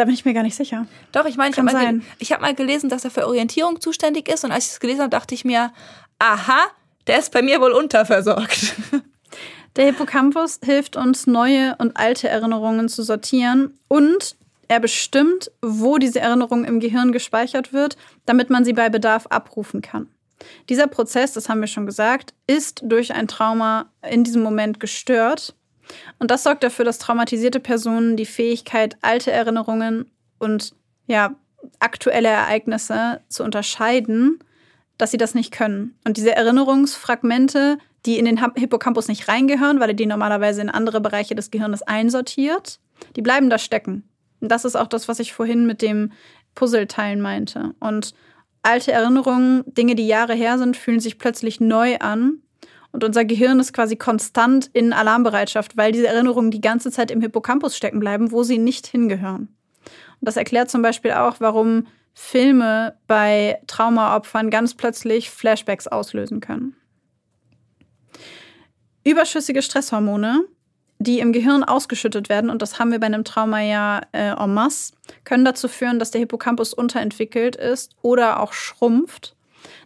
[0.00, 0.86] Da bin ich mir gar nicht sicher.
[1.12, 4.46] Doch, ich meine, ich habe mal, hab mal gelesen, dass er für Orientierung zuständig ist.
[4.46, 5.74] Und als ich es gelesen habe, dachte ich mir,
[6.18, 6.58] aha,
[7.06, 8.76] der ist bei mir wohl unterversorgt.
[9.76, 14.36] Der Hippocampus hilft uns, neue und alte Erinnerungen zu sortieren und
[14.68, 19.82] er bestimmt, wo diese Erinnerung im Gehirn gespeichert wird, damit man sie bei Bedarf abrufen
[19.82, 20.08] kann.
[20.70, 25.54] Dieser Prozess, das haben wir schon gesagt, ist durch ein Trauma in diesem Moment gestört
[26.18, 30.74] und das sorgt dafür, dass traumatisierte Personen die Fähigkeit, alte Erinnerungen und
[31.06, 31.34] ja,
[31.78, 34.38] aktuelle Ereignisse zu unterscheiden,
[34.98, 35.96] dass sie das nicht können.
[36.04, 41.00] Und diese Erinnerungsfragmente, die in den Hippocampus nicht reingehören, weil er die normalerweise in andere
[41.00, 42.80] Bereiche des Gehirns einsortiert,
[43.16, 44.04] die bleiben da stecken.
[44.40, 46.12] Und das ist auch das, was ich vorhin mit dem
[46.54, 47.74] Puzzleteilen meinte.
[47.80, 48.14] Und
[48.62, 52.42] alte Erinnerungen, Dinge, die Jahre her sind, fühlen sich plötzlich neu an
[52.92, 57.20] und unser Gehirn ist quasi konstant in Alarmbereitschaft, weil diese Erinnerungen die ganze Zeit im
[57.20, 59.48] Hippocampus stecken bleiben, wo sie nicht hingehören.
[60.20, 66.74] Und das erklärt zum Beispiel auch, warum Filme bei Traumaopfern ganz plötzlich Flashbacks auslösen können.
[69.04, 70.44] Überschüssige Stresshormone,
[70.98, 74.52] die im Gehirn ausgeschüttet werden, und das haben wir bei einem Trauma ja äh, en
[74.52, 74.92] masse,
[75.24, 79.34] können dazu führen, dass der Hippocampus unterentwickelt ist oder auch schrumpft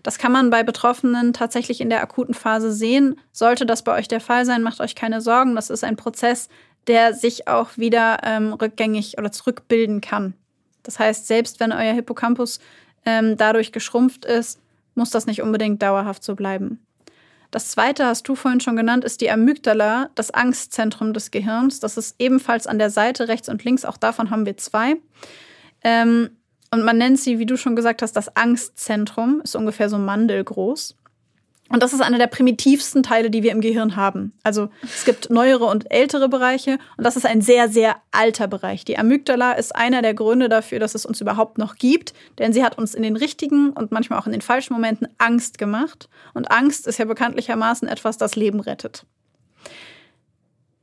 [0.05, 3.18] das kann man bei Betroffenen tatsächlich in der akuten Phase sehen.
[3.32, 5.56] Sollte das bei euch der Fall sein, macht euch keine Sorgen.
[5.56, 6.48] Das ist ein Prozess,
[6.86, 10.35] der sich auch wieder ähm, rückgängig oder zurückbilden kann.
[10.82, 12.60] Das heißt, selbst wenn euer Hippocampus
[13.06, 14.60] ähm, dadurch geschrumpft ist,
[14.94, 16.85] muss das nicht unbedingt dauerhaft so bleiben.
[17.51, 21.81] Das zweite, hast du vorhin schon genannt, ist die Amygdala, das Angstzentrum des Gehirns.
[21.81, 23.86] Das ist ebenfalls an der Seite rechts und links.
[23.86, 24.97] Auch davon haben wir zwei.
[25.82, 26.36] Ähm,
[26.74, 29.40] und man nennt sie, wie du schon gesagt hast, das Angstzentrum.
[29.42, 30.96] Ist ungefähr so mandelgroß.
[31.70, 34.32] Und das ist einer der primitivsten Teile, die wir im Gehirn haben.
[34.42, 38.84] Also es gibt neuere und ältere Bereiche und das ist ein sehr, sehr alter Bereich.
[38.84, 42.62] Die Amygdala ist einer der Gründe dafür, dass es uns überhaupt noch gibt, denn sie
[42.62, 46.09] hat uns in den richtigen und manchmal auch in den falschen Momenten Angst gemacht.
[46.34, 49.06] Und Angst ist ja bekanntlichermaßen etwas, das Leben rettet.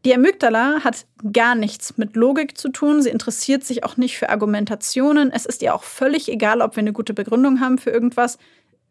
[0.03, 3.01] Die Amygdala hat gar nichts mit Logik zu tun.
[3.03, 5.31] Sie interessiert sich auch nicht für Argumentationen.
[5.31, 8.39] Es ist ihr auch völlig egal, ob wir eine gute Begründung haben für irgendwas.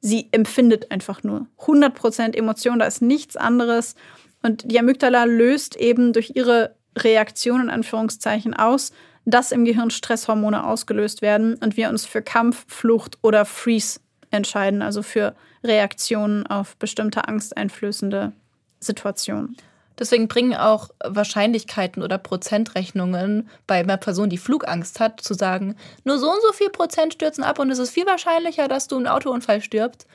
[0.01, 3.97] Sie empfindet einfach nur 100% Emotion, da ist nichts anderes.
[4.43, 8.93] Und die Amygdala löst eben durch ihre Reaktion in Anführungszeichen aus,
[9.27, 14.01] dass im Gehirn Stresshormone ausgelöst werden und wir uns für Kampf, Flucht oder Freeze
[14.31, 18.32] entscheiden, also für Reaktionen auf bestimmte angsteinflößende
[18.78, 19.57] Situationen.
[19.99, 26.19] Deswegen bringen auch Wahrscheinlichkeiten oder Prozentrechnungen bei einer Person, die Flugangst hat, zu sagen, nur
[26.19, 29.07] so und so viel Prozent stürzen ab und es ist viel wahrscheinlicher, dass du einen
[29.07, 30.07] Autounfall stirbst,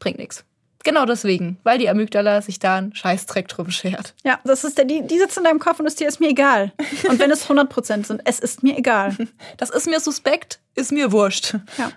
[0.00, 0.44] bringt nichts.
[0.84, 4.14] Genau deswegen, weil die Amygdala sich da einen Scheißdreck drum schert.
[4.24, 6.30] Ja, das ist der, die, die sitzt in deinem Kopf und ist dir ist mir
[6.30, 6.72] egal.
[7.08, 9.16] Und wenn es 100 Prozent sind, es ist mir egal.
[9.58, 11.54] Das ist mir suspekt, ist mir wurscht.
[11.78, 11.92] Ja.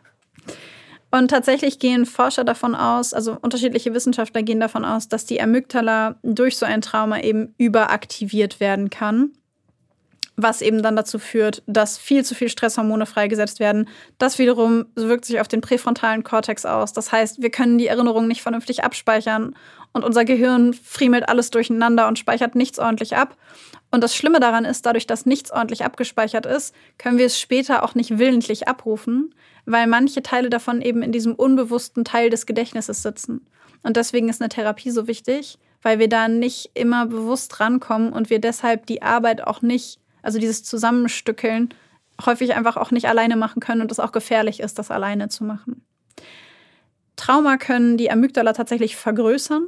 [1.11, 6.15] Und tatsächlich gehen Forscher davon aus, also unterschiedliche Wissenschaftler gehen davon aus, dass die Amygdala
[6.23, 9.31] durch so ein Trauma eben überaktiviert werden kann,
[10.35, 13.87] was eben dann dazu führt, dass viel zu viel Stresshormone freigesetzt werden.
[14.17, 16.91] Das wiederum wirkt sich auf den präfrontalen Kortex aus.
[16.91, 19.55] Das heißt, wir können die Erinnerung nicht vernünftig abspeichern
[19.93, 23.37] und unser Gehirn friemelt alles durcheinander und speichert nichts ordentlich ab.
[23.91, 27.81] Und das Schlimme daran ist, dadurch, dass nichts ordentlich abgespeichert ist, können wir es später
[27.81, 29.33] auch nicht willentlich abrufen,
[29.65, 33.47] weil manche Teile davon eben in diesem unbewussten Teil des Gedächtnisses sitzen.
[33.83, 38.29] Und deswegen ist eine Therapie so wichtig, weil wir da nicht immer bewusst rankommen und
[38.29, 41.69] wir deshalb die Arbeit auch nicht, also dieses Zusammenstückeln,
[42.25, 45.43] häufig einfach auch nicht alleine machen können und es auch gefährlich ist, das alleine zu
[45.43, 45.85] machen.
[47.15, 49.67] Trauma können die Amygdala tatsächlich vergrößern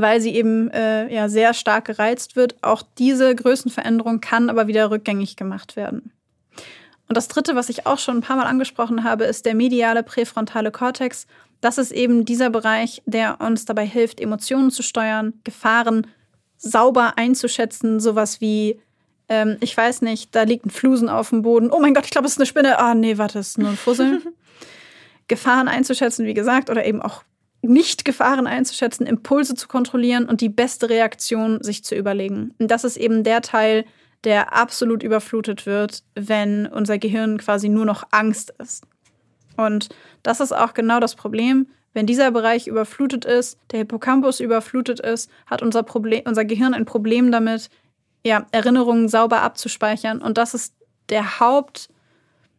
[0.00, 2.56] weil sie eben äh, ja, sehr stark gereizt wird.
[2.62, 6.12] Auch diese Größenveränderung kann aber wieder rückgängig gemacht werden.
[7.12, 10.02] Und das Dritte, was ich auch schon ein paar Mal angesprochen habe, ist der mediale
[10.02, 11.26] präfrontale Kortex.
[11.60, 16.06] Das ist eben dieser Bereich, der uns dabei hilft, Emotionen zu steuern, Gefahren
[16.56, 18.80] sauber einzuschätzen, sowas wie
[19.28, 21.70] ähm, ich weiß nicht, da liegt ein Flusen auf dem Boden.
[21.70, 22.78] Oh mein Gott, ich glaube, es ist eine Spinne.
[22.78, 24.22] Ah, nee, warte, es ist nur ein Fussel.
[25.28, 27.24] Gefahren einzuschätzen, wie gesagt, oder eben auch
[27.60, 32.54] nicht Gefahren einzuschätzen, Impulse zu kontrollieren und die beste Reaktion sich zu überlegen.
[32.58, 33.84] Und das ist eben der Teil,
[34.24, 38.84] der absolut überflutet wird, wenn unser Gehirn quasi nur noch Angst ist.
[39.56, 39.88] Und
[40.22, 41.66] das ist auch genau das Problem.
[41.92, 46.86] Wenn dieser Bereich überflutet ist, der Hippocampus überflutet ist, hat unser, Problem, unser Gehirn ein
[46.86, 47.68] Problem damit,
[48.24, 50.22] ja, Erinnerungen sauber abzuspeichern.
[50.22, 50.74] Und das ist
[51.08, 51.88] der Haupt,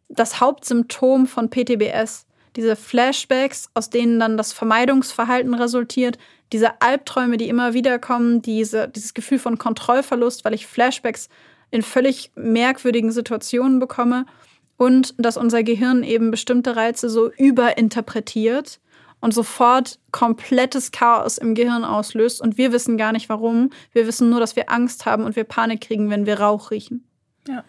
[0.08, 2.26] das Hauptsymptom von PTBS.
[2.54, 6.18] Diese Flashbacks, aus denen dann das Vermeidungsverhalten resultiert,
[6.52, 11.28] diese Albträume, die immer wieder kommen, diese, dieses Gefühl von Kontrollverlust, weil ich Flashbacks
[11.74, 14.26] in völlig merkwürdigen Situationen bekomme
[14.76, 18.80] und dass unser Gehirn eben bestimmte Reize so überinterpretiert
[19.20, 23.70] und sofort komplettes Chaos im Gehirn auslöst und wir wissen gar nicht warum.
[23.92, 27.08] Wir wissen nur, dass wir Angst haben und wir Panik kriegen, wenn wir Rauch riechen.
[27.48, 27.64] Ja.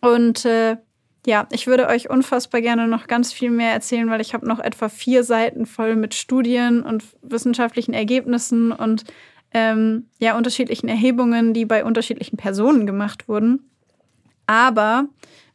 [0.00, 0.76] Und äh,
[1.24, 4.58] ja, ich würde euch unfassbar gerne noch ganz viel mehr erzählen, weil ich habe noch
[4.58, 9.04] etwa vier Seiten voll mit Studien und wissenschaftlichen Ergebnissen und
[9.54, 13.70] ähm, ja, unterschiedlichen Erhebungen, die bei unterschiedlichen Personen gemacht wurden.
[14.46, 15.06] Aber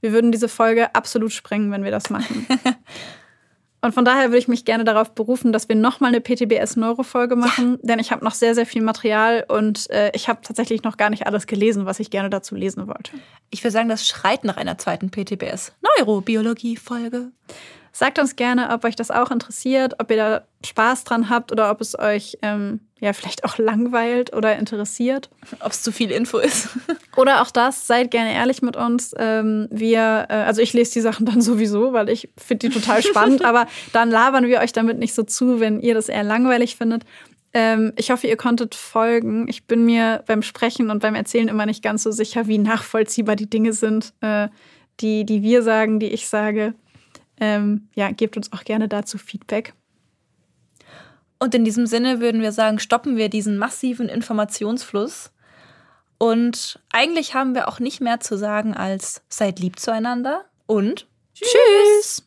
[0.01, 2.47] wir würden diese Folge absolut sprengen, wenn wir das machen.
[3.81, 7.73] Und von daher würde ich mich gerne darauf berufen, dass wir nochmal eine PTBS-Neuro-Folge machen,
[7.73, 7.77] ja.
[7.83, 11.11] denn ich habe noch sehr, sehr viel Material und äh, ich habe tatsächlich noch gar
[11.11, 13.11] nicht alles gelesen, was ich gerne dazu lesen wollte.
[13.51, 17.31] Ich würde sagen, das schreit nach einer zweiten PTBS-Neurobiologie-Folge.
[17.91, 21.69] Sagt uns gerne, ob euch das auch interessiert, ob ihr da Spaß dran habt oder
[21.69, 25.29] ob es euch ähm, ja vielleicht auch langweilt oder interessiert.
[25.59, 26.69] Ob es zu viel Info ist.
[27.15, 29.13] oder auch das, seid gerne ehrlich mit uns.
[29.17, 33.03] Ähm, wir, äh, also ich lese die Sachen dann sowieso, weil ich finde die total
[33.03, 36.75] spannend, aber dann labern wir euch damit nicht so zu, wenn ihr das eher langweilig
[36.75, 37.03] findet.
[37.53, 39.47] Ähm, ich hoffe, ihr konntet folgen.
[39.47, 43.35] Ich bin mir beim Sprechen und beim Erzählen immer nicht ganz so sicher, wie nachvollziehbar
[43.35, 44.49] die Dinge sind, äh,
[44.99, 46.73] die, die wir sagen, die ich sage.
[47.39, 49.73] Ähm, ja, gebt uns auch gerne dazu Feedback.
[51.39, 55.31] Und in diesem Sinne würden wir sagen, stoppen wir diesen massiven Informationsfluss.
[56.17, 61.51] Und eigentlich haben wir auch nicht mehr zu sagen als seid lieb zueinander und tschüss.
[61.51, 62.26] tschüss.